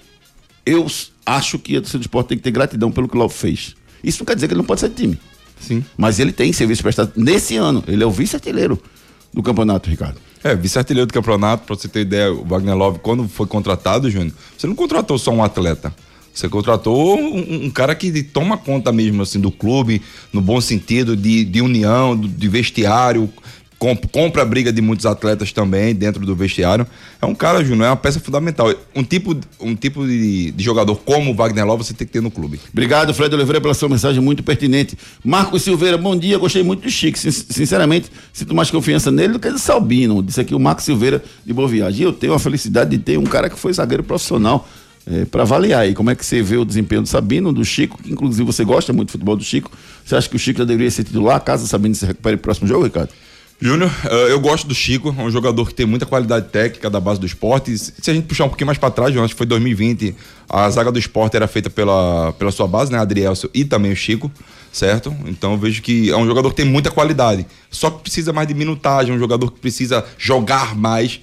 eu 0.66 0.88
acho 1.26 1.60
que 1.60 1.76
a 1.78 1.82
torcida 1.82 2.00
do 2.00 2.04
esporte 2.04 2.28
tem 2.28 2.38
que 2.38 2.44
ter 2.44 2.52
gratidão 2.52 2.92
pelo 2.92 3.08
que 3.08 3.16
o 3.16 3.20
Love 3.20 3.34
fez. 3.34 3.76
Isso 4.04 4.20
não 4.20 4.26
quer 4.26 4.36
dizer 4.36 4.48
que 4.48 4.54
ele 4.54 4.60
não 4.60 4.66
pode 4.66 4.82
ser 4.82 4.90
de 4.90 4.96
time. 4.96 5.20
Sim. 5.60 5.84
Mas 5.98 6.20
ele 6.20 6.32
tem 6.32 6.52
serviço 6.54 6.82
prestado 6.82 7.12
nesse 7.16 7.58
ano. 7.58 7.84
Ele 7.88 8.04
é 8.04 8.06
o 8.06 8.12
vice-artilheiro 8.12 8.82
do 9.34 9.44
campeonato, 9.44 9.90
Ricardo. 9.90 10.20
É, 10.44 10.56
vice-artilheiro 10.56 11.06
do 11.06 11.14
campeonato, 11.14 11.66
pra 11.66 11.76
você 11.76 11.88
ter 11.88 12.02
ideia, 12.02 12.32
o 12.32 12.46
Wagner 12.46 12.76
Love, 12.76 13.00
quando 13.00 13.28
foi 13.28 13.46
contratado, 13.46 14.10
Júnior, 14.10 14.34
você 14.58 14.68
não 14.68 14.76
contratou 14.76 15.18
só 15.18 15.32
um 15.32 15.44
atleta. 15.44 15.94
Você 16.34 16.48
contratou 16.48 17.18
um, 17.20 17.66
um 17.66 17.70
cara 17.70 17.94
que 17.96 18.24
toma 18.24 18.58
conta 18.58 18.92
mesmo, 18.92 19.22
assim, 19.22 19.40
do 19.40 19.52
clube, 19.52 20.02
no 20.32 20.42
bom 20.42 20.62
sentido, 20.62 21.16
de, 21.16 21.44
de 21.44 21.62
união, 21.62 22.16
de 22.20 22.48
vestiário, 22.48 23.30
comp- 23.78 24.06
compra 24.12 24.42
a 24.42 24.46
briga 24.46 24.72
de 24.72 24.82
muitos 24.82 25.06
atletas 25.06 25.52
também 25.52 25.94
dentro 25.96 26.26
do 26.26 26.36
vestiário. 26.36 26.86
É 27.22 27.26
um 27.26 27.36
cara, 27.36 27.64
Júnior, 27.64 27.88
é 27.88 27.90
uma 27.90 27.96
peça 27.98 28.20
fundamental. 28.20 28.74
Um 28.96 29.04
tipo, 29.04 29.36
um 29.60 29.76
tipo 29.76 30.06
de, 30.08 30.52
de 30.52 30.64
jogador 30.64 30.96
como 30.98 31.32
o 31.32 31.34
Wagner 31.34 31.66
Love 31.66 31.84
você 31.84 31.94
tem 31.94 32.08
que 32.08 32.14
ter 32.14 32.22
no 32.22 32.32
clube. 32.32 32.60
Obrigado, 32.72 33.14
Fred 33.14 33.34
Oliveira, 33.36 33.60
pela 33.60 33.74
sua 33.74 33.90
mensagem 33.90 34.22
muito 34.22 34.44
pertinente. 34.44 34.98
Marcos 35.24 35.64
Silveira, 35.64 35.98
bom 35.98 36.16
dia. 36.16 36.38
Gostei 36.38 36.64
muito 36.64 36.84
do 36.84 36.90
Chico. 36.90 37.18
Sin- 37.20 37.32
Sinceramente, 37.32 38.10
sinto 38.32 38.56
mais 38.56 38.72
confiança 38.72 39.12
nele 39.12 39.34
do 39.34 39.40
que 39.40 39.50
do 39.50 39.60
Salbino. 39.60 40.24
Disse 40.24 40.40
aqui 40.40 40.56
o 40.56 40.60
Marcos 40.60 40.86
Silveira 40.86 41.22
de 41.46 41.52
Boa 41.54 41.68
Viagem. 41.68 42.02
E 42.02 42.04
eu 42.04 42.14
tenho 42.14 42.34
a 42.34 42.40
felicidade 42.40 42.92
de 42.92 42.98
ter 43.00 43.18
um 43.18 43.24
cara 43.26 43.50
que 43.50 43.60
foi 43.60 43.74
zagueiro 43.74 44.04
profissional 44.04 44.68
para 45.32 45.42
avaliar 45.42 45.82
aí 45.82 45.94
como 45.94 46.10
é 46.10 46.16
que 46.16 46.26
você 46.26 46.42
vê 46.42 46.58
o 46.58 46.66
desempenho 46.66 47.02
do 47.02 47.08
Sabino, 47.08 47.52
do 47.52 47.66
Chico, 47.66 48.02
que 48.02 48.12
inclusive 48.12 48.44
você 48.44 48.64
gosta 48.64 48.94
muito 48.94 49.10
do 49.10 49.12
futebol 49.14 49.36
do 49.36 49.44
Chico. 49.44 49.72
Você 50.06 50.16
acha 50.16 50.30
que 50.30 50.36
o 50.36 50.40
Chico 50.40 50.60
já 50.60 50.66
deveria 50.66 50.92
ser 50.92 51.04
titular 51.04 51.42
caso 51.42 51.66
o 51.66 51.68
Sabino 51.68 51.96
se 51.96 52.06
recupere 52.06 52.36
no 52.36 52.42
próximo 52.42 52.68
jogo, 52.68 52.84
Ricardo? 52.84 53.12
Júnior, 53.62 53.92
eh, 54.06 54.32
eu 54.32 54.40
gosto 54.40 54.66
do 54.66 54.74
Chico, 54.74 55.14
é 55.18 55.22
um 55.22 55.30
jogador 55.30 55.68
que 55.68 55.74
tem 55.74 55.86
muita 55.86 56.06
qualidade 56.06 56.48
técnica 56.48 56.90
da 56.90 57.00
base 57.00 57.20
do 57.20 57.26
esporte. 57.26 57.78
Se 57.78 58.10
a 58.10 58.14
gente 58.14 58.26
puxar 58.26 58.46
um 58.46 58.48
pouquinho 58.48 58.68
mais 58.68 58.78
para 58.78 58.90
trás, 58.90 59.10
Júnior, 59.10 59.26
acho 59.26 59.34
que 59.34 59.38
foi 59.38 59.48
2020, 59.48 60.16
a 60.48 60.70
zaga 60.70 60.90
do 60.90 60.98
esporte 60.98 61.36
era 61.36 61.46
feita 61.46 61.70
pela, 61.70 62.32
pela 62.34 62.52
sua 62.52 62.68
base, 62.68 62.90
né? 62.90 62.98
Adrielso 62.98 63.50
e 63.54 63.66
também 63.66 63.92
o 63.92 63.96
Chico, 63.98 64.32
certo? 64.72 65.14
Então 65.26 65.52
eu 65.52 65.58
vejo 65.58 65.82
que 65.82 66.10
é 66.10 66.16
um 66.16 66.26
jogador 66.26 66.52
que 66.52 66.56
tem 66.56 66.66
muita 66.66 66.90
qualidade. 66.90 67.46
Só 67.70 67.90
que 67.90 68.02
precisa 68.02 68.32
mais 68.32 68.48
de 68.48 68.54
minutagem, 68.54 69.12
é 69.12 69.16
um 69.16 69.20
jogador 69.20 69.52
que 69.52 69.60
precisa 69.60 70.06
jogar 70.18 70.74
mais. 70.74 71.20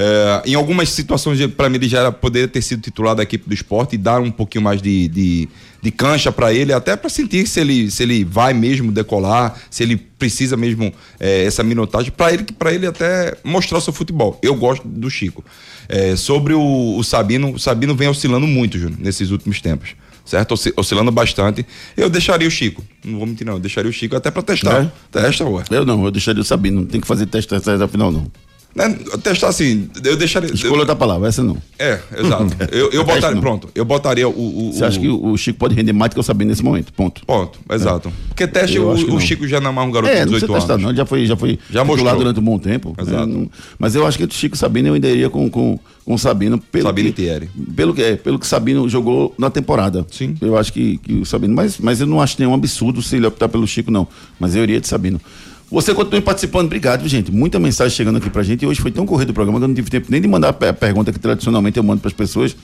Eh, 0.00 0.42
em 0.50 0.54
algumas 0.54 0.90
situações, 0.90 1.44
para 1.48 1.68
mim, 1.68 1.74
ele 1.76 1.88
já 1.88 1.98
era, 1.98 2.12
poderia 2.12 2.46
ter 2.46 2.62
sido 2.62 2.80
titular 2.80 3.16
da 3.16 3.24
equipe 3.24 3.48
do 3.48 3.52
esporte 3.52 3.96
e 3.96 3.98
dar 3.98 4.20
um 4.20 4.30
pouquinho 4.30 4.62
mais 4.62 4.80
de, 4.80 5.08
de, 5.08 5.48
de 5.82 5.90
cancha 5.90 6.30
para 6.30 6.54
ele, 6.54 6.72
até 6.72 6.96
para 6.96 7.10
sentir 7.10 7.48
se 7.48 7.58
ele, 7.58 7.90
se 7.90 8.04
ele 8.04 8.24
vai 8.24 8.54
mesmo 8.54 8.92
decolar, 8.92 9.60
se 9.68 9.82
ele 9.82 9.96
precisa 9.96 10.56
mesmo 10.56 10.92
eh, 11.18 11.44
essa 11.44 11.64
minutagem, 11.64 12.12
para 12.12 12.32
ele, 12.32 12.44
pra 12.44 12.72
ele 12.72 12.86
até 12.86 13.36
mostrar 13.42 13.78
o 13.78 13.80
seu 13.80 13.92
futebol. 13.92 14.38
Eu 14.40 14.54
gosto 14.54 14.86
do 14.86 15.10
Chico. 15.10 15.44
Eh, 15.88 16.14
sobre 16.14 16.54
o, 16.54 16.96
o 16.96 17.02
Sabino, 17.02 17.54
o 17.54 17.58
Sabino 17.58 17.96
vem 17.96 18.06
oscilando 18.06 18.46
muito, 18.46 18.78
Júnior, 18.78 19.00
nesses 19.00 19.30
últimos 19.32 19.60
tempos. 19.60 19.96
Certo? 20.24 20.52
Osci- 20.52 20.74
Oscilando 20.76 21.10
bastante. 21.10 21.66
Eu 21.96 22.08
deixaria 22.10 22.46
o 22.46 22.50
Chico. 22.50 22.84
Não 23.02 23.18
vou 23.18 23.26
mentir, 23.26 23.46
não. 23.46 23.54
Eu 23.54 23.58
deixaria 23.58 23.88
o 23.90 23.92
Chico 23.92 24.14
até 24.14 24.30
para 24.30 24.42
testar. 24.42 24.84
É? 24.84 24.90
Testa, 25.22 25.42
ué. 25.46 25.64
Eu 25.70 25.86
não, 25.86 26.04
eu 26.04 26.10
deixaria 26.10 26.42
o 26.42 26.44
Sabino. 26.44 26.82
Não 26.82 26.86
tem 26.86 27.00
que 27.00 27.06
fazer 27.06 27.24
teste 27.24 27.54
até 27.54 27.72
a 27.82 27.88
final, 27.88 28.12
não. 28.12 28.30
Né, 28.76 28.96
testar 29.24 29.48
assim, 29.48 29.88
eu 30.04 30.16
deixaria. 30.16 30.52
Escolha 30.52 30.80
outra 30.80 30.94
palavra, 30.94 31.26
essa 31.26 31.42
não. 31.42 31.56
É, 31.78 31.98
exato. 32.16 32.54
Eu, 32.70 32.90
eu 32.92 33.02
botaria, 33.02 33.30
não. 33.34 33.40
pronto, 33.40 33.68
eu 33.74 33.84
botaria 33.84 34.28
o. 34.28 34.30
o- 34.68 34.72
Você 34.72 34.84
o- 34.84 34.86
acha 34.86 35.00
que 35.00 35.08
o 35.08 35.36
Chico 35.36 35.58
pode 35.58 35.74
render 35.74 35.92
mais 35.92 36.10
do 36.10 36.14
que 36.14 36.18
eu 36.20 36.22
sabia 36.22 36.46
nesse 36.46 36.62
momento? 36.62 36.92
Ponto. 36.92 37.24
Ponto, 37.26 37.58
exato. 37.72 38.12
Porque 38.28 38.46
teste, 38.46 38.76
Eu 38.76 38.84
o, 38.88 38.92
o 38.94 39.06
não. 39.08 39.20
Chico 39.20 39.48
já 39.48 39.58
não 39.60 39.70
é 39.70 39.74
mais 39.74 39.88
um 39.88 39.90
garoto 39.90 40.12
É, 40.12 40.16
de 40.24 40.26
não 40.26 40.32
18 40.34 40.40
precisa 40.46 40.58
testar, 40.60 40.74
anos. 40.74 40.86
não. 40.86 40.94
Já 40.94 41.06
foi, 41.06 41.26
já 41.26 41.36
foi 41.36 41.58
Já 41.70 41.84
mostrou. 41.84 42.16
durante 42.16 42.38
um 42.38 42.42
bom 42.42 42.58
tempo. 42.58 42.94
Exato. 43.00 43.22
É, 43.22 43.26
não- 43.26 43.50
mas 43.78 43.94
eu 43.96 44.06
acho 44.06 44.16
que 44.18 44.24
o 44.24 44.30
Chico 44.32 44.56
Sabino 44.56 44.88
eu 44.88 44.94
ainda 44.94 45.08
iria 45.08 45.30
com, 45.30 45.48
com, 45.50 45.78
com 46.04 46.14
o 46.14 46.18
Sabino. 46.18 46.58
Pelo 46.58 46.84
Sabino 46.84 47.08
e 47.08 47.12
que, 47.12 47.22
Thierry. 47.22 47.48
Pelo 47.74 47.94
que, 47.94 48.02
é, 48.02 48.16
pelo 48.16 48.38
que 48.38 48.46
Sabino 48.46 48.88
jogou 48.88 49.34
na 49.38 49.50
temporada. 49.50 50.06
Sim. 50.10 50.36
Eu 50.40 50.56
acho 50.56 50.72
que, 50.72 50.98
que 50.98 51.14
o 51.14 51.24
Sabino. 51.24 51.54
Mas, 51.54 51.78
mas 51.80 52.00
eu 52.00 52.06
não 52.06 52.20
acho 52.20 52.36
nenhum 52.38 52.54
absurdo 52.54 53.02
se 53.02 53.16
ele 53.16 53.26
optar 53.26 53.48
pelo 53.48 53.66
Chico, 53.66 53.90
não. 53.90 54.06
Mas 54.38 54.54
eu 54.54 54.62
iria 54.62 54.80
de 54.80 54.86
Sabino. 54.86 55.20
Você 55.70 55.92
continue 55.94 56.22
participando, 56.22 56.64
obrigado, 56.66 57.06
gente. 57.06 57.30
Muita 57.30 57.58
mensagem 57.58 57.94
chegando 57.94 58.16
aqui 58.16 58.30
pra 58.30 58.42
gente. 58.42 58.62
E 58.62 58.66
hoje 58.66 58.80
foi 58.80 58.90
tão 58.90 59.04
corrido 59.04 59.30
o 59.30 59.34
programa 59.34 59.58
que 59.58 59.64
eu 59.64 59.68
não 59.68 59.74
tive 59.74 59.90
tempo 59.90 60.06
nem 60.08 60.20
de 60.20 60.26
mandar 60.26 60.48
a 60.48 60.52
pe- 60.52 60.72
pergunta 60.72 61.12
que 61.12 61.18
tradicionalmente 61.18 61.76
eu 61.76 61.82
mando 61.82 62.00
pras 62.00 62.14
pessoas. 62.14 62.56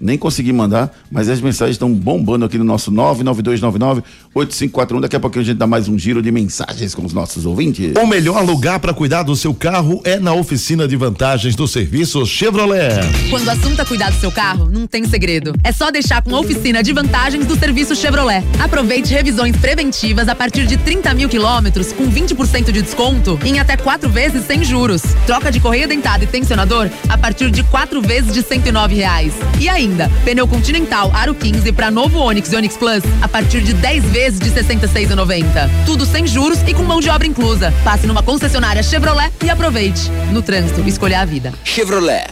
Nem 0.00 0.18
consegui 0.18 0.52
mandar, 0.52 0.96
mas 1.10 1.28
as 1.28 1.40
mensagens 1.40 1.74
estão 1.74 1.92
bombando 1.92 2.44
aqui 2.44 2.58
no 2.58 2.64
nosso 2.64 2.92
99299-8541. 2.92 5.00
Daqui 5.00 5.16
a 5.16 5.20
pouquinho 5.20 5.42
a 5.42 5.46
gente 5.46 5.56
dá 5.56 5.66
mais 5.66 5.88
um 5.88 5.98
giro 5.98 6.22
de 6.22 6.30
mensagens 6.30 6.94
com 6.94 7.04
os 7.04 7.12
nossos 7.12 7.46
ouvintes. 7.46 7.94
O 8.00 8.06
melhor 8.06 8.44
lugar 8.44 8.78
para 8.80 8.94
cuidar 8.94 9.22
do 9.22 9.34
seu 9.34 9.54
carro 9.54 10.00
é 10.04 10.18
na 10.18 10.32
oficina 10.32 10.86
de 10.86 10.96
vantagens 10.96 11.56
do 11.56 11.66
serviço 11.66 12.24
Chevrolet. 12.26 13.00
Quando 13.30 13.46
o 13.46 13.50
assunto 13.50 13.80
é 13.80 13.84
cuidar 13.84 14.10
do 14.10 14.20
seu 14.20 14.30
carro, 14.30 14.70
não 14.70 14.86
tem 14.86 15.04
segredo. 15.04 15.54
É 15.64 15.72
só 15.72 15.90
deixar 15.90 16.22
com 16.22 16.34
a 16.34 16.40
oficina 16.40 16.82
de 16.82 16.92
vantagens 16.92 17.46
do 17.46 17.58
serviço 17.58 17.94
Chevrolet. 17.94 18.44
Aproveite 18.58 19.12
revisões 19.12 19.56
preventivas 19.56 20.28
a 20.28 20.34
partir 20.34 20.66
de 20.66 20.76
30 20.76 21.12
mil 21.14 21.28
quilômetros 21.28 21.92
com 21.92 22.10
20% 22.10 22.70
de 22.70 22.82
desconto 22.82 23.38
em 23.44 23.58
até 23.58 23.76
quatro 23.76 24.08
vezes 24.08 24.46
sem 24.46 24.64
juros. 24.64 25.02
Troca 25.26 25.50
de 25.50 25.60
correia 25.60 25.86
dentada 25.86 26.24
e 26.24 26.26
tensionador 26.26 26.88
a 27.08 27.18
partir 27.18 27.50
de 27.50 27.62
quatro 27.64 28.00
vezes 28.00 28.32
de 28.32 28.42
109 28.42 28.94
reais. 28.94 29.32
E 29.60 29.68
ainda, 29.88 30.10
pneu 30.24 30.46
Continental 30.46 31.10
Aro 31.14 31.34
15 31.34 31.72
para 31.72 31.90
novo 31.90 32.18
Onix 32.18 32.52
e 32.52 32.56
Onix 32.56 32.76
Plus 32.76 33.02
a 33.22 33.28
partir 33.28 33.62
de 33.62 33.72
10 33.72 34.04
vezes 34.04 34.38
de 34.38 34.50
66,90. 34.50 35.44
Tudo 35.86 36.04
sem 36.04 36.26
juros 36.26 36.60
e 36.66 36.74
com 36.74 36.82
mão 36.82 37.00
de 37.00 37.08
obra 37.08 37.26
inclusa. 37.26 37.72
Passe 37.82 38.06
numa 38.06 38.22
concessionária 38.22 38.82
Chevrolet 38.82 39.32
e 39.42 39.50
aproveite. 39.50 40.10
No 40.32 40.42
trânsito, 40.42 40.80
escolha 40.86 41.20
a 41.20 41.24
vida. 41.24 41.52
Chevrolet. 41.64 42.26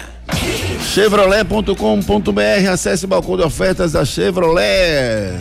Chevrolet.com.br, 0.93 2.71
acesse 2.71 3.05
o 3.05 3.09
balcão 3.09 3.37
de 3.37 3.43
ofertas 3.43 3.93
da 3.93 4.05
Chevrolet. 4.05 5.35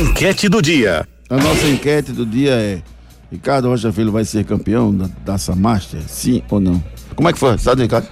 Enquete 0.00 0.48
do 0.48 0.60
dia. 0.60 1.06
A 1.30 1.36
nossa 1.36 1.66
enquete 1.68 2.12
do 2.12 2.24
dia 2.24 2.52
é: 2.52 2.82
Ricardo 3.30 3.68
Rocha 3.68 3.92
Filho 3.92 4.12
vai 4.12 4.24
ser 4.24 4.44
campeão 4.44 4.94
da 4.94 5.08
Taça 5.24 5.54
Master? 5.54 6.00
Sim 6.06 6.42
ou 6.50 6.60
não? 6.60 6.82
Como 7.14 7.28
é 7.28 7.32
que 7.32 7.38
foi? 7.38 7.56
Sabe, 7.58 7.82
Ricardo? 7.82 8.08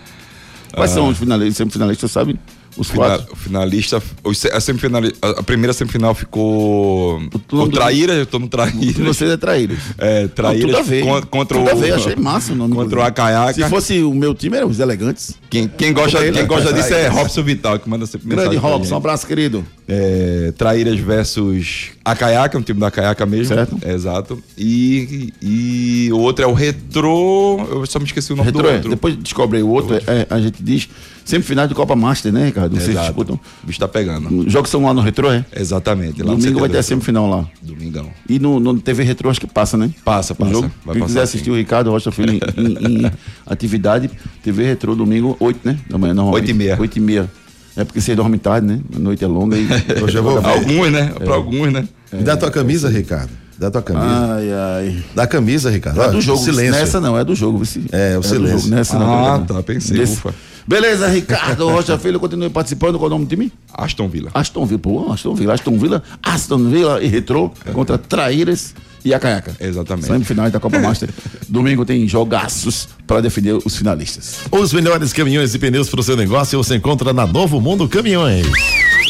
Quais 0.75 0.91
Ah. 0.91 0.95
são 0.95 1.09
os 1.09 1.19
finalistas, 1.19 1.57
semifinalistas, 1.57 2.11
sabe? 2.11 2.39
Os 2.77 2.91
Fina- 2.91 3.07
quatro. 3.07 3.33
o 3.33 3.37
finalista, 3.37 4.03
os 4.25 4.45
a, 4.47 4.61
semifinali- 4.61 5.15
a- 5.23 5.43
primeira 5.43 5.73
semifinal 5.73 6.15
ficou. 6.15 7.21
O 7.21 7.29
do- 7.49 7.69
Traíra, 7.71 8.13
eu 8.15 8.27
tô 8.27 8.39
no 8.39 8.49
Traíra. 8.49 9.05
Vocês 9.05 9.31
é 9.31 9.37
traíra. 9.37 9.77
É, 9.97 10.27
Traíra 10.29 10.67
tudo 10.67 10.77
a 10.79 10.83
ver. 10.83 11.05
contra, 11.05 11.27
contra 11.27 11.59
tudo 11.59 11.69
o. 11.69 11.71
a 11.71 11.75
ver, 11.75 11.93
achei 11.95 12.17
massa 12.17 12.53
o 12.53 12.57
nome. 12.57 12.75
Contra 12.75 12.99
o. 12.99 13.03
Acaiaca. 13.03 13.53
Se 13.55 13.69
fosse 13.69 14.03
o 14.03 14.13
meu 14.13 14.35
time, 14.35 14.57
eram 14.57 14.69
os 14.69 14.81
elegantes. 14.81 15.35
Quem, 15.49 15.69
quem 15.69 15.93
gosta, 15.93 16.19
Ele- 16.19 16.37
quem 16.37 16.47
gosta 16.47 16.73
disso 16.73 16.87
é 16.89 17.03
Traíras. 17.05 17.15
Robson 17.15 17.43
Vital, 17.45 17.79
que 17.79 17.89
manda 17.89 18.07
sempre 18.07 18.29
Grande 18.29 18.57
Robson, 18.57 18.95
um 18.95 18.97
abraço, 18.97 19.27
querido. 19.27 19.65
É, 19.87 20.53
Traíras 20.59 20.99
versus 20.99 21.91
Acaiaca, 22.05 22.59
um 22.59 22.63
time 22.63 22.81
da 22.81 22.89
Acaiaca 22.89 23.25
mesmo. 23.27 23.55
Certo. 23.55 23.79
É, 23.83 23.93
exato. 23.93 24.43
E, 24.59 25.33
e 25.41 26.09
o 26.13 26.19
outro 26.19 26.45
é 26.45 26.49
o 26.49 26.53
Retrô. 26.53 27.59
Eu 27.71 27.87
só 27.87 27.99
me 27.99 28.05
esqueci 28.07 28.33
o 28.33 28.37
nome 28.37 28.47
Retro 28.47 28.63
do 28.63 28.69
é, 28.69 28.75
outro. 28.75 28.91
depois 28.91 29.15
descobre 29.17 29.59
aí 29.59 29.63
o 29.63 29.69
outro, 29.69 29.95
é, 29.97 30.03
é, 30.07 30.27
a 30.31 30.41
gente 30.41 30.63
diz 30.63 30.89
semifinal 31.25 31.67
de 31.67 31.75
Copa 31.75 31.97
Master, 31.97 32.33
né, 32.33 32.47
Ricardo? 32.47 32.75
Vocês 32.77 32.91
Exato. 32.91 33.07
disputam. 33.07 33.41
O 33.63 33.67
bicho 33.67 33.79
tá 33.81 33.89
pegando. 33.89 34.41
Os 34.47 34.53
jogos 34.53 34.71
são 34.71 34.85
lá 34.85 34.93
no 34.93 35.01
Retro, 35.01 35.31
é? 35.31 35.45
Exatamente. 35.55 36.23
lá 36.23 36.33
no 36.33 36.39
Domingo 36.39 36.61
vai 36.61 36.69
CT2. 36.69 36.73
ter 36.73 36.79
a 36.79 36.83
semifinal 36.83 37.29
lá. 37.29 37.47
Domingão. 37.63 38.09
E 38.29 38.39
no, 38.39 38.61
no 38.61 38.79
TV 38.79 39.03
Retro 39.05 39.31
acho 39.31 39.41
que 39.41 39.47
passa, 39.47 39.77
né? 39.77 39.91
Passa, 40.05 40.33
O 40.33 40.37
passa. 40.37 40.53
jogo. 40.53 40.71
Vai 40.85 40.95
Quem 40.95 41.03
passar 41.03 41.07
quiser 41.07 41.21
sim. 41.21 41.25
assistir 41.25 41.51
o 41.51 41.57
Ricardo 41.57 41.91
Rocha 41.91 42.11
Filho 42.13 42.33
em, 42.35 42.41
em- 42.61 43.07
em 43.07 43.11
atividade, 43.47 44.11
TV 44.43 44.65
Retro 44.65 44.95
domingo, 44.95 45.37
8, 45.41 45.61
né? 45.65 45.79
Da 45.89 45.99
manhã, 45.99 46.15
normalmente. 46.15 46.43
Oito 46.43 46.51
e 46.51 46.55
meia. 46.55 46.77
8 46.81 46.97
e 46.97 47.01
meia. 47.01 47.31
É 47.77 47.85
porque 47.85 48.01
vocês 48.01 48.17
dormem 48.17 48.39
tarde, 48.39 48.67
né? 48.67 48.81
A 48.95 48.99
noite 48.99 49.25
é 49.25 49.27
longa 49.27 49.57
e. 49.57 49.67
Hoje 50.03 50.17
eu 50.19 50.23
vou 50.23 50.41
ver. 50.41 50.47
Alguns, 50.49 50.93
né? 50.93 51.13
É. 51.19 51.25
Pra 51.25 51.35
alguns, 51.35 51.73
né? 51.73 51.89
Me 52.13 52.23
dá 52.23 52.37
tua 52.37 52.51
camisa, 52.51 52.89
Ricardo. 52.89 53.31
Dá 53.59 53.71
tua 53.71 53.83
camisa. 53.83 54.07
Ai, 54.35 54.53
ai. 54.53 55.05
Dá 55.15 55.25
a 55.25 55.27
camisa, 55.27 55.71
Ricardo. 55.71 56.01
É 56.03 56.11
do 56.11 56.21
jogo. 56.21 56.39
Silêncio. 56.43 56.73
Nessa 56.73 57.01
não, 57.01 57.19
é 57.19 57.25
do 57.25 57.35
jogo. 57.35 57.63
É, 57.91 58.17
o 58.17 58.21
do 58.21 58.27
silêncio. 58.27 58.59
jogo, 58.61 58.71
Nessa 58.75 58.99
não. 58.99 59.27
Ah, 59.35 59.39
tá, 59.41 59.63
pensei, 59.63 59.97
Desse- 59.97 60.15
ufa. 60.15 60.35
Beleza, 60.67 61.09
Ricardo 61.09 61.69
Rocha 61.69 61.99
Filho, 61.99 62.19
continue 62.19 62.49
participando. 62.49 62.99
Qual 62.99 63.05
é 63.05 63.07
o 63.09 63.11
nome 63.11 63.27
do 63.27 63.29
time? 63.29 63.53
Aston 63.73 64.09
Villa. 64.09 64.31
Aston 64.33 64.65
Villa. 64.65 64.81
Pô, 64.81 65.13
Aston 65.13 65.35
Villa. 65.35 65.55
Aston 65.55 65.79
Villa, 65.79 66.03
Aston 66.23 66.69
Villa 66.69 67.03
e 67.03 67.07
Retro 67.07 67.53
contra 67.73 67.99
Traíras 67.99 68.75
e 69.05 69.13
Acaiaca. 69.13 69.55
Exatamente. 69.61 70.07
Semifinais 70.07 70.53
da 70.53 70.59
Copa 70.59 70.79
Master. 70.79 71.11
Domingo 71.49 71.85
tem 71.85 72.09
jogaços 72.09 72.89
para 73.07 73.21
defender 73.21 73.59
os 73.65 73.77
finalistas. 73.77 74.41
Os 74.51 74.73
melhores 74.73 75.13
caminhões 75.13 75.55
e 75.55 75.59
pneus 75.59 75.89
para 75.91 76.01
o 76.01 76.03
seu 76.03 76.17
negócio 76.17 76.57
você 76.57 76.77
encontra 76.77 77.13
na 77.13 77.27
Novo 77.27 77.61
Mundo 77.61 77.87
Caminhões. 77.87 78.47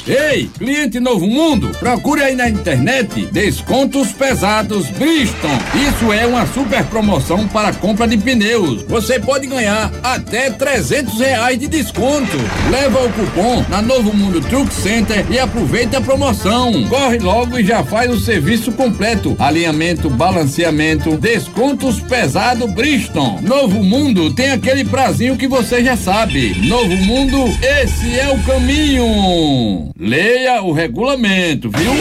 Ei, 0.06 0.50
cliente 0.58 1.00
Novo 1.00 1.26
Mundo, 1.26 1.70
procure 1.78 2.22
aí 2.22 2.36
na 2.36 2.46
internet 2.46 3.24
descontos 3.32 4.12
pesados 4.12 4.86
Bridgestone. 4.88 5.58
Isso 5.88 6.12
é 6.12 6.26
uma 6.26 6.46
super 6.46 6.84
promoção 6.84 7.48
para 7.48 7.72
compra 7.72 8.06
de 8.06 8.18
pneus. 8.18 8.82
Você 8.82 9.18
pode 9.18 9.46
ganhar 9.46 9.90
até 10.02 10.50
300 10.50 11.18
reais 11.18 11.43
de 11.52 11.68
desconto. 11.68 12.38
Leva 12.70 13.04
o 13.04 13.12
cupom 13.12 13.64
na 13.68 13.82
Novo 13.82 14.14
Mundo 14.14 14.40
Truck 14.40 14.72
Center 14.72 15.26
e 15.30 15.38
aproveita 15.38 15.98
a 15.98 16.00
promoção. 16.00 16.72
Corre 16.88 17.18
logo 17.18 17.58
e 17.58 17.64
já 17.64 17.84
faz 17.84 18.10
o 18.10 18.18
serviço 18.18 18.72
completo. 18.72 19.36
Alinhamento, 19.38 20.08
balanceamento, 20.08 21.18
descontos 21.18 22.00
pesado 22.00 22.66
Bridgestone. 22.68 23.42
Novo 23.42 23.84
Mundo 23.84 24.32
tem 24.32 24.52
aquele 24.52 24.84
prazinho 24.84 25.36
que 25.36 25.46
você 25.46 25.84
já 25.84 25.96
sabe. 25.96 26.54
Novo 26.66 26.96
Mundo, 26.96 27.44
esse 27.62 28.18
é 28.18 28.28
o 28.32 28.42
caminho. 28.44 29.90
Leia 29.98 30.62
o 30.62 30.72
regulamento, 30.72 31.70
viu? 31.70 31.92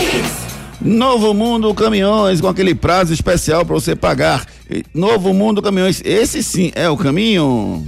Novo 0.82 1.34
Mundo 1.34 1.74
Caminhões, 1.74 2.40
com 2.40 2.48
aquele 2.48 2.74
prazo 2.74 3.14
especial 3.14 3.66
para 3.66 3.76
você 3.76 3.96
pagar. 3.96 4.46
Novo 4.94 5.34
Mundo 5.34 5.62
Caminhões, 5.62 6.02
esse 6.04 6.42
sim 6.42 6.72
é 6.76 6.90
o 6.90 6.98
caminho. 6.98 7.86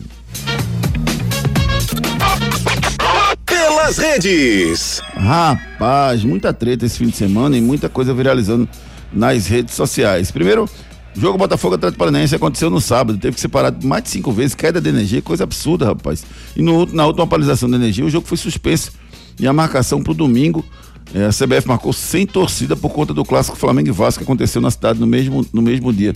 Pelas 3.86 3.98
redes. 4.00 5.02
Rapaz, 5.16 6.24
muita 6.24 6.52
treta 6.52 6.88
esse 6.88 6.98
fim 6.98 7.06
de 7.06 7.16
semana 7.16 7.56
e 7.56 7.62
muita 7.62 7.88
coisa 7.88 8.16
viralizando 8.16 8.68
nas 9.14 9.46
redes 9.46 9.76
sociais. 9.76 10.32
Primeiro, 10.32 10.68
o 11.16 11.20
jogo 11.20 11.38
Botafogo 11.38 11.76
Atlético 11.76 12.00
Paranaense 12.00 12.34
aconteceu 12.34 12.72
no 12.72 12.82
sábado, 12.82 13.20
teve 13.20 13.36
que 13.36 13.42
ser 13.42 13.48
parado 13.48 13.86
mais 13.86 14.02
de 14.02 14.10
cinco 14.10 14.32
vezes, 14.32 14.56
queda 14.56 14.82
de 14.82 14.90
energia, 14.90 15.22
coisa 15.22 15.44
absurda, 15.44 15.86
rapaz. 15.86 16.26
E 16.56 16.64
no, 16.64 16.88
na 16.88 17.06
última 17.06 17.26
atualização 17.26 17.70
da 17.70 17.78
energia, 17.78 18.04
o 18.04 18.10
jogo 18.10 18.26
foi 18.26 18.38
suspenso 18.38 18.92
e 19.40 19.46
a 19.46 19.54
marcação 19.54 20.02
para 20.02 20.14
o 20.14 20.16
domingo, 20.16 20.66
eh, 21.14 21.26
a 21.26 21.30
CBF 21.30 21.68
marcou 21.68 21.94
sem 21.94 22.26
torcida 22.26 22.76
por 22.76 22.90
conta 22.90 23.14
do 23.14 23.24
clássico 23.24 23.56
Flamengo 23.56 23.90
e 23.90 23.92
Vasco 23.92 24.18
que 24.18 24.24
aconteceu 24.24 24.64
na 24.64 24.72
cidade 24.72 25.00
no 25.00 25.06
mesmo, 25.06 25.46
no 25.54 25.62
mesmo 25.62 25.94
dia. 25.94 26.16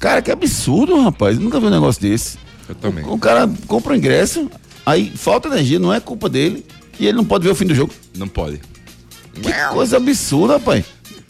Cara, 0.00 0.20
que 0.20 0.32
absurdo, 0.32 1.00
rapaz. 1.00 1.36
Eu 1.36 1.44
nunca 1.44 1.60
vi 1.60 1.66
um 1.66 1.70
negócio 1.70 2.02
desse. 2.02 2.38
Eu 2.68 2.74
também. 2.74 3.04
O 3.06 3.16
cara 3.16 3.48
compra 3.68 3.92
o 3.92 3.96
ingresso, 3.96 4.50
aí 4.84 5.12
falta 5.14 5.46
energia, 5.46 5.78
não 5.78 5.94
é 5.94 6.00
culpa 6.00 6.28
dele, 6.28 6.66
e 6.98 7.06
ele 7.06 7.16
não 7.16 7.24
pode 7.24 7.44
ver 7.44 7.50
o 7.50 7.54
fim 7.54 7.66
do 7.66 7.74
jogo. 7.74 7.92
Não 8.16 8.28
pode. 8.28 8.60
Que 9.40 9.52
coisa 9.72 9.96
absurda, 9.96 10.54
rapaz. 10.54 10.84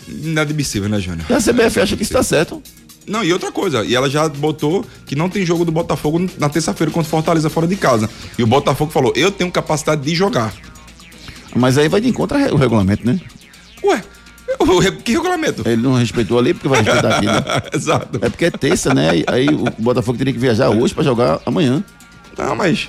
Inadmissível, 0.09 0.89
né, 0.89 1.01
Júnior? 1.01 1.25
E 1.29 1.33
a 1.33 1.39
CBF 1.41 1.81
acha 1.81 1.97
que 1.97 2.03
isso 2.03 2.13
tá 2.13 2.23
certo. 2.23 2.63
Não, 3.07 3.23
e 3.23 3.33
outra 3.33 3.53
coisa, 3.53 3.85
e 3.85 3.95
ela 3.95 4.09
já 4.09 4.27
botou 4.29 4.85
que 5.07 5.15
não 5.15 5.29
tem 5.29 5.45
jogo 5.45 5.65
do 5.65 5.73
Botafogo 5.73 6.27
na 6.39 6.49
terça-feira 6.49 6.91
contra 6.91 7.07
o 7.07 7.11
Fortaleza 7.11 7.51
fora 7.51 7.67
de 7.67 7.77
casa. 7.77 8.09
E 8.39 8.43
o 8.43 8.47
Botafogo 8.47 8.91
falou: 8.91 9.13
eu 9.15 9.31
tenho 9.31 9.51
capacidade 9.51 10.03
de 10.03 10.15
jogar. 10.15 10.53
Mas 11.55 11.77
aí 11.79 11.89
vai 11.89 12.01
de 12.01 12.09
encontro 12.09 12.37
ao 12.37 12.57
regulamento, 12.57 13.07
né? 13.07 13.21
Ué, 13.85 14.03
o 14.59 14.93
que 15.03 15.13
regulamento? 15.13 15.63
Ele 15.69 15.81
não 15.83 15.95
respeitou 15.95 16.39
ali 16.39 16.53
porque 16.55 16.67
vai 16.69 16.83
respeitar 16.83 17.17
aqui, 17.17 17.27
né? 17.27 17.43
Exato. 17.75 18.19
É 18.23 18.29
porque 18.31 18.47
é 18.47 18.51
terça, 18.51 18.93
né? 18.95 19.11
Aí- 19.11 19.25
Aí 19.27 19.47
o 19.49 19.65
Botafogo 19.83 20.17
teria 20.19 20.33
que 20.33 20.39
viajar 20.39 20.71
hoje 20.71 20.95
pra 20.95 21.05
jogar 21.05 21.41
amanhã. 21.47 21.85
Não, 22.37 22.57
mas. 22.57 22.89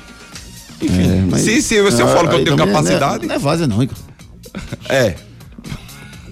Enfim, 0.81 1.01
É, 1.03 1.21
mas- 1.29 1.41
se, 1.41 1.61
se, 1.61 1.91
se 1.91 2.01
eu 2.01 2.07
Ah, 2.07 2.13
falo 2.13 2.29
que 2.29 2.35
eu 2.35 2.43
tenho 2.43 2.57
também 2.57 2.73
não 2.73 2.79
é- 2.79 2.83
capacidade. 2.83 3.25
Não 3.27 3.35
é 3.35 3.39
vaza, 3.39 3.67
não, 3.67 3.77
Rico. 3.77 3.93
É. 4.89 5.15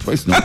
Não 0.03 0.05
faz 0.05 0.19
isso 0.19 0.29
não. 0.29 0.35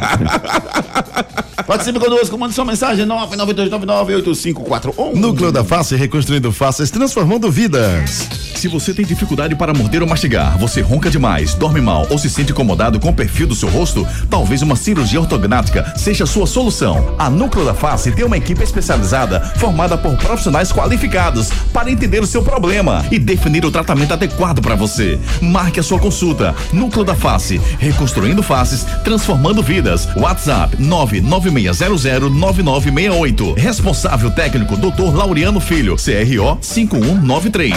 Participe 1.67 1.99
conosco, 2.01 2.39
mande 2.39 2.55
sua 2.55 2.65
mensagem 2.65 3.05
992998541. 3.07 5.15
Núcleo 5.15 5.53
da 5.53 5.63
Face 5.63 5.95
reconstruindo 5.97 6.51
faces, 6.51 6.91
transformando 6.91 7.51
vidas. 7.51 8.27
Se 8.55 8.69
você 8.69 8.95
tem 8.95 9.05
dificuldade 9.05 9.55
para 9.55 9.75
morder 9.75 10.03
ou 10.03 10.09
mastigar, 10.09 10.57
você 10.59 10.81
ronca 10.81 11.11
demais, 11.11 11.55
dorme 11.55 11.81
mal 11.81 12.07
ou 12.11 12.19
se 12.19 12.29
sente 12.29 12.51
incomodado 12.53 12.99
com 12.99 13.11
o 13.11 13.15
perfil 13.15 13.47
do 13.47 13.55
seu 13.55 13.69
rosto, 13.69 14.05
talvez 14.29 14.63
uma 14.63 14.75
cirurgia 14.75 15.21
ortognática 15.21 15.95
seja 15.97 16.25
a 16.25 16.27
sua 16.27 16.45
solução. 16.47 17.15
A 17.19 17.31
Núcleo 17.31 17.65
da 17.65 17.75
Face 17.75 18.11
tem 18.13 18.25
uma 18.25 18.37
equipe 18.37 18.65
especializada 18.65 19.41
formada 19.41 19.97
por 19.97 20.17
profissionais 20.17 20.73
qualificados 20.73 21.51
para 21.73 21.89
entender 21.91 22.21
o 22.21 22.27
seu 22.27 22.43
problema 22.43 23.05
e 23.13 23.19
definir 23.19 23.65
o 23.65 23.71
tratamento 23.71 24.13
adequado 24.13 24.61
para 24.61 24.75
você. 24.75 25.21
Marque 25.41 25.79
a 25.79 25.83
sua 25.83 25.99
consulta. 25.99 26.55
Núcleo 26.73 27.05
da 27.05 27.15
Face, 27.15 27.61
reconstruindo 27.79 28.43
faces, 28.43 28.85
transformando 29.05 29.48
vidas. 29.63 30.07
WhatsApp 30.17 30.77
996009968. 30.77 33.57
Responsável 33.57 34.31
técnico 34.31 34.77
Dr. 34.77 35.15
Laureano 35.15 35.61
Filho, 35.61 35.97
CRO 35.97 36.59
5193. 36.61 37.75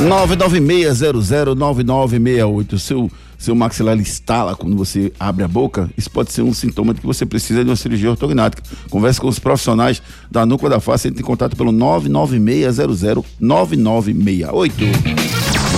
996009968. 0.00 2.78
Seu 2.78 3.10
seu 3.38 3.54
maxilar 3.54 3.98
estala 4.00 4.56
quando 4.56 4.76
você 4.76 5.12
abre 5.18 5.42
a 5.44 5.48
boca, 5.48 5.88
isso 5.96 6.10
pode 6.10 6.30
ser 6.32 6.42
um 6.42 6.52
sintoma 6.52 6.92
de 6.92 7.00
que 7.00 7.06
você 7.06 7.24
precisa 7.24 7.62
de 7.62 7.70
uma 7.70 7.76
cirurgia 7.76 8.10
ortognática. 8.10 8.60
Converse 8.90 9.20
com 9.20 9.28
os 9.28 9.38
profissionais 9.38 10.02
da 10.28 10.44
Núcleo 10.44 10.68
da 10.68 10.80
Face, 10.80 11.06
entre 11.06 11.22
em 11.22 11.24
contato 11.24 11.54
pelo 11.56 11.70
996009968. 11.72 14.72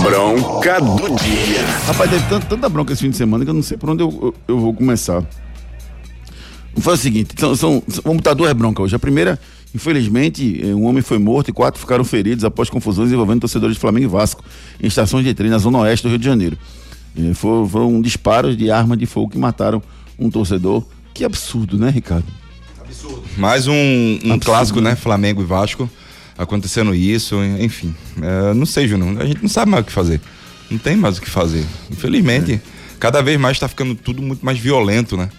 Bronca 0.01 0.79
do 0.81 1.15
dia. 1.15 1.65
Rapaz, 1.85 2.09
teve 2.09 2.27
tanta, 2.27 2.45
tanta 2.47 2.69
bronca 2.69 2.93
esse 2.93 3.01
fim 3.01 3.09
de 3.09 3.17
semana 3.17 3.43
que 3.43 3.49
eu 3.49 3.53
não 3.53 3.61
sei 3.61 3.77
por 3.77 3.89
onde 3.89 4.01
eu, 4.03 4.09
eu, 4.21 4.35
eu 4.47 4.59
vou 4.59 4.73
começar. 4.73 5.23
Foi 6.77 6.93
o 6.93 6.97
seguinte, 6.97 7.35
são, 7.37 7.55
são, 7.55 7.83
vamos 8.03 8.17
botar 8.17 8.33
duas 8.33 8.51
broncas 8.53 8.85
hoje. 8.85 8.95
A 8.95 8.99
primeira, 8.99 9.39
infelizmente, 9.75 10.59
eh, 10.63 10.73
um 10.73 10.85
homem 10.85 11.01
foi 11.03 11.19
morto 11.19 11.49
e 11.49 11.53
quatro 11.53 11.79
ficaram 11.79 12.03
feridos 12.03 12.43
após 12.43 12.69
confusões 12.69 13.11
envolvendo 13.11 13.41
torcedores 13.41 13.75
de 13.75 13.79
Flamengo 13.81 14.05
e 14.05 14.09
Vasco 14.09 14.43
em 14.81 14.87
estações 14.87 15.23
de 15.25 15.33
trem 15.33 15.49
na 15.49 15.57
zona 15.57 15.79
oeste 15.79 16.03
do 16.07 16.09
Rio 16.09 16.17
de 16.19 16.25
Janeiro. 16.25 16.57
Eh, 17.17 17.33
Foram, 17.33 17.67
foram 17.67 18.01
disparos 18.01 18.57
de 18.57 18.71
arma 18.71 18.97
de 18.97 19.05
fogo 19.05 19.29
que 19.29 19.37
mataram 19.37 19.83
um 20.17 20.29
torcedor. 20.29 20.83
Que 21.13 21.25
absurdo, 21.25 21.77
né, 21.77 21.89
Ricardo? 21.89 22.25
Mais 23.37 23.67
um, 23.67 23.73
um 24.25 24.39
clássico, 24.39 24.79
né? 24.81 24.95
Flamengo 24.95 25.41
e 25.41 25.45
Vasco. 25.45 25.89
Acontecendo 26.41 26.95
isso, 26.95 27.35
enfim. 27.59 27.93
É, 28.21 28.53
não 28.53 28.65
sei, 28.65 28.87
Júnior. 28.87 29.21
A 29.21 29.25
gente 29.25 29.41
não 29.41 29.49
sabe 29.49 29.69
mais 29.69 29.83
o 29.83 29.85
que 29.85 29.91
fazer. 29.91 30.19
Não 30.71 30.77
tem 30.79 30.95
mais 30.95 31.17
o 31.17 31.21
que 31.21 31.29
fazer. 31.29 31.63
Infelizmente, 31.91 32.59
cada 32.99 33.21
vez 33.21 33.39
mais 33.39 33.57
está 33.57 33.67
ficando 33.67 33.93
tudo 33.93 34.21
muito 34.23 34.43
mais 34.43 34.57
violento, 34.57 35.15
né? 35.15 35.29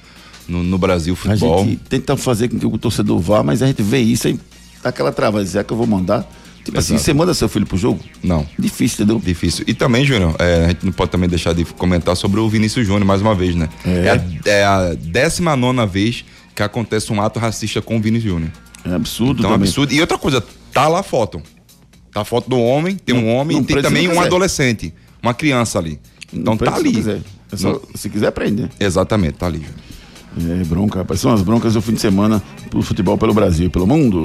No, 0.46 0.62
no 0.62 0.78
Brasil, 0.78 1.14
A 1.14 1.16
futebol. 1.16 1.64
gente 1.64 1.80
tenta 1.88 2.16
fazer 2.16 2.48
com 2.48 2.58
que 2.58 2.66
o 2.66 2.78
torcedor 2.78 3.18
vá, 3.18 3.42
mas 3.42 3.62
a 3.62 3.66
gente 3.66 3.82
vê 3.82 3.98
isso 3.98 4.28
aí, 4.28 4.38
dá 4.82 4.90
aquela 4.90 5.10
trava. 5.10 5.44
Será 5.44 5.64
que 5.64 5.72
eu 5.72 5.76
vou 5.76 5.86
mandar? 5.86 6.24
Tipo 6.64 6.78
assim, 6.78 6.94
Exato. 6.94 7.04
você 7.04 7.12
manda 7.14 7.34
seu 7.34 7.48
filho 7.48 7.66
pro 7.66 7.76
jogo? 7.76 7.98
Não. 8.22 8.46
Difícil, 8.56 9.02
entendeu? 9.02 9.20
Difícil. 9.24 9.64
E 9.66 9.74
também, 9.74 10.04
Júnior, 10.04 10.36
é, 10.38 10.66
a 10.66 10.68
gente 10.68 10.84
não 10.86 10.92
pode 10.92 11.10
também 11.10 11.28
deixar 11.28 11.52
de 11.52 11.64
comentar 11.64 12.16
sobre 12.16 12.38
o 12.38 12.48
Vinícius 12.48 12.86
Júnior 12.86 13.04
mais 13.04 13.20
uma 13.20 13.34
vez, 13.34 13.56
né? 13.56 13.68
É. 13.84 14.10
a, 14.10 14.48
é 14.50 14.64
a 14.64 14.94
19 14.94 15.86
vez 15.86 16.24
que 16.54 16.62
acontece 16.62 17.12
um 17.12 17.20
ato 17.20 17.40
racista 17.40 17.82
com 17.82 17.96
o 17.96 18.00
Vinícius 18.00 18.32
Júnior. 18.32 18.52
É 18.84 18.94
absurdo 18.94 19.40
Então, 19.40 19.50
também. 19.52 19.66
absurdo. 19.68 19.92
E 19.92 20.00
outra 20.00 20.18
coisa, 20.18 20.44
tá 20.72 20.88
lá 20.88 21.00
a 21.00 21.02
foto. 21.02 21.40
Tá 22.12 22.20
a 22.22 22.24
foto 22.24 22.48
do 22.50 22.58
homem, 22.58 22.96
tem 22.96 23.14
um 23.14 23.28
homem 23.34 23.56
não 23.56 23.64
e 23.64 23.66
tem 23.66 23.80
também 23.82 24.06
não 24.08 24.16
um 24.16 24.20
adolescente, 24.20 24.92
uma 25.22 25.32
criança 25.32 25.78
ali. 25.78 25.98
Então 26.32 26.52
Não 26.54 26.56
tá 26.58 26.72
prende 26.72 26.80
se 26.80 26.86
ali. 26.88 26.96
quiser. 26.96 27.20
É 27.52 27.56
só- 27.56 27.72
Não- 27.72 27.80
se 27.94 28.10
quiser, 28.10 28.30
prende. 28.32 28.68
Exatamente, 28.78 29.34
tá 29.34 29.46
ali. 29.46 29.64
É 30.38 30.64
bronca, 30.64 30.98
rapaz. 31.00 31.20
São 31.20 31.32
as 31.32 31.42
broncas 31.42 31.74
do 31.74 31.82
fim 31.82 31.92
de 31.92 32.00
semana 32.00 32.42
pro 32.70 32.80
futebol 32.82 33.16
pelo 33.18 33.34
Brasil, 33.34 33.70
pelo 33.70 33.86
mundo. 33.86 34.24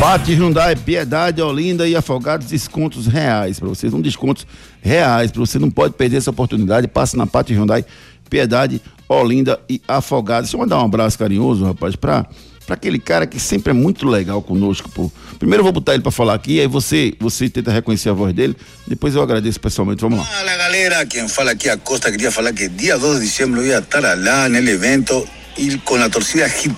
Pátio 0.00 0.36
Hyundai, 0.36 0.76
Piedade, 0.76 1.40
Olinda 1.40 1.88
e 1.88 1.96
Afogados, 1.96 2.48
descontos 2.48 3.06
reais 3.06 3.58
para 3.58 3.68
vocês. 3.68 3.92
Um 3.92 4.00
descontos 4.00 4.46
reais 4.82 5.30
para 5.30 5.40
você. 5.40 5.58
Não 5.58 5.70
pode 5.70 5.94
perder 5.94 6.18
essa 6.18 6.30
oportunidade. 6.30 6.88
Passe 6.88 7.16
na 7.16 7.26
Pátio 7.26 7.56
Hyundai, 7.56 7.84
Piedade, 8.28 8.82
Olinda 9.08 9.60
e 9.68 9.80
Afogados. 9.86 10.50
Deixa 10.50 10.56
eu 10.56 10.60
mandar 10.60 10.78
um 10.82 10.84
abraço 10.84 11.18
carinhoso, 11.18 11.64
rapaz, 11.64 11.96
para 11.96 12.26
para 12.66 12.74
aquele 12.74 12.98
cara 12.98 13.26
que 13.26 13.38
sempre 13.38 13.70
é 13.70 13.74
muito 13.74 14.08
legal 14.08 14.40
conosco, 14.40 14.88
pô. 14.88 15.12
Primeiro 15.38 15.60
eu 15.60 15.64
vou 15.64 15.72
botar 15.72 15.92
ele 15.92 16.02
para 16.02 16.10
falar 16.10 16.32
aqui, 16.34 16.60
aí 16.60 16.66
você 16.66 17.14
você 17.20 17.48
tenta 17.48 17.70
reconhecer 17.70 18.08
a 18.08 18.14
voz 18.14 18.34
dele, 18.34 18.56
depois 18.86 19.14
eu 19.14 19.22
agradeço 19.22 19.60
pessoalmente. 19.60 20.00
Vamos 20.00 20.18
lá. 20.18 20.24
Fala 20.24 20.56
galera, 20.56 21.04
quien 21.06 21.28
fala 21.28 21.50
aquí 21.52 21.68
a 21.68 21.76
Costa 21.76 22.10
quería 22.10 22.30
falar 22.30 22.54
que 22.54 22.68
día 22.68 22.96
2 22.96 23.16
de 23.16 23.20
diciembre 23.20 23.60
voy 23.60 23.72
a 23.72 23.80
estar 23.80 24.02
en 24.46 24.56
el 24.56 24.66
evento 24.68 25.26
y 25.58 25.76
con 25.78 26.00
la 26.00 26.08
torcida 26.08 26.48
Hit. 26.48 26.72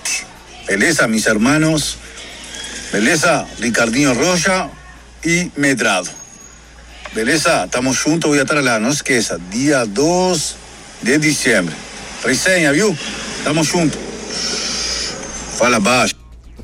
Beleza, 0.67 1.07
mis 1.07 1.25
hermanos. 1.25 1.97
Beleza, 2.91 3.45
Ricardinho 3.59 4.13
Rocha 4.13 4.69
y 5.23 5.51
Medrado. 5.55 6.09
Beleza, 7.13 7.65
estamos 7.65 8.01
juntos, 8.01 8.29
voy 8.29 8.39
a 8.39 8.43
estar 8.43 8.57
allá, 8.57 8.79
no 8.79 8.89
esqueça, 8.89 9.37
día 9.49 9.85
2 9.85 10.55
de 11.01 11.17
diciembre. 11.17 11.75
Resenha, 12.23 12.71
viu? 12.71 12.95
Estamos 13.37 13.67
juntos. 13.67 13.99
Fala 15.57 15.79
baixo. 15.79 16.15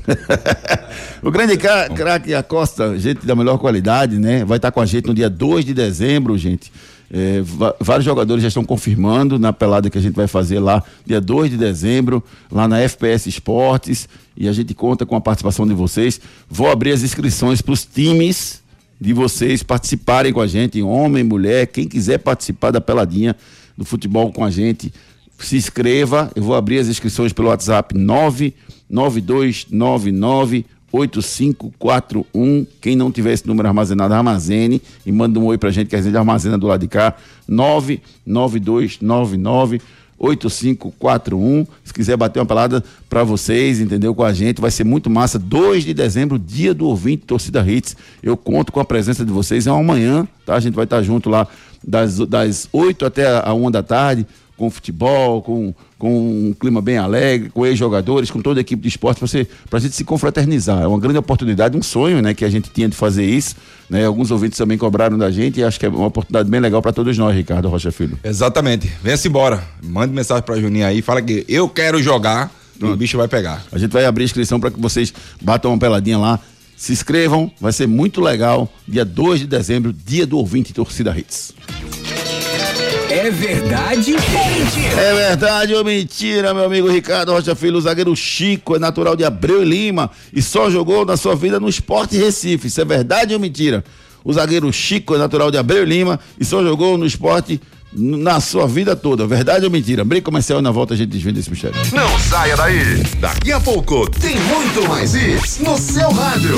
O 1.24 1.32
grande 1.32 1.58
craque 1.58 2.34
Acosta, 2.34 3.00
gente 3.00 3.26
da 3.26 3.34
melhor 3.34 3.58
qualidade, 3.58 4.20
né? 4.20 4.44
Vai 4.44 4.58
estar 4.58 4.72
com 4.72 4.82
a 4.82 4.86
gente 4.86 5.08
no 5.08 5.14
dia 5.14 5.30
2 5.30 5.64
de 5.64 5.74
dezembro, 5.74 6.38
gente. 6.38 6.70
É, 7.16 7.44
vários 7.80 8.04
jogadores 8.04 8.42
já 8.42 8.48
estão 8.48 8.66
confirmando 8.66 9.38
na 9.38 9.54
pelada 9.54 9.88
que 9.88 10.00
a 10.00 10.02
gente 10.02 10.16
vai 10.16 10.26
fazer 10.26 10.60
lá, 10.60 10.84
dia 11.06 11.22
2 11.22 11.52
de 11.52 11.58
dezembro, 11.58 12.24
lá 12.52 12.68
na 12.68 12.80
FPS 12.80 13.30
Esportes. 13.30 14.10
E 14.36 14.48
a 14.48 14.52
gente 14.52 14.74
conta 14.74 15.06
com 15.06 15.16
a 15.16 15.22
participação 15.22 15.68
de 15.68 15.76
vocês. 15.76 16.20
Vou 16.50 16.72
abrir 16.72 16.92
as 16.92 17.04
inscrições 17.04 17.62
para 17.62 17.74
os 17.74 17.86
times 17.86 18.64
de 19.00 19.14
vocês 19.14 19.62
participarem 19.62 20.34
com 20.34 20.42
a 20.42 20.48
gente, 20.48 20.82
homem, 20.82 21.24
mulher, 21.24 21.68
quem 21.68 21.88
quiser 21.88 22.18
participar 22.18 22.72
da 22.72 22.82
peladinha 22.82 23.36
do 23.78 23.86
futebol 23.86 24.32
com 24.32 24.44
a 24.44 24.50
gente, 24.50 24.92
se 25.38 25.56
inscreva. 25.56 26.32
Eu 26.36 26.42
vou 26.42 26.56
abrir 26.56 26.80
as 26.80 26.88
inscrições 26.88 27.32
pelo 27.32 27.50
WhatsApp 27.50 27.96
99299 27.96 30.66
8541. 30.94 32.66
Quem 32.80 32.96
não 32.96 33.12
tiver 33.12 33.34
esse 33.34 33.48
número 33.48 33.68
armazenado, 33.68 34.14
armazene 34.14 34.82
e 35.06 35.12
manda 35.12 35.40
um 35.40 35.46
oi 35.46 35.58
pra 35.58 35.72
gente 35.72 35.88
que 35.88 35.96
a 35.96 36.02
gente 36.02 36.16
armazena 36.16 36.58
do 36.58 36.68
lado 36.68 36.82
de 36.82 36.88
cá. 36.88 37.16
99299 37.48 39.82
8541. 40.20 41.66
Se 41.84 41.94
quiser 41.94 42.16
bater 42.16 42.40
uma 42.40 42.46
pelada 42.46 42.84
pra 43.10 43.24
vocês, 43.24 43.82
entendeu? 43.82 44.14
Com 44.14 44.24
a 44.24 44.32
gente, 44.32 44.62
vai 44.62 44.72
ser 44.72 44.84
muito 44.84 45.10
massa. 45.10 45.40
2 45.40 45.84
de 45.84 45.94
dezembro, 45.94 46.38
dia 46.38 46.74
do 46.74 46.86
ouvinte 46.86 47.26
Torcida 47.26 47.66
Hits. 47.68 47.98
Eu 48.22 48.38
conto 48.38 48.72
com 48.72 48.80
a 48.80 48.86
presença 48.86 49.26
de 49.26 49.32
vocês. 49.32 49.68
É 49.68 49.72
amanhã, 49.72 50.28
tá? 50.46 50.56
A 50.56 50.60
gente 50.60 50.76
vai 50.76 50.86
estar 50.86 51.02
junto 51.02 51.30
lá 51.30 51.48
das, 51.84 52.20
das 52.20 52.70
8 52.72 53.06
até 53.06 53.42
a 53.44 53.54
1 53.54 53.72
da 53.72 53.84
tarde 53.84 54.26
com 54.58 54.70
futebol, 54.70 55.42
com, 55.42 55.74
com 55.98 56.50
um 56.50 56.54
clima 56.54 56.82
bem 56.82 56.98
alegre, 56.98 57.50
com 57.50 57.66
ex-jogadores, 57.66 58.30
com 58.30 58.42
toda 58.42 58.60
a 58.60 58.62
equipe 58.62 58.82
de 58.82 58.88
esporte, 58.88 59.20
para 59.70 59.80
a 59.80 59.82
gente 59.82 59.96
se 59.96 60.04
confraternizar. 60.04 60.84
É 60.84 60.88
uma 60.88 61.00
grande 61.00 61.18
oportunidade, 61.18 61.78
um 61.78 61.82
sonho 61.82 62.22
né, 62.22 62.34
que 62.34 62.46
a 62.46 62.50
gente 62.50 62.70
tinha 62.70 62.88
de 62.88 62.96
fazer 62.96 63.26
isso. 63.26 63.56
Né? 63.90 64.06
Alguns 64.06 64.32
ouvintes 64.32 64.58
também 64.58 64.78
cobraram 64.78 65.18
da 65.18 65.32
gente 65.32 65.60
e 65.60 65.64
acho 65.64 65.80
que 65.80 65.86
é 65.86 65.90
uma 65.90 66.08
oportunidade 66.08 66.50
bem 66.50 66.60
legal 66.60 66.82
para 66.82 66.94
todos 66.94 67.18
nós, 67.18 67.36
Ricardo 67.36 67.68
Rocha 67.68 67.92
Filho. 67.92 68.18
Exatamente. 68.24 68.92
Venha-se 69.02 69.28
embora. 69.28 69.64
Mande 69.84 70.14
mensagem 70.14 70.44
pra 70.44 70.60
Juninho 70.60 70.86
aí, 70.86 71.02
fala 71.02 71.22
que 71.22 71.46
eu 71.48 71.68
quero 71.68 72.02
jogar 72.02 72.52
e 72.80 72.86
o 72.86 72.96
bicho 72.96 73.18
vai 73.18 73.28
pegar. 73.28 73.64
A 73.72 73.78
gente 73.78 73.92
vai 73.92 74.06
abrir 74.06 74.24
a 74.24 74.26
inscrição 74.26 74.60
para 74.60 74.72
que 74.72 74.80
vocês 74.80 75.14
batam 75.42 75.72
uma 75.72 75.78
peladinha 75.78 76.18
lá. 76.18 76.40
Se 76.76 76.92
inscrevam, 76.92 77.52
vai 77.62 77.72
ser 77.72 77.88
muito 77.88 78.20
legal. 78.20 78.72
Dia 78.88 79.06
2 79.06 79.42
de 79.42 79.48
dezembro, 79.48 79.94
dia 79.94 80.26
do 80.28 80.38
ouvinte 80.38 80.74
Torcida 80.74 81.18
Hits. 81.18 81.54
É 83.14 83.30
verdade 83.30 84.16
ou 84.16 84.20
mentira? 84.20 85.02
É 85.02 85.14
verdade 85.14 85.76
ou 85.76 85.86
mentira, 85.86 86.52
meu 86.52 86.66
amigo 86.66 86.90
Ricardo 86.90 87.32
Rocha 87.32 87.54
Filho? 87.54 87.78
O 87.78 87.82
zagueiro 87.82 88.16
Chico 88.16 88.76
é 88.76 88.80
natural 88.80 89.16
de 89.16 89.24
Abreu 89.24 89.62
e 89.62 89.66
Lima 89.66 90.10
e 90.34 90.42
só 90.42 90.68
jogou 90.68 91.06
na 91.06 91.16
sua 91.16 91.36
vida 91.36 91.60
no 91.60 91.70
Esporte 91.70 92.18
Recife. 92.18 92.66
Isso 92.68 92.82
é 92.82 92.86
verdade 92.86 93.32
ou 93.36 93.40
mentira? 93.40 93.84
O 94.26 94.34
zagueiro 94.34 94.74
Chico 94.74 95.14
é 95.14 95.20
natural 95.20 95.52
de 95.52 95.60
Abreu 95.60 95.84
e 95.84 95.86
Lima 95.86 96.20
e 96.40 96.44
só 96.44 96.64
jogou 96.64 96.98
no 96.98 97.06
esporte 97.06 97.62
na 97.96 98.40
sua 98.40 98.68
vida 98.68 98.96
toda. 98.96 99.28
Verdade 99.28 99.64
ou 99.64 99.70
mentira? 99.70 100.04
Briga 100.04 100.26
comercial 100.26 100.58
e 100.58 100.64
na 100.64 100.72
volta 100.72 100.96
a 100.96 100.98
gente 100.98 101.10
desvenda 101.10 101.40
esse 101.40 101.52
mistério. 101.52 101.80
Não 101.94 102.18
saia 102.18 102.58
daí. 102.58 103.04
Daqui 103.20 103.52
a 103.52 103.60
pouco 103.60 104.10
tem 104.10 104.40
muito 104.40 104.90
mais 104.90 105.14
isso 105.14 105.64
no 105.64 105.78
seu 105.78 106.12
rádio. 106.12 106.58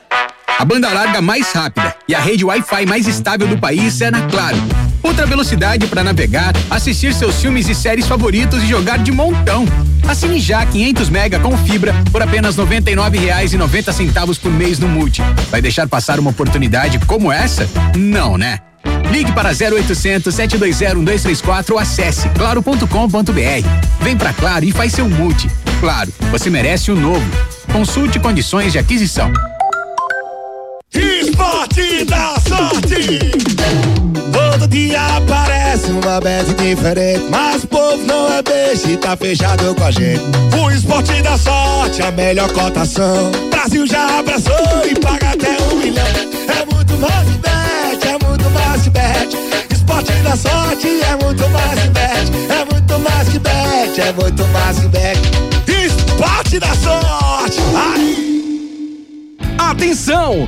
A 0.61 0.65
banda 0.65 0.93
larga 0.93 1.23
mais 1.23 1.51
rápida 1.53 1.95
e 2.07 2.13
a 2.13 2.19
rede 2.19 2.45
Wi-Fi 2.45 2.85
mais 2.85 3.07
estável 3.07 3.47
do 3.47 3.57
país 3.57 3.99
é 3.99 4.11
na 4.11 4.21
Claro. 4.27 4.57
Outra 5.01 5.25
velocidade 5.25 5.87
para 5.87 6.03
navegar, 6.03 6.53
assistir 6.69 7.15
seus 7.15 7.41
filmes 7.41 7.67
e 7.67 7.73
séries 7.73 8.05
favoritos 8.05 8.61
e 8.61 8.67
jogar 8.67 8.99
de 8.99 9.11
montão. 9.11 9.65
Assine 10.07 10.39
já 10.39 10.63
500 10.63 11.09
mega 11.09 11.39
com 11.39 11.57
fibra 11.57 11.95
por 12.11 12.21
apenas 12.21 12.57
R$ 12.57 12.65
99,90 12.65 14.39
por 14.39 14.51
mês 14.51 14.77
no 14.77 14.87
Multi. 14.87 15.23
Vai 15.49 15.63
deixar 15.63 15.87
passar 15.87 16.19
uma 16.19 16.29
oportunidade 16.29 16.99
como 17.07 17.31
essa? 17.31 17.67
Não, 17.97 18.37
né? 18.37 18.59
Ligue 19.11 19.31
para 19.31 19.49
0800 19.49 20.31
720 20.31 20.95
1234 20.95 21.73
ou 21.73 21.81
acesse 21.81 22.29
claro.com.br. 22.37 23.67
Vem 23.99 24.15
pra 24.15 24.31
Claro 24.31 24.63
e 24.63 24.71
faz 24.71 24.93
seu 24.93 25.09
multi. 25.09 25.49
Claro, 25.79 26.13
você 26.29 26.51
merece 26.51 26.91
o 26.91 26.95
novo. 26.95 27.25
Consulte 27.73 28.19
condições 28.19 28.71
de 28.71 28.77
aquisição. 28.77 29.33
Esporte 31.61 32.05
da 32.05 32.35
sorte. 32.49 33.19
Todo 34.33 34.67
dia 34.67 34.99
aparece 35.17 35.91
uma 35.91 36.19
bet 36.19 36.51
diferente. 36.55 37.21
Mas 37.29 37.63
o 37.63 37.67
povo 37.67 38.03
não 38.03 38.33
é 38.33 38.41
beijo 38.41 38.89
e 38.89 38.97
tá 38.97 39.15
fechado 39.15 39.75
com 39.75 39.83
a 39.83 39.91
gente. 39.91 40.23
O 40.59 40.71
esporte 40.71 41.21
da 41.21 41.37
sorte, 41.37 42.01
a 42.01 42.09
melhor 42.13 42.51
cotação. 42.51 43.29
Brasil 43.51 43.85
já 43.85 44.17
abraçou 44.17 44.55
e 44.89 44.99
paga 44.99 45.29
até 45.29 45.55
um 45.71 45.75
milhão. 45.75 46.03
É 46.47 46.73
muito 46.73 46.97
mais 46.97 47.29
que 47.29 47.37
bet, 47.37 48.07
é 48.07 48.27
muito 48.27 48.49
mais 48.49 48.81
que 48.81 48.89
bet. 48.89 49.37
Esporte 49.71 50.13
da 50.13 50.35
sorte 50.35 50.87
é 50.87 51.23
muito 51.23 51.47
mais 51.49 51.79
que 51.79 51.89
bet. 51.89 52.31
É 52.49 52.73
muito 52.73 52.99
mais 52.99 53.29
que 53.29 53.37
bet, 53.37 54.01
é 54.01 54.11
muito 54.13 54.47
mais 54.47 54.79
que 54.79 54.87
bet. 54.87 55.19
Esporte 55.85 56.59
da 56.59 56.73
sorte. 56.73 57.59
Ai. 57.75 58.31
Atenção! 59.59 60.47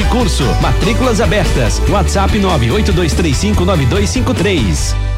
e 0.00 0.04
Curso. 0.04 0.44
Matrículas 0.60 1.20
abertas. 1.20 1.82
WhatsApp 1.88 2.38
982359253. 2.38 5.11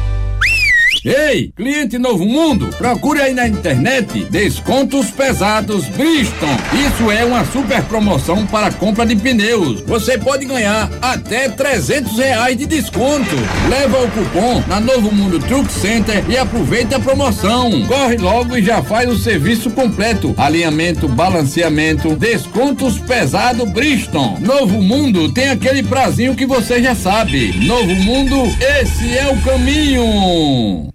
Ei, 1.05 1.51
cliente 1.55 1.99
Novo 1.99 2.25
Mundo, 2.25 2.67
procure 2.79 3.21
aí 3.21 3.31
na 3.31 3.47
internet 3.47 4.25
descontos 4.31 5.11
pesados 5.11 5.85
Bridgestone. 5.89 6.57
Isso 6.87 7.11
é 7.11 7.23
uma 7.23 7.45
super 7.45 7.83
promoção 7.83 8.43
para 8.47 8.71
compra 8.71 9.05
de 9.05 9.15
pneus. 9.15 9.81
Você 9.81 10.17
pode 10.17 10.45
ganhar 10.45 10.89
até 11.03 11.47
300 11.47 12.17
reais 12.17 12.57
de 12.57 12.65
desconto. 12.65 13.35
Leva 13.69 14.01
o 14.01 14.09
cupom 14.09 14.63
na 14.67 14.79
Novo 14.79 15.13
Mundo 15.13 15.37
Truck 15.37 15.71
Center 15.71 16.25
e 16.27 16.39
aproveita 16.39 16.95
a 16.95 16.99
promoção. 16.99 17.85
Corre 17.85 18.17
logo 18.17 18.57
e 18.57 18.63
já 18.63 18.81
faz 18.81 19.07
o 19.07 19.15
serviço 19.15 19.69
completo: 19.69 20.33
alinhamento, 20.35 21.07
balanceamento, 21.07 22.15
descontos 22.15 22.97
pesado 22.97 23.63
Bridgestone. 23.67 24.39
Novo 24.39 24.81
Mundo 24.81 25.31
tem 25.31 25.49
aquele 25.49 25.83
prazinho 25.83 26.33
que 26.33 26.47
você 26.47 26.81
já 26.81 26.95
sabe. 26.95 27.53
Novo 27.63 27.93
Mundo, 27.93 28.41
esse 28.59 29.15
é 29.15 29.27
o 29.27 29.39
caminho. 29.43 30.94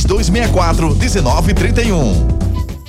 3264 0.00 0.94
1931. 0.96 2.51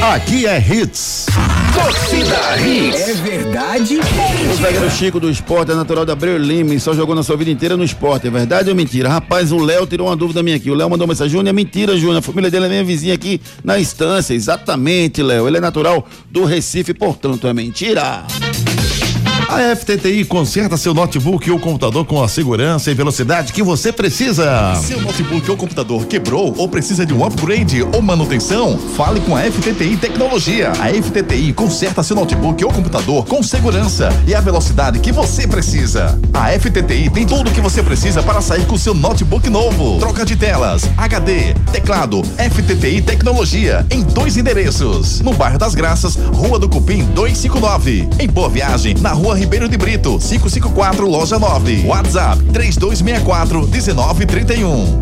Aqui 0.00 0.46
é 0.46 0.58
Hits. 0.58 1.26
Torcida 1.74 2.56
Hits. 2.56 3.08
É 3.08 3.14
verdade 3.14 3.96
ou 3.96 4.52
O 4.52 4.56
zagueiro 4.56 4.90
Chico 4.92 5.18
do 5.18 5.28
esporte 5.28 5.72
é 5.72 5.74
natural 5.74 6.06
da 6.06 6.12
Abreu 6.12 6.38
Lima 6.38 6.72
e 6.72 6.78
só 6.78 6.94
jogou 6.94 7.16
na 7.16 7.24
sua 7.24 7.36
vida 7.36 7.50
inteira 7.50 7.76
no 7.76 7.82
esporte. 7.82 8.28
É 8.28 8.30
verdade 8.30 8.70
ou 8.70 8.76
mentira? 8.76 9.08
Rapaz, 9.08 9.50
o 9.50 9.58
Léo 9.58 9.88
tirou 9.88 10.06
uma 10.06 10.14
dúvida 10.14 10.40
minha 10.40 10.54
aqui. 10.54 10.70
O 10.70 10.74
Léo 10.74 10.88
mandou 10.88 11.04
uma 11.04 11.10
mensagem: 11.12 11.32
Júnior, 11.32 11.48
é 11.48 11.52
mentira, 11.52 11.96
Júnior. 11.96 12.18
A 12.18 12.22
família 12.22 12.48
dele 12.48 12.66
é 12.66 12.68
minha 12.68 12.84
vizinha 12.84 13.12
aqui 13.12 13.40
na 13.64 13.80
instância. 13.80 14.34
Exatamente, 14.34 15.20
Léo. 15.20 15.48
Ele 15.48 15.56
é 15.56 15.60
natural 15.60 16.06
do 16.30 16.44
Recife, 16.44 16.94
portanto, 16.94 17.48
é 17.48 17.52
mentira. 17.52 18.24
A 19.48 19.74
FTTI 19.74 20.26
conserta 20.26 20.76
seu 20.76 20.92
notebook 20.92 21.50
ou 21.50 21.58
computador 21.58 22.04
com 22.04 22.22
a 22.22 22.28
segurança 22.28 22.90
e 22.90 22.94
velocidade 22.94 23.50
que 23.50 23.62
você 23.62 23.90
precisa. 23.90 24.74
Seu 24.74 25.00
notebook 25.00 25.50
ou 25.50 25.56
computador 25.56 26.04
quebrou 26.04 26.54
ou 26.58 26.68
precisa 26.68 27.06
de 27.06 27.14
um 27.14 27.24
upgrade 27.24 27.82
ou 27.82 28.02
manutenção? 28.02 28.76
Fale 28.94 29.20
com 29.20 29.34
a 29.34 29.40
FTTI 29.40 29.96
Tecnologia. 29.96 30.70
A 30.72 30.92
FTTI 30.92 31.54
conserta 31.54 32.02
seu 32.02 32.14
notebook 32.14 32.62
ou 32.62 32.70
computador 32.70 33.24
com 33.24 33.42
segurança 33.42 34.10
e 34.26 34.34
a 34.34 34.40
velocidade 34.42 34.98
que 34.98 35.10
você 35.10 35.48
precisa. 35.48 36.20
A 36.34 36.50
FTTI 36.50 37.08
tem 37.08 37.26
tudo 37.26 37.48
o 37.48 37.52
que 37.52 37.62
você 37.62 37.82
precisa 37.82 38.22
para 38.22 38.42
sair 38.42 38.66
com 38.66 38.76
seu 38.76 38.92
notebook 38.92 39.48
novo. 39.48 39.98
Troca 39.98 40.26
de 40.26 40.36
telas, 40.36 40.82
HD, 40.94 41.54
teclado, 41.72 42.22
FTTI 42.36 43.00
Tecnologia 43.00 43.86
em 43.90 44.02
dois 44.02 44.36
endereços. 44.36 45.22
No 45.22 45.32
bairro 45.32 45.58
das 45.58 45.74
Graças, 45.74 46.16
Rua 46.16 46.58
do 46.58 46.68
Cupim 46.68 47.02
259. 47.14 48.10
Em 48.18 48.28
Boa 48.28 48.50
Viagem, 48.50 48.92
na 49.00 49.12
Rua 49.12 49.37
Ribeiro 49.38 49.68
de 49.68 49.76
Brito, 49.76 50.18
554, 50.18 51.08
loja 51.08 51.38
9. 51.38 51.84
WhatsApp 51.86 52.42
3264 52.52 53.68
1931. 53.68 54.98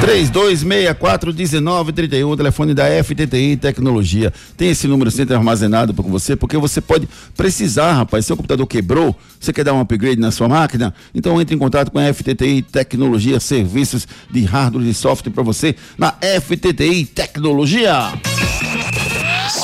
3264-1931, 0.00 2.28
o 2.28 2.36
telefone 2.36 2.74
da 2.74 2.84
FTTI 3.02 3.56
Tecnologia. 3.56 4.32
Tem 4.56 4.70
esse 4.70 4.88
número 4.88 5.08
sempre 5.10 5.34
armazenado 5.36 5.94
com 5.94 6.10
você, 6.10 6.34
porque 6.34 6.58
você 6.58 6.80
pode 6.80 7.08
precisar, 7.36 7.92
rapaz. 7.92 8.26
Seu 8.26 8.36
computador 8.36 8.66
quebrou, 8.66 9.14
você 9.38 9.52
quer 9.52 9.62
dar 9.64 9.72
um 9.72 9.78
upgrade 9.80 10.20
na 10.20 10.32
sua 10.32 10.48
máquina? 10.48 10.92
Então 11.14 11.40
entre 11.40 11.54
em 11.54 11.58
contato 11.58 11.92
com 11.92 12.00
a 12.00 12.12
FTTI 12.12 12.62
Tecnologia, 12.62 13.38
serviços 13.38 14.08
de 14.30 14.44
hardware 14.44 14.88
e 14.88 14.94
software 14.94 15.32
para 15.32 15.44
você 15.44 15.76
na 15.96 16.12
FTTI 16.40 17.04
Tecnologia. 17.06 18.12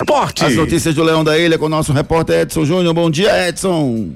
Esporte. 0.02 0.44
As 0.44 0.56
notícias 0.56 0.94
do 0.94 1.02
Leão 1.02 1.22
da 1.22 1.38
Ilha 1.38 1.56
com 1.56 1.66
o 1.66 1.68
nosso 1.68 1.92
repórter 1.92 2.40
Edson 2.40 2.64
Júnior. 2.64 2.92
Bom 2.92 3.08
dia, 3.08 3.48
Edson. 3.48 4.10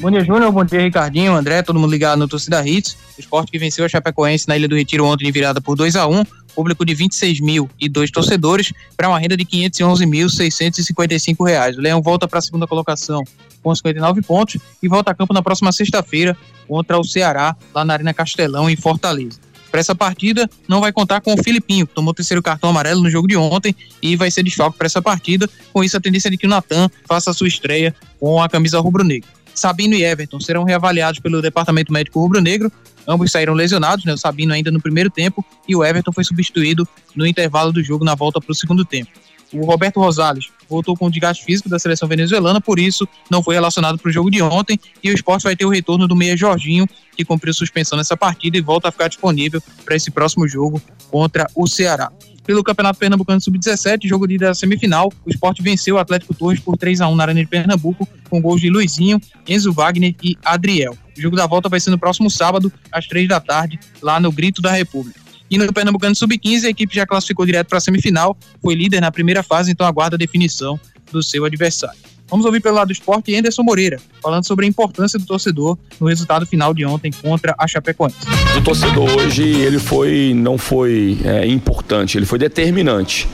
Bom 0.00 0.10
dia, 0.10 0.24
Júnior. 0.24 0.50
Bom 0.50 0.64
dia, 0.64 0.80
Ricardinho, 0.80 1.34
André, 1.34 1.62
todo 1.62 1.78
mundo 1.78 1.90
ligado 1.90 2.18
no 2.18 2.26
Torcida 2.26 2.66
Hits. 2.66 2.96
O 3.16 3.20
esporte 3.20 3.52
que 3.52 3.58
venceu 3.58 3.84
a 3.84 3.88
Chapecoense 3.88 4.48
na 4.48 4.56
Ilha 4.56 4.68
do 4.68 4.76
Retiro 4.76 5.04
ontem 5.04 5.24
de 5.24 5.32
virada 5.32 5.60
por 5.60 5.76
2 5.76 5.96
a 5.96 6.06
1 6.06 6.24
público 6.58 6.84
de 6.84 6.92
26 6.92 7.38
mil 7.38 7.70
e 7.78 7.88
dois 7.88 8.10
torcedores, 8.10 8.72
para 8.96 9.08
uma 9.08 9.16
renda 9.16 9.36
de 9.36 9.44
511.655 9.44 11.46
reais. 11.46 11.78
O 11.78 11.80
Leão 11.80 12.02
volta 12.02 12.26
para 12.26 12.40
a 12.40 12.42
segunda 12.42 12.66
colocação 12.66 13.22
com 13.62 13.72
59 13.72 14.22
pontos 14.22 14.60
e 14.82 14.88
volta 14.88 15.12
a 15.12 15.14
campo 15.14 15.32
na 15.32 15.40
próxima 15.40 15.70
sexta-feira 15.70 16.36
contra 16.66 16.98
o 16.98 17.04
Ceará, 17.04 17.54
lá 17.72 17.84
na 17.84 17.92
Arena 17.92 18.12
Castelão, 18.12 18.68
em 18.68 18.74
Fortaleza. 18.74 19.38
Para 19.70 19.80
essa 19.80 19.94
partida, 19.94 20.48
não 20.66 20.80
vai 20.80 20.92
contar 20.92 21.20
com 21.20 21.34
o 21.34 21.42
Filipinho, 21.42 21.86
que 21.86 21.94
tomou 21.94 22.12
o 22.12 22.14
terceiro 22.14 22.42
cartão 22.42 22.70
amarelo 22.70 23.02
no 23.02 23.10
jogo 23.10 23.28
de 23.28 23.36
ontem 23.36 23.74
e 24.02 24.16
vai 24.16 24.30
ser 24.30 24.42
desfalque 24.42 24.78
para 24.78 24.86
essa 24.86 25.02
partida. 25.02 25.48
Com 25.72 25.84
isso, 25.84 25.96
a 25.96 26.00
tendência 26.00 26.28
é 26.28 26.30
de 26.30 26.38
que 26.38 26.46
o 26.46 26.50
Natan 26.50 26.88
faça 27.06 27.30
a 27.30 27.34
sua 27.34 27.48
estreia 27.48 27.94
com 28.18 28.42
a 28.42 28.48
camisa 28.48 28.80
rubro-negra. 28.80 29.28
Sabino 29.54 29.94
e 29.94 30.04
Everton 30.04 30.40
serão 30.40 30.64
reavaliados 30.64 31.20
pelo 31.20 31.42
Departamento 31.42 31.92
Médico 31.92 32.20
Rubro-Negro. 32.20 32.70
Ambos 33.06 33.32
saíram 33.32 33.54
lesionados, 33.54 34.04
né? 34.04 34.12
O 34.12 34.18
Sabino 34.18 34.52
ainda 34.52 34.70
no 34.70 34.80
primeiro 34.80 35.10
tempo 35.10 35.44
e 35.66 35.74
o 35.74 35.84
Everton 35.84 36.12
foi 36.12 36.24
substituído 36.24 36.86
no 37.14 37.26
intervalo 37.26 37.72
do 37.72 37.82
jogo 37.82 38.04
na 38.04 38.14
volta 38.14 38.40
para 38.40 38.52
o 38.52 38.54
segundo 38.54 38.84
tempo. 38.84 39.10
O 39.52 39.64
Roberto 39.64 40.00
Rosales 40.00 40.50
voltou 40.68 40.96
com 40.96 41.06
o 41.06 41.10
desgaste 41.10 41.44
físico 41.44 41.68
da 41.68 41.78
seleção 41.78 42.08
venezuelana, 42.08 42.60
por 42.60 42.78
isso 42.78 43.08
não 43.30 43.42
foi 43.42 43.54
relacionado 43.54 43.98
para 43.98 44.08
o 44.08 44.12
jogo 44.12 44.30
de 44.30 44.42
ontem. 44.42 44.78
E 45.02 45.10
o 45.10 45.14
esporte 45.14 45.44
vai 45.44 45.56
ter 45.56 45.64
o 45.64 45.70
retorno 45.70 46.06
do 46.06 46.14
meia 46.14 46.36
Jorginho, 46.36 46.86
que 47.16 47.24
cumpriu 47.24 47.54
suspensão 47.54 47.96
nessa 47.96 48.16
partida 48.16 48.58
e 48.58 48.60
volta 48.60 48.88
a 48.88 48.92
ficar 48.92 49.08
disponível 49.08 49.62
para 49.84 49.96
esse 49.96 50.10
próximo 50.10 50.46
jogo 50.46 50.80
contra 51.10 51.46
o 51.54 51.66
Ceará. 51.66 52.12
Pelo 52.48 52.64
Campeonato 52.64 52.98
Pernambucano 52.98 53.40
Sub-17, 53.42 54.08
jogo 54.08 54.26
de 54.26 54.36
ida 54.36 54.46
da 54.46 54.54
semifinal, 54.54 55.12
o 55.26 55.28
esporte 55.28 55.62
venceu 55.62 55.96
o 55.96 55.98
Atlético 55.98 56.32
Torres 56.32 56.58
por 56.60 56.78
3 56.78 57.02
a 57.02 57.08
1 57.08 57.14
na 57.14 57.24
Arena 57.24 57.40
de 57.40 57.46
Pernambuco, 57.46 58.08
com 58.30 58.40
gols 58.40 58.58
de 58.58 58.70
Luizinho, 58.70 59.20
Enzo 59.46 59.70
Wagner 59.70 60.14
e 60.22 60.34
Adriel. 60.42 60.96
O 61.14 61.20
jogo 61.20 61.36
da 61.36 61.46
volta 61.46 61.68
vai 61.68 61.78
ser 61.78 61.90
no 61.90 61.98
próximo 61.98 62.30
sábado, 62.30 62.72
às 62.90 63.06
3 63.06 63.28
da 63.28 63.38
tarde, 63.38 63.78
lá 64.00 64.18
no 64.18 64.32
Grito 64.32 64.62
da 64.62 64.72
República. 64.72 65.27
E 65.50 65.56
no 65.56 65.72
Pernambucano 65.72 66.14
Sub-15, 66.14 66.64
a 66.64 66.68
equipe 66.68 66.94
já 66.94 67.06
classificou 67.06 67.46
direto 67.46 67.68
para 67.68 67.78
a 67.78 67.80
semifinal, 67.80 68.36
foi 68.62 68.74
líder 68.74 69.00
na 69.00 69.10
primeira 69.10 69.42
fase, 69.42 69.70
então 69.70 69.86
aguarda 69.86 70.16
a 70.16 70.18
definição 70.18 70.78
do 71.10 71.22
seu 71.22 71.44
adversário. 71.44 71.98
Vamos 72.30 72.44
ouvir 72.44 72.60
pelo 72.60 72.74
lado 72.74 72.88
do 72.88 72.92
esporte 72.92 73.34
Anderson 73.34 73.62
Moreira, 73.62 73.98
falando 74.22 74.46
sobre 74.46 74.66
a 74.66 74.68
importância 74.68 75.18
do 75.18 75.24
torcedor 75.24 75.78
no 75.98 76.06
resultado 76.06 76.44
final 76.44 76.74
de 76.74 76.84
ontem 76.84 77.10
contra 77.10 77.54
a 77.58 77.66
Chapecoense. 77.66 78.16
O 78.54 78.60
torcedor 78.60 79.08
hoje, 79.16 79.42
ele 79.42 79.78
foi, 79.78 80.34
não 80.36 80.58
foi 80.58 81.18
é, 81.24 81.46
importante, 81.46 82.18
ele 82.18 82.26
foi 82.26 82.38
determinante. 82.38 83.26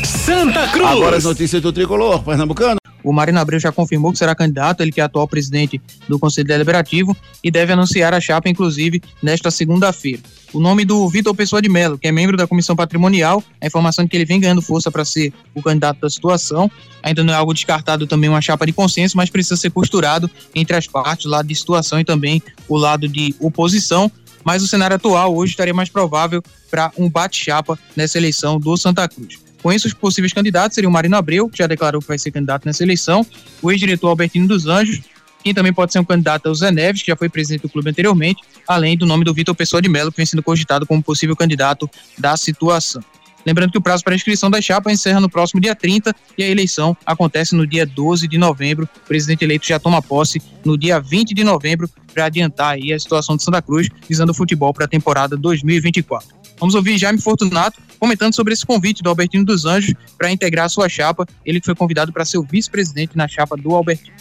Santa 0.03 0.67
Cruz. 0.67 0.89
Agora 0.89 1.17
as 1.17 1.23
notícias 1.23 1.61
do 1.61 1.71
tricolor, 1.71 2.23
Pernambucano. 2.23 2.77
O 3.07 3.13
Marino 3.13 3.39
Abreu 3.39 3.57
já 3.57 3.71
confirmou 3.71 4.11
que 4.11 4.17
será 4.17 4.35
candidato, 4.35 4.81
ele 4.81 4.91
que 4.91 4.99
é 4.99 5.03
atual 5.05 5.25
presidente 5.29 5.81
do 6.09 6.19
Conselho 6.19 6.45
Deliberativo, 6.45 7.15
e 7.41 7.49
deve 7.49 7.71
anunciar 7.71 8.13
a 8.13 8.19
chapa, 8.19 8.49
inclusive, 8.49 9.01
nesta 9.23 9.49
segunda-feira. 9.49 10.21
O 10.51 10.59
nome 10.59 10.83
do 10.83 11.07
Vitor 11.07 11.33
Pessoa 11.33 11.61
de 11.61 11.69
Mello, 11.69 11.97
que 11.97 12.05
é 12.05 12.11
membro 12.11 12.35
da 12.35 12.45
Comissão 12.45 12.75
Patrimonial, 12.75 13.41
a 13.61 13.65
informação 13.65 14.03
é 14.03 14.09
que 14.09 14.17
ele 14.17 14.25
vem 14.25 14.41
ganhando 14.41 14.61
força 14.61 14.91
para 14.91 15.05
ser 15.05 15.31
o 15.55 15.63
candidato 15.63 16.01
da 16.01 16.09
situação. 16.09 16.69
Ainda 17.01 17.23
não 17.23 17.33
é 17.33 17.37
algo 17.37 17.53
descartado 17.53 18.05
também 18.05 18.29
uma 18.29 18.41
chapa 18.41 18.65
de 18.65 18.73
consenso, 18.73 19.15
mas 19.15 19.29
precisa 19.29 19.55
ser 19.55 19.69
costurado 19.69 20.29
entre 20.53 20.75
as 20.75 20.85
partes, 20.85 21.27
o 21.27 21.29
lado 21.29 21.47
de 21.47 21.55
situação 21.55 22.01
e 22.01 22.03
também 22.03 22.43
o 22.67 22.75
lado 22.75 23.07
de 23.07 23.33
oposição. 23.39 24.11
Mas 24.43 24.61
o 24.61 24.67
cenário 24.67 24.97
atual 24.97 25.33
hoje 25.33 25.53
estaria 25.53 25.73
mais 25.73 25.87
provável 25.87 26.43
para 26.69 26.91
um 26.97 27.09
bate-chapa 27.09 27.79
nessa 27.95 28.17
eleição 28.17 28.59
do 28.59 28.75
Santa 28.75 29.07
Cruz. 29.07 29.46
Isso, 29.73 29.87
os 29.87 29.93
possíveis 29.93 30.31
candidatos 30.31 30.77
o 30.77 30.91
Marino 30.91 31.17
Abreu, 31.17 31.49
que 31.49 31.57
já 31.57 31.67
declarou 31.67 32.01
que 32.01 32.07
vai 32.07 32.17
ser 32.17 32.31
candidato 32.31 32.65
nessa 32.65 32.83
eleição, 32.83 33.25
o 33.61 33.71
ex-diretor 33.71 34.07
Albertino 34.07 34.47
dos 34.47 34.65
Anjos, 34.65 35.01
quem 35.43 35.53
também 35.53 35.73
pode 35.73 35.93
ser 35.93 35.99
um 35.99 36.03
candidato 36.03 36.47
é 36.47 36.51
o 36.51 36.55
Zé 36.55 36.71
Neves, 36.71 37.01
que 37.01 37.07
já 37.11 37.15
foi 37.15 37.29
presidente 37.29 37.61
do 37.61 37.69
clube 37.69 37.89
anteriormente, 37.89 38.41
além 38.67 38.97
do 38.97 39.05
nome 39.05 39.23
do 39.23 39.33
Vitor 39.33 39.55
Pessoa 39.55 39.81
de 39.81 39.87
Mello, 39.87 40.11
que 40.11 40.17
vem 40.17 40.25
sendo 40.25 40.43
cogitado 40.43 40.85
como 40.85 41.01
possível 41.01 41.35
candidato 41.35 41.89
da 42.17 42.35
situação. 42.35 43.01
Lembrando 43.45 43.71
que 43.71 43.77
o 43.77 43.81
prazo 43.81 44.03
para 44.03 44.13
inscrição 44.13 44.49
da 44.49 44.59
chapa 44.59 44.91
encerra 44.91 45.21
no 45.21 45.29
próximo 45.29 45.61
dia 45.61 45.73
30 45.73 46.13
e 46.37 46.43
a 46.43 46.47
eleição 46.49 46.97
acontece 47.05 47.55
no 47.55 47.65
dia 47.65 47.85
12 47.85 48.27
de 48.27 48.37
novembro. 48.37 48.89
O 49.05 49.07
presidente 49.07 49.45
eleito 49.45 49.65
já 49.65 49.79
toma 49.79 50.01
posse 50.01 50.41
no 50.65 50.77
dia 50.77 50.99
20 50.99 51.33
de 51.33 51.45
novembro 51.45 51.89
para 52.13 52.25
adiantar 52.25 52.73
aí 52.73 52.91
a 52.91 52.99
situação 52.99 53.37
de 53.37 53.43
Santa 53.43 53.61
Cruz, 53.61 53.87
visando 54.09 54.33
o 54.33 54.35
futebol 54.35 54.73
para 54.73 54.83
a 54.83 54.87
temporada 54.87 55.37
2024. 55.37 56.27
Vamos 56.59 56.75
ouvir 56.75 56.97
Jaime 56.97 57.21
Fortunato 57.21 57.79
comentando 57.99 58.35
sobre 58.35 58.53
esse 58.53 58.65
convite 58.65 59.03
do 59.03 59.09
Albertino 59.09 59.45
dos 59.45 59.65
Anjos 59.65 59.93
para 60.17 60.31
integrar 60.31 60.65
a 60.65 60.69
sua 60.69 60.89
chapa. 60.89 61.25
Ele 61.45 61.61
foi 61.63 61.75
convidado 61.75 62.11
para 62.11 62.25
ser 62.25 62.37
o 62.37 62.43
vice-presidente 62.43 63.15
na 63.15 63.27
chapa 63.27 63.55
do 63.55 63.75
Albertino. 63.75 64.15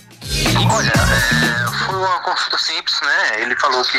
Olha, 0.71 0.89
é, 0.89 1.87
foi 1.87 1.95
uma 1.95 2.21
consulta 2.21 2.59
simples, 2.59 3.01
né? 3.03 3.43
Ele 3.43 3.55
falou 3.57 3.83
que 3.85 3.99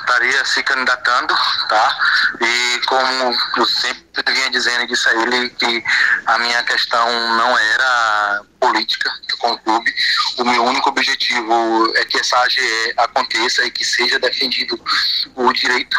estaria 0.00 0.44
se 0.44 0.62
candidatando, 0.62 1.34
tá? 1.68 1.98
E 2.40 2.80
como 2.86 3.34
eu 3.56 3.66
sempre 3.66 4.32
vinha 4.32 4.50
dizendo 4.50 4.86
disse 4.86 5.08
a 5.08 5.22
ele 5.22 5.50
que 5.50 5.84
a 6.26 6.38
minha 6.38 6.62
questão 6.62 7.06
não 7.36 7.58
era 7.58 8.42
política 8.58 9.10
com 9.38 9.52
o 9.52 9.58
clube, 9.58 9.92
o 10.38 10.44
meu 10.44 10.64
único 10.64 10.88
objetivo 10.88 11.92
é 11.96 12.04
que 12.04 12.18
essa 12.18 12.38
AGE 12.38 12.94
aconteça 12.96 13.64
e 13.64 13.70
que 13.70 13.84
seja 13.84 14.18
defendido 14.18 14.80
o 15.34 15.52
direito 15.52 15.96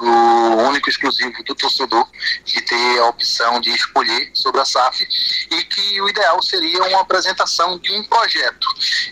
o 0.00 0.68
único 0.68 0.88
exclusivo 0.88 1.42
do 1.44 1.54
torcedor 1.54 2.06
de 2.44 2.60
ter 2.62 2.98
a 3.00 3.06
opção 3.06 3.60
de 3.60 3.70
escolher 3.70 4.30
sobre 4.34 4.60
a 4.60 4.64
SAF 4.64 5.06
e 5.50 5.64
que 5.64 6.00
o 6.00 6.08
ideal 6.08 6.42
seria 6.42 6.82
uma 6.84 7.00
apresentação 7.00 7.78
de 7.78 7.92
um 7.92 8.02
projeto. 8.04 8.66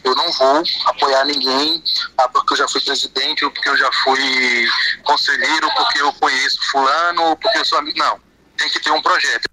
Eu 0.04 0.14
não 0.14 0.30
vou 0.32 0.62
apoiar 0.86 1.24
ninguém 1.24 1.82
ah, 2.18 2.28
porque 2.28 2.52
eu 2.54 2.56
já 2.58 2.68
fui 2.68 2.80
presidente, 2.80 3.44
ou 3.44 3.50
porque 3.50 3.68
eu 3.68 3.76
já 3.76 3.90
fui 4.04 4.66
conselheiro, 5.02 5.68
porque 5.76 6.00
eu 6.00 6.12
conheço 6.14 6.58
fulano, 6.70 7.22
ou 7.22 7.36
porque 7.36 7.58
eu 7.58 7.64
sou 7.64 7.78
amigo. 7.78 7.98
Não, 7.98 8.18
tem 8.56 8.68
que 8.70 8.80
ter 8.80 8.90
um 8.90 9.02
projeto. 9.02 9.48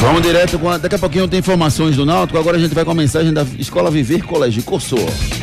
Vamos 0.00 0.22
direto 0.22 0.58
com. 0.58 0.70
a- 0.70 0.78
Daqui 0.78 0.94
a 0.94 0.98
pouquinho 0.98 1.26
tem 1.28 1.40
informações 1.40 1.96
do 1.96 2.06
Náutico. 2.06 2.38
Agora 2.38 2.56
a 2.56 2.60
gente 2.60 2.74
vai 2.74 2.84
com 2.84 2.92
a 2.92 2.94
mensagem 2.94 3.32
da 3.32 3.42
Escola 3.58 3.90
Viver 3.90 4.22
Colégio 4.24 4.62
Cursor. 4.62 5.00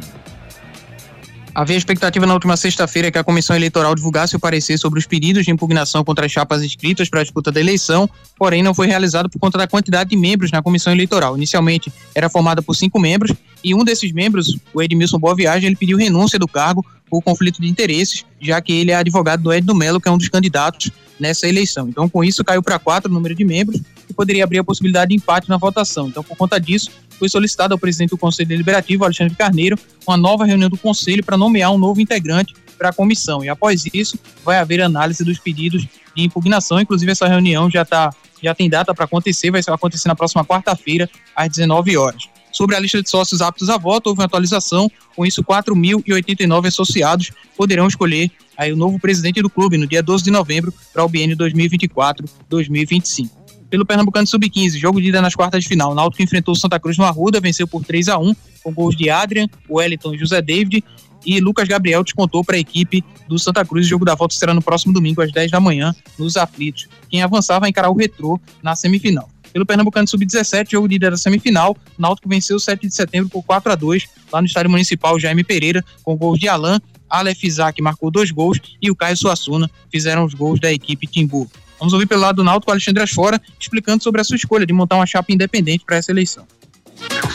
Havia 1.52 1.76
expectativa 1.76 2.26
na 2.26 2.34
última 2.34 2.56
sexta-feira 2.56 3.10
que 3.10 3.18
a 3.18 3.24
Comissão 3.24 3.56
Eleitoral 3.56 3.94
divulgasse 3.94 4.36
o 4.36 4.40
parecer 4.40 4.78
sobre 4.78 5.00
os 5.00 5.06
pedidos 5.06 5.44
de 5.44 5.50
impugnação 5.50 6.04
contra 6.04 6.26
as 6.26 6.32
chapas 6.32 6.62
inscritas 6.62 7.08
para 7.08 7.20
a 7.20 7.22
disputa 7.22 7.50
da 7.50 7.58
eleição, 7.58 8.08
porém 8.38 8.62
não 8.62 8.72
foi 8.72 8.86
realizado 8.86 9.28
por 9.28 9.38
conta 9.38 9.58
da 9.58 9.66
quantidade 9.66 10.10
de 10.10 10.16
membros 10.16 10.52
na 10.52 10.62
Comissão 10.62 10.92
Eleitoral. 10.92 11.36
Inicialmente 11.36 11.92
era 12.14 12.30
formada 12.30 12.62
por 12.62 12.74
cinco 12.76 13.00
membros 13.00 13.32
e 13.64 13.74
um 13.74 13.84
desses 13.84 14.12
membros, 14.12 14.56
o 14.72 14.80
Edmilson 14.80 15.18
Boa 15.18 15.34
Viagem, 15.34 15.66
ele 15.66 15.76
pediu 15.76 15.98
renúncia 15.98 16.38
do 16.38 16.46
cargo 16.46 16.86
por 17.10 17.20
conflito 17.20 17.60
de 17.60 17.68
interesses, 17.68 18.24
já 18.40 18.60
que 18.60 18.72
ele 18.72 18.92
é 18.92 18.94
advogado 18.94 19.42
do 19.42 19.52
Ed 19.52 19.66
do 19.66 19.74
Melo, 19.74 20.00
que 20.00 20.08
é 20.08 20.12
um 20.12 20.18
dos 20.18 20.28
candidatos 20.28 20.92
nessa 21.18 21.48
eleição. 21.48 21.88
Então, 21.88 22.08
com 22.08 22.22
isso, 22.22 22.44
caiu 22.44 22.62
para 22.62 22.78
quatro 22.78 23.10
o 23.10 23.14
número 23.14 23.34
de 23.34 23.44
membros 23.44 23.80
e 24.08 24.14
poderia 24.14 24.44
abrir 24.44 24.58
a 24.58 24.64
possibilidade 24.64 25.10
de 25.10 25.16
empate 25.16 25.48
na 25.48 25.56
votação. 25.56 26.08
Então, 26.08 26.22
por 26.22 26.36
conta 26.36 26.58
disso, 26.58 26.90
foi 27.20 27.28
solicitado 27.28 27.74
ao 27.74 27.78
presidente 27.78 28.10
do 28.10 28.18
Conselho 28.18 28.48
Deliberativo, 28.48 29.04
Alexandre 29.04 29.36
Carneiro, 29.36 29.78
uma 30.06 30.16
nova 30.16 30.46
reunião 30.46 30.70
do 30.70 30.78
Conselho 30.78 31.22
para 31.22 31.36
nomear 31.36 31.70
um 31.70 31.76
novo 31.76 32.00
integrante 32.00 32.54
para 32.78 32.88
a 32.88 32.92
comissão. 32.94 33.44
E 33.44 33.48
após 33.50 33.84
isso, 33.92 34.18
vai 34.42 34.56
haver 34.56 34.80
análise 34.80 35.22
dos 35.22 35.38
pedidos 35.38 35.82
de 35.82 36.24
impugnação. 36.24 36.80
Inclusive, 36.80 37.12
essa 37.12 37.28
reunião 37.28 37.70
já, 37.70 37.84
tá, 37.84 38.10
já 38.42 38.54
tem 38.54 38.70
data 38.70 38.94
para 38.94 39.04
acontecer, 39.04 39.50
vai 39.50 39.60
acontecer 39.66 40.08
na 40.08 40.16
próxima 40.16 40.42
quarta-feira, 40.46 41.10
às 41.36 41.50
19 41.50 41.94
horas. 41.98 42.22
Sobre 42.50 42.74
a 42.74 42.80
lista 42.80 43.02
de 43.02 43.10
sócios 43.10 43.42
aptos 43.42 43.68
a 43.68 43.76
voto, 43.76 44.06
houve 44.08 44.20
uma 44.20 44.24
atualização. 44.24 44.90
Com 45.14 45.26
isso, 45.26 45.44
4.089 45.44 46.66
associados 46.66 47.32
poderão 47.54 47.86
escolher 47.86 48.30
aí 48.56 48.72
o 48.72 48.76
novo 48.76 48.98
presidente 48.98 49.42
do 49.42 49.50
clube 49.50 49.76
no 49.76 49.86
dia 49.86 50.02
12 50.02 50.24
de 50.24 50.30
novembro 50.30 50.72
para 50.92 51.04
o 51.04 51.08
biênio 51.08 51.36
2024-2025 51.36 53.39
pelo 53.70 53.86
Pernambucano 53.86 54.26
Sub-15, 54.26 54.78
jogo 54.78 55.00
de 55.00 55.08
ida 55.08 55.22
nas 55.22 55.34
quartas 55.34 55.62
de 55.62 55.68
final. 55.68 55.94
Náutico 55.94 56.22
enfrentou 56.22 56.52
o 56.52 56.56
Santa 56.56 56.78
Cruz 56.80 56.98
no 56.98 57.04
Arruda, 57.04 57.40
venceu 57.40 57.68
por 57.68 57.84
3 57.84 58.08
a 58.08 58.18
1 58.18 58.34
com 58.62 58.74
gols 58.74 58.96
de 58.96 59.08
Adrian, 59.08 59.46
Wellington 59.68 60.14
e 60.14 60.18
José 60.18 60.42
David. 60.42 60.84
E 61.24 61.38
Lucas 61.38 61.68
Gabriel 61.68 62.02
descontou 62.02 62.42
para 62.42 62.56
a 62.56 62.58
equipe 62.58 63.04
do 63.28 63.38
Santa 63.38 63.64
Cruz. 63.64 63.86
O 63.86 63.88
jogo 63.88 64.04
da 64.04 64.14
volta 64.14 64.34
será 64.34 64.52
no 64.52 64.62
próximo 64.62 64.92
domingo, 64.92 65.22
às 65.22 65.30
10 65.30 65.50
da 65.50 65.60
manhã, 65.60 65.94
nos 66.18 66.36
aflitos. 66.36 66.88
Quem 67.08 67.22
avançar 67.22 67.60
vai 67.60 67.68
encarar 67.68 67.90
o 67.90 67.96
Retrô 67.96 68.40
na 68.62 68.74
semifinal. 68.74 69.28
Pelo 69.52 69.66
Pernambucano 69.66 70.08
Sub-17, 70.08 70.70
jogo 70.70 70.88
de 70.88 70.94
ida 70.94 71.10
da 71.10 71.16
semifinal, 71.16 71.76
Náutico 71.98 72.28
venceu 72.28 72.58
7 72.58 72.86
de 72.86 72.94
setembro 72.94 73.28
por 73.28 73.42
4 73.42 73.72
a 73.72 73.74
2 73.74 74.04
lá 74.32 74.40
no 74.40 74.46
Estádio 74.46 74.70
Municipal 74.70 75.18
Jaime 75.18 75.44
Pereira, 75.44 75.84
com 76.02 76.16
gols 76.16 76.38
de 76.38 76.48
Alain, 76.48 76.80
Aleph 77.10 77.42
Isaac 77.42 77.82
marcou 77.82 78.10
dois 78.10 78.30
gols 78.30 78.60
e 78.80 78.90
o 78.90 78.94
Caio 78.94 79.16
Suassuna 79.16 79.68
fizeram 79.90 80.24
os 80.24 80.32
gols 80.32 80.60
da 80.60 80.72
equipe 80.72 81.06
Timbu. 81.06 81.50
Vamos 81.80 81.94
ouvir 81.94 82.06
pelo 82.06 82.20
lado 82.20 82.36
do 82.36 82.44
Náutico, 82.44 82.70
Alexandre 82.70 83.02
Asfora, 83.02 83.40
explicando 83.58 84.04
sobre 84.04 84.20
a 84.20 84.24
sua 84.24 84.36
escolha 84.36 84.66
de 84.66 84.72
montar 84.72 84.96
uma 84.96 85.06
chapa 85.06 85.32
independente 85.32 85.82
para 85.82 85.96
essa 85.96 86.12
eleição. 86.12 86.46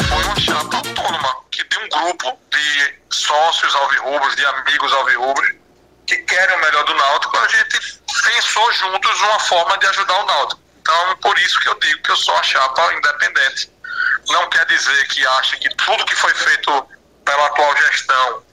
Foi 0.08 0.24
uma 0.24 0.40
chapa 0.40 0.78
autônoma, 0.78 1.36
que 1.50 1.64
tem 1.64 1.84
um 1.84 1.90
grupo 1.90 2.38
de 2.52 2.94
sócios 3.10 3.74
alvirrubros, 3.74 4.36
de 4.36 4.46
amigos 4.46 4.94
alvirrubros, 4.94 5.48
que 6.06 6.18
querem 6.18 6.58
o 6.58 6.62
melhor 6.62 6.86
do 6.86 6.94
Náutico. 6.94 7.36
A 7.38 7.48
gente 7.48 8.00
pensou 8.24 8.72
juntos 8.74 9.22
uma 9.22 9.40
forma 9.40 9.78
de 9.80 9.88
ajudar 9.88 10.24
o 10.24 10.26
Náutico. 10.28 10.62
Então, 10.80 11.18
por 11.24 11.36
isso 11.40 11.60
que 11.60 11.68
eu 11.68 11.80
digo 11.80 12.04
que 12.04 12.12
eu 12.12 12.16
sou 12.16 12.36
uma 12.36 12.44
chapa 12.44 12.94
independente. 12.94 13.72
Não 14.30 14.48
quer 14.50 14.68
dizer 14.68 15.08
que 15.08 15.26
ache 15.26 15.58
que 15.58 15.70
tudo 15.76 16.06
que 16.06 16.16
foi 16.16 16.34
feito 16.36 16.88
pela 17.26 17.48
atual 17.48 17.76
gestão 17.78 18.44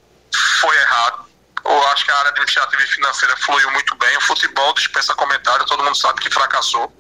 foi 0.60 0.74
errado. 0.74 1.31
Eu 1.64 1.88
acho 1.88 2.04
que 2.04 2.10
a 2.10 2.18
área 2.18 2.30
administrativa 2.30 2.82
e 2.82 2.86
financeira 2.86 3.36
fluiu 3.36 3.70
muito 3.70 3.94
bem. 3.96 4.16
O 4.16 4.20
futebol 4.22 4.72
dispensa 4.74 5.14
comentário, 5.14 5.64
todo 5.66 5.84
mundo 5.84 5.96
sabe 5.96 6.20
que 6.20 6.30
fracassou. 6.30 6.92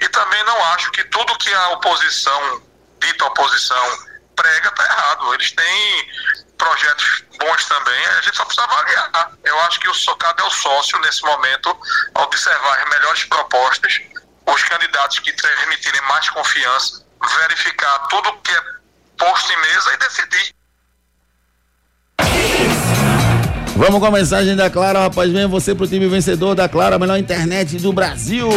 E 0.00 0.08
também 0.08 0.42
não 0.44 0.64
acho 0.72 0.90
que 0.92 1.04
tudo 1.04 1.36
que 1.38 1.52
a 1.52 1.68
oposição, 1.70 2.62
dita 3.00 3.24
oposição, 3.24 3.98
prega 4.36 4.68
está 4.68 4.84
errado. 4.84 5.34
Eles 5.34 5.50
têm 5.52 6.12
projetos 6.56 7.24
bons 7.38 7.64
também, 7.66 8.06
a 8.06 8.20
gente 8.20 8.36
só 8.36 8.44
precisa 8.44 8.64
avaliar. 8.64 9.32
Eu 9.44 9.60
acho 9.62 9.80
que 9.80 9.88
o 9.88 9.94
socado 9.94 10.42
é 10.42 10.46
o 10.46 10.50
sócio 10.50 10.98
nesse 11.00 11.22
momento, 11.22 11.76
observar 12.14 12.82
as 12.82 12.88
melhores 12.90 13.24
propostas, 13.24 14.00
os 14.46 14.64
candidatos 14.64 15.20
que 15.20 15.32
transmitirem 15.32 16.00
mais 16.02 16.28
confiança, 16.30 17.04
verificar 17.38 17.98
tudo 18.08 18.36
que 18.42 18.50
é 18.50 18.62
posto 19.18 19.52
em 19.52 19.56
mesa 19.56 19.94
e 19.94 19.96
decidir. 19.98 20.57
Vamos 23.78 24.00
com 24.00 24.06
a 24.06 24.10
mensagem 24.10 24.56
da 24.56 24.68
Clara, 24.68 25.02
rapaz. 25.02 25.30
Venha 25.30 25.46
você 25.46 25.72
pro 25.72 25.86
time 25.86 26.08
vencedor 26.08 26.52
da 26.56 26.68
Clara, 26.68 26.96
a 26.96 26.98
melhor 26.98 27.16
internet 27.16 27.76
do 27.76 27.92
Brasil. 27.92 28.48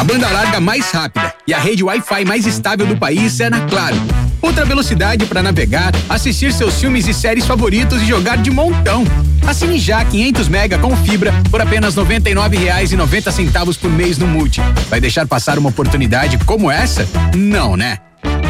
A 0.00 0.02
banda 0.02 0.28
larga 0.28 0.58
mais 0.58 0.90
rápida 0.90 1.32
e 1.46 1.54
a 1.54 1.58
rede 1.60 1.84
Wi-Fi 1.84 2.24
mais 2.24 2.44
estável 2.44 2.84
do 2.84 2.96
país 2.96 3.38
é 3.38 3.48
na 3.48 3.60
Claro. 3.66 3.94
Outra 4.42 4.64
velocidade 4.64 5.26
para 5.26 5.44
navegar, 5.44 5.92
assistir 6.08 6.52
seus 6.52 6.80
filmes 6.80 7.06
e 7.06 7.14
séries 7.14 7.46
favoritos 7.46 8.02
e 8.02 8.06
jogar 8.06 8.36
de 8.36 8.50
montão. 8.50 9.04
Assine 9.46 9.78
já 9.78 10.04
500 10.04 10.48
mega 10.48 10.76
com 10.76 10.96
fibra 10.96 11.32
por 11.52 11.60
apenas 11.60 11.94
R$ 11.94 12.02
99,90 12.02 13.78
por 13.78 13.90
mês 13.92 14.18
no 14.18 14.26
Multi. 14.26 14.60
Vai 14.90 15.00
deixar 15.00 15.24
passar 15.24 15.56
uma 15.56 15.68
oportunidade 15.68 16.36
como 16.38 16.68
essa? 16.68 17.06
Não, 17.32 17.76
né? 17.76 17.98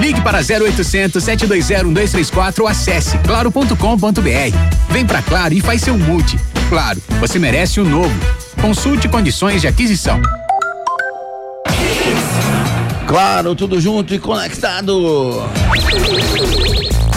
Ligue 0.01 0.21
para 0.21 0.39
0800 0.39 1.23
720 1.23 1.85
1234 1.85 2.63
ou 2.63 2.69
acesse 2.69 3.19
claro.com.br. 3.19 4.57
Vem 4.91 5.07
pra 5.07 5.23
Claro 5.23 5.55
e 5.55 5.61
faz 5.61 5.83
seu 5.83 5.97
multi. 5.99 6.39
Claro, 6.69 7.01
você 7.21 7.39
merece 7.39 7.81
o 7.81 7.85
novo. 7.85 8.15
Consulte 8.61 9.09
condições 9.09 9.61
de 9.61 9.69
aquisição. 9.69 10.21
Claro, 13.07 13.55
tudo 13.55 13.81
junto 13.81 14.15
e 14.15 14.19
conectado. 14.19 15.43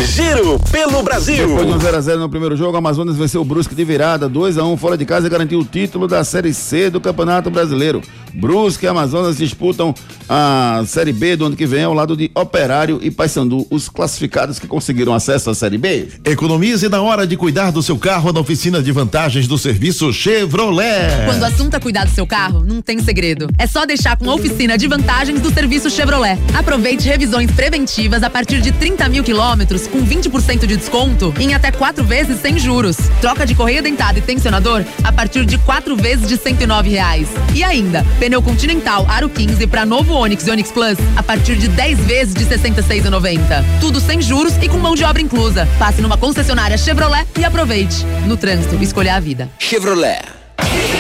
Giro 0.06 0.60
pelo 0.72 1.02
Brasil. 1.02 1.48
Depois 1.48 1.66
de 1.66 1.74
um 1.74 1.80
0x0 1.80 2.18
no 2.18 2.30
primeiro 2.30 2.56
jogo, 2.56 2.74
o 2.74 2.78
Amazonas 2.78 3.16
venceu 3.16 3.42
o 3.42 3.46
Brusque 3.46 3.74
de 3.74 3.84
virada, 3.84 4.30
2x1 4.30 4.78
fora 4.78 4.96
de 4.96 5.06
casa 5.06 5.26
e 5.26 5.30
garantiu 5.30 5.60
o 5.60 5.66
título 5.66 6.08
da 6.08 6.24
Série 6.24 6.54
C 6.54 6.90
do 6.90 7.02
Campeonato 7.02 7.50
Brasileiro. 7.50 8.02
Brusque 8.34 8.86
e 8.86 8.88
Amazonas 8.88 9.38
disputam 9.38 9.96
a 10.30 10.84
Série 10.86 11.12
B 11.12 11.36
do 11.36 11.46
ano 11.46 11.56
que 11.56 11.66
vem 11.66 11.84
ao 11.84 11.94
lado 11.94 12.16
de 12.16 12.30
Operário 12.36 13.00
e 13.02 13.10
Paysandu, 13.10 13.66
os 13.72 13.90
classificados 13.90 14.60
que 14.60 14.68
conseguiram 14.68 15.14
acesso 15.14 15.50
à 15.50 15.56
Série 15.56 15.80
B. 15.80 16.08
Economize 16.24 16.88
na 16.90 17.02
hora 17.02 17.26
de 17.26 17.36
cuidar 17.36 17.72
do 17.72 17.82
seu 17.82 17.98
carro 17.98 18.32
na 18.32 18.40
oficina 18.40 18.84
de 18.84 18.92
vantagens 18.92 19.48
do 19.48 19.58
serviço 19.58 20.14
Chevrolet. 20.14 21.26
Quando 21.26 21.42
o 21.42 21.46
assunto 21.46 21.76
é 21.76 21.80
cuidar 21.80 22.06
do 22.06 22.12
seu 22.12 22.28
carro, 22.28 22.64
não 22.64 22.82
tem 22.84 23.00
segredo. 23.00 23.50
É 23.58 23.66
só 23.66 23.86
deixar 23.86 24.16
com 24.16 24.30
a 24.30 24.36
oficina 24.36 24.78
de 24.78 24.88
vantagens 24.88 25.42
do 25.42 25.52
serviço 25.52 25.90
Chevrolet. 25.90 26.38
Aproveite 26.54 27.08
revisões 27.08 27.50
preventivas 27.50 28.22
a 28.22 28.30
partir 28.30 28.62
de 28.62 28.72
30 28.72 29.10
mil 29.10 29.24
quilômetros 29.24 29.87
com 29.88 30.06
20% 30.06 30.66
de 30.66 30.78
desconto 30.78 31.34
em 31.40 31.54
até 31.54 31.72
quatro 31.72 32.04
vezes 32.04 32.40
sem 32.40 32.58
juros. 32.60 32.98
Troca 33.22 33.46
de 33.46 33.56
correia 33.56 33.82
dentada 33.82 34.20
e 34.20 34.22
tensionador 34.22 34.84
a 35.04 35.12
partir 35.12 35.46
de 35.46 35.58
quatro 35.60 35.96
vezes 35.96 36.28
de 36.28 36.38
109 36.38 36.90
reais. 36.90 37.28
E 37.54 37.64
ainda, 37.64 38.06
pneu 38.20 38.42
Continental 38.42 39.06
Aro 39.10 39.30
15 39.30 39.66
para 39.68 39.86
novo 39.86 40.14
Onix 40.14 40.46
e 40.46 40.52
Onix 40.52 40.72
Plus 40.72 40.98
a 41.16 41.24
partir 41.24 41.56
de 41.56 41.68
10 41.68 42.00
vezes 42.00 42.34
de 42.34 42.46
66,90. 42.46 43.64
Tudo 43.80 44.00
sem 44.00 44.22
juros 44.22 44.54
e 44.62 44.70
com 44.70 44.78
mão 44.78 44.96
de 44.96 45.04
obra 45.04 45.22
inclusa. 45.22 45.68
Passe 45.80 46.02
numa 46.02 46.18
concessionária 46.18 46.78
Chevrolet 46.78 47.26
e 47.38 47.44
aproveite. 47.44 48.06
No 48.26 48.38
trânsito, 48.38 48.76
escolha 48.82 49.16
a 49.16 49.20
vida. 49.20 49.50
Chevrolet. 49.60 50.37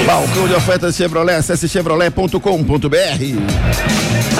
Balcão 0.05 0.47
de 0.47 0.53
ofertas 0.53 0.95
Chevrolet, 0.95 1.35
acesse 1.35 1.67
chevrolet.com.br. 1.67 2.37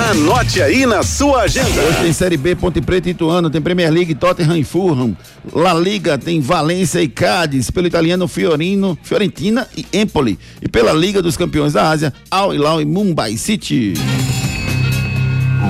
Anote 0.09 0.61
aí 0.61 0.85
na 0.85 1.03
sua 1.03 1.41
agenda. 1.41 1.81
Hoje 1.81 1.97
tem 2.01 2.13
Série 2.13 2.37
B, 2.37 2.55
Ponte 2.55 2.79
Preta 2.81 3.09
e 3.09 3.11
Ituano, 3.11 3.49
tem 3.49 3.61
Premier 3.61 3.91
League, 3.91 4.13
Tottenham 4.15 4.55
e 4.57 4.63
Fulham. 4.63 5.17
La 5.53 5.73
Liga 5.73 6.17
tem 6.17 6.39
Valência 6.39 7.01
e 7.01 7.07
Cádiz, 7.07 7.71
pelo 7.71 7.87
italiano 7.87 8.27
Fiorino, 8.27 8.97
Fiorentina 9.01 9.67
e 9.75 9.85
Empoli. 9.91 10.37
E 10.61 10.69
pela 10.69 10.93
Liga 10.93 11.21
dos 11.21 11.35
Campeões 11.35 11.73
da 11.73 11.89
Ásia, 11.89 12.13
Al 12.29 12.53
Hilal 12.53 12.81
e 12.81 12.85
Mumbai 12.85 13.35
City. 13.37 13.93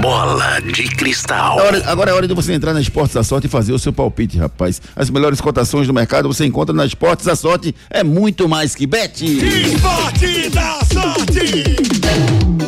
Bola 0.02 0.60
de 0.62 0.84
cristal. 0.90 1.60
É 1.60 1.64
hora- 1.64 1.84
agora 1.86 2.12
é 2.12 2.14
hora 2.14 2.28
de 2.28 2.34
você 2.34 2.54
entrar 2.54 2.74
na 2.74 2.82
Esportes 2.82 3.14
da 3.16 3.24
Sorte 3.24 3.48
e 3.48 3.50
fazer 3.50 3.74
o 3.74 3.80
seu 3.80 3.92
palpite, 3.94 4.38
rapaz. 4.38 4.82
As 4.96 5.10
melhores 5.10 5.42
cotações 5.42 5.88
do 5.88 5.94
mercado 5.94 6.28
você 6.28 6.46
encontra 6.46 6.74
na 6.74 6.86
Esportes 6.86 7.26
da 7.26 7.36
Sorte. 7.36 7.74
É 7.90 8.04
muito 8.04 8.48
mais 8.48 8.76
que 8.76 8.86
bet. 8.86 9.24
Esporte 9.26 10.50
da 10.50 10.80
sorte. 10.94 11.64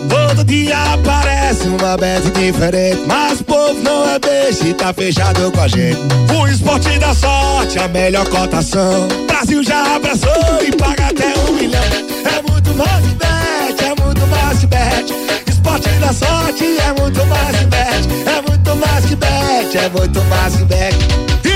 Todo 0.10 0.44
dia 0.46 0.78
aparece 0.94 1.68
uma 1.68 1.98
bet 1.98 2.30
diferente. 2.32 3.02
Mas 3.06 3.42
o 3.42 3.44
povo 3.44 3.82
não 3.84 4.10
é 4.10 4.18
beijo 4.20 4.66
e 4.68 4.74
tá 4.74 4.94
fechado 4.94 5.52
com 5.52 5.62
a 5.62 5.68
gente. 5.68 6.00
O 6.34 6.48
esporte 6.48 6.98
da 7.00 7.14
sorte, 7.14 7.78
a 7.80 7.88
melhor 7.88 8.28
cotação. 8.30 9.08
Brasil 9.28 9.64
já 9.64 9.96
abraçou 9.96 10.64
e 10.66 10.72
paga 10.76 11.08
até 11.08 11.34
um 11.50 11.54
milhão. 11.54 11.82
É 11.84 12.52
muito 12.52 12.74
mais 12.76 13.06
que 13.06 13.16
bet, 13.16 13.84
é 13.84 14.04
muito 14.04 14.28
mais 14.28 14.60
que 14.60 14.68
bet. 14.68 15.39
Esporte 15.70 16.00
da 16.00 16.14
sorte 16.14 16.66
é 16.80 16.94
muito 17.00 17.26
mais 17.28 17.58
que 17.58 17.66
bet. 17.66 18.08
É 18.26 18.42
muito 18.42 18.76
mais 18.76 19.06
que 19.06 19.16
bet, 19.16 19.78
é 19.78 19.90
muito 19.90 20.24
mais 20.26 20.56
que 20.56 20.64
bet. 20.66 20.98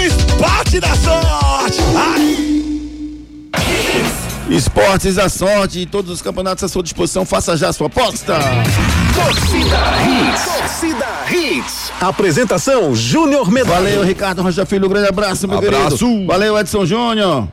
Esporte 0.06 0.80
da 0.80 0.96
sorte. 0.96 1.80
Ai. 1.98 2.54
Esportes 4.50 5.16
da 5.16 5.30
Sorte 5.30 5.80
e 5.80 5.86
todos 5.88 6.12
os 6.12 6.22
campeonatos 6.22 6.64
à 6.64 6.68
sua 6.68 6.84
disposição. 6.84 7.26
Faça 7.26 7.58
já 7.58 7.70
a 7.70 7.74
sua 7.74 7.88
aposta. 7.88 8.38
Torcida 9.16 9.80
Hits. 10.06 10.46
Torcida 10.46 11.08
Hits. 11.32 11.92
Apresentação 12.00 12.94
Júnior 12.94 13.50
Medrado. 13.50 13.84
Valeu, 13.84 14.04
Ricardo 14.04 14.44
Rocha 14.44 14.64
Filho. 14.66 14.86
Um 14.86 14.90
grande 14.90 15.08
abraço, 15.10 15.48
meu 15.48 15.58
Abraço. 15.58 15.98
querido. 15.98 16.28
Valeu, 16.28 16.60
Edson 16.60 16.86
Júnior. 16.86 17.48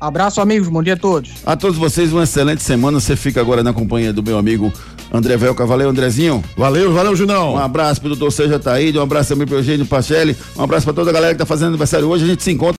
Abraço, 0.00 0.40
amigos. 0.40 0.68
Bom 0.68 0.82
dia 0.82 0.94
a 0.94 0.96
todos. 0.96 1.30
A 1.44 1.56
todos 1.56 1.76
vocês, 1.76 2.12
uma 2.12 2.22
excelente 2.22 2.62
semana. 2.62 3.00
Você 3.00 3.16
fica 3.16 3.40
agora 3.40 3.62
na 3.62 3.72
companhia 3.72 4.12
do 4.12 4.22
meu 4.22 4.38
amigo 4.38 4.72
André 5.12 5.36
Velca. 5.36 5.66
Valeu, 5.66 5.88
Andrezinho. 5.88 6.42
Valeu, 6.56 6.92
valeu, 6.92 7.16
Junão. 7.16 7.54
Um 7.54 7.58
abraço 7.58 8.00
pro 8.00 8.10
doutor 8.10 8.30
Seja 8.30 8.58
Taíde, 8.58 8.98
um 8.98 9.02
abraço 9.02 9.30
também 9.30 9.46
pro 9.46 9.56
Eugênio 9.56 9.86
Pachelli, 9.86 10.36
um 10.56 10.62
abraço 10.62 10.84
pra 10.84 10.92
toda 10.92 11.10
a 11.10 11.12
galera 11.12 11.34
que 11.34 11.38
tá 11.38 11.46
fazendo 11.46 11.68
aniversário 11.68 12.08
hoje. 12.08 12.24
A 12.24 12.28
gente 12.28 12.42
se 12.42 12.50
encontra. 12.50 12.76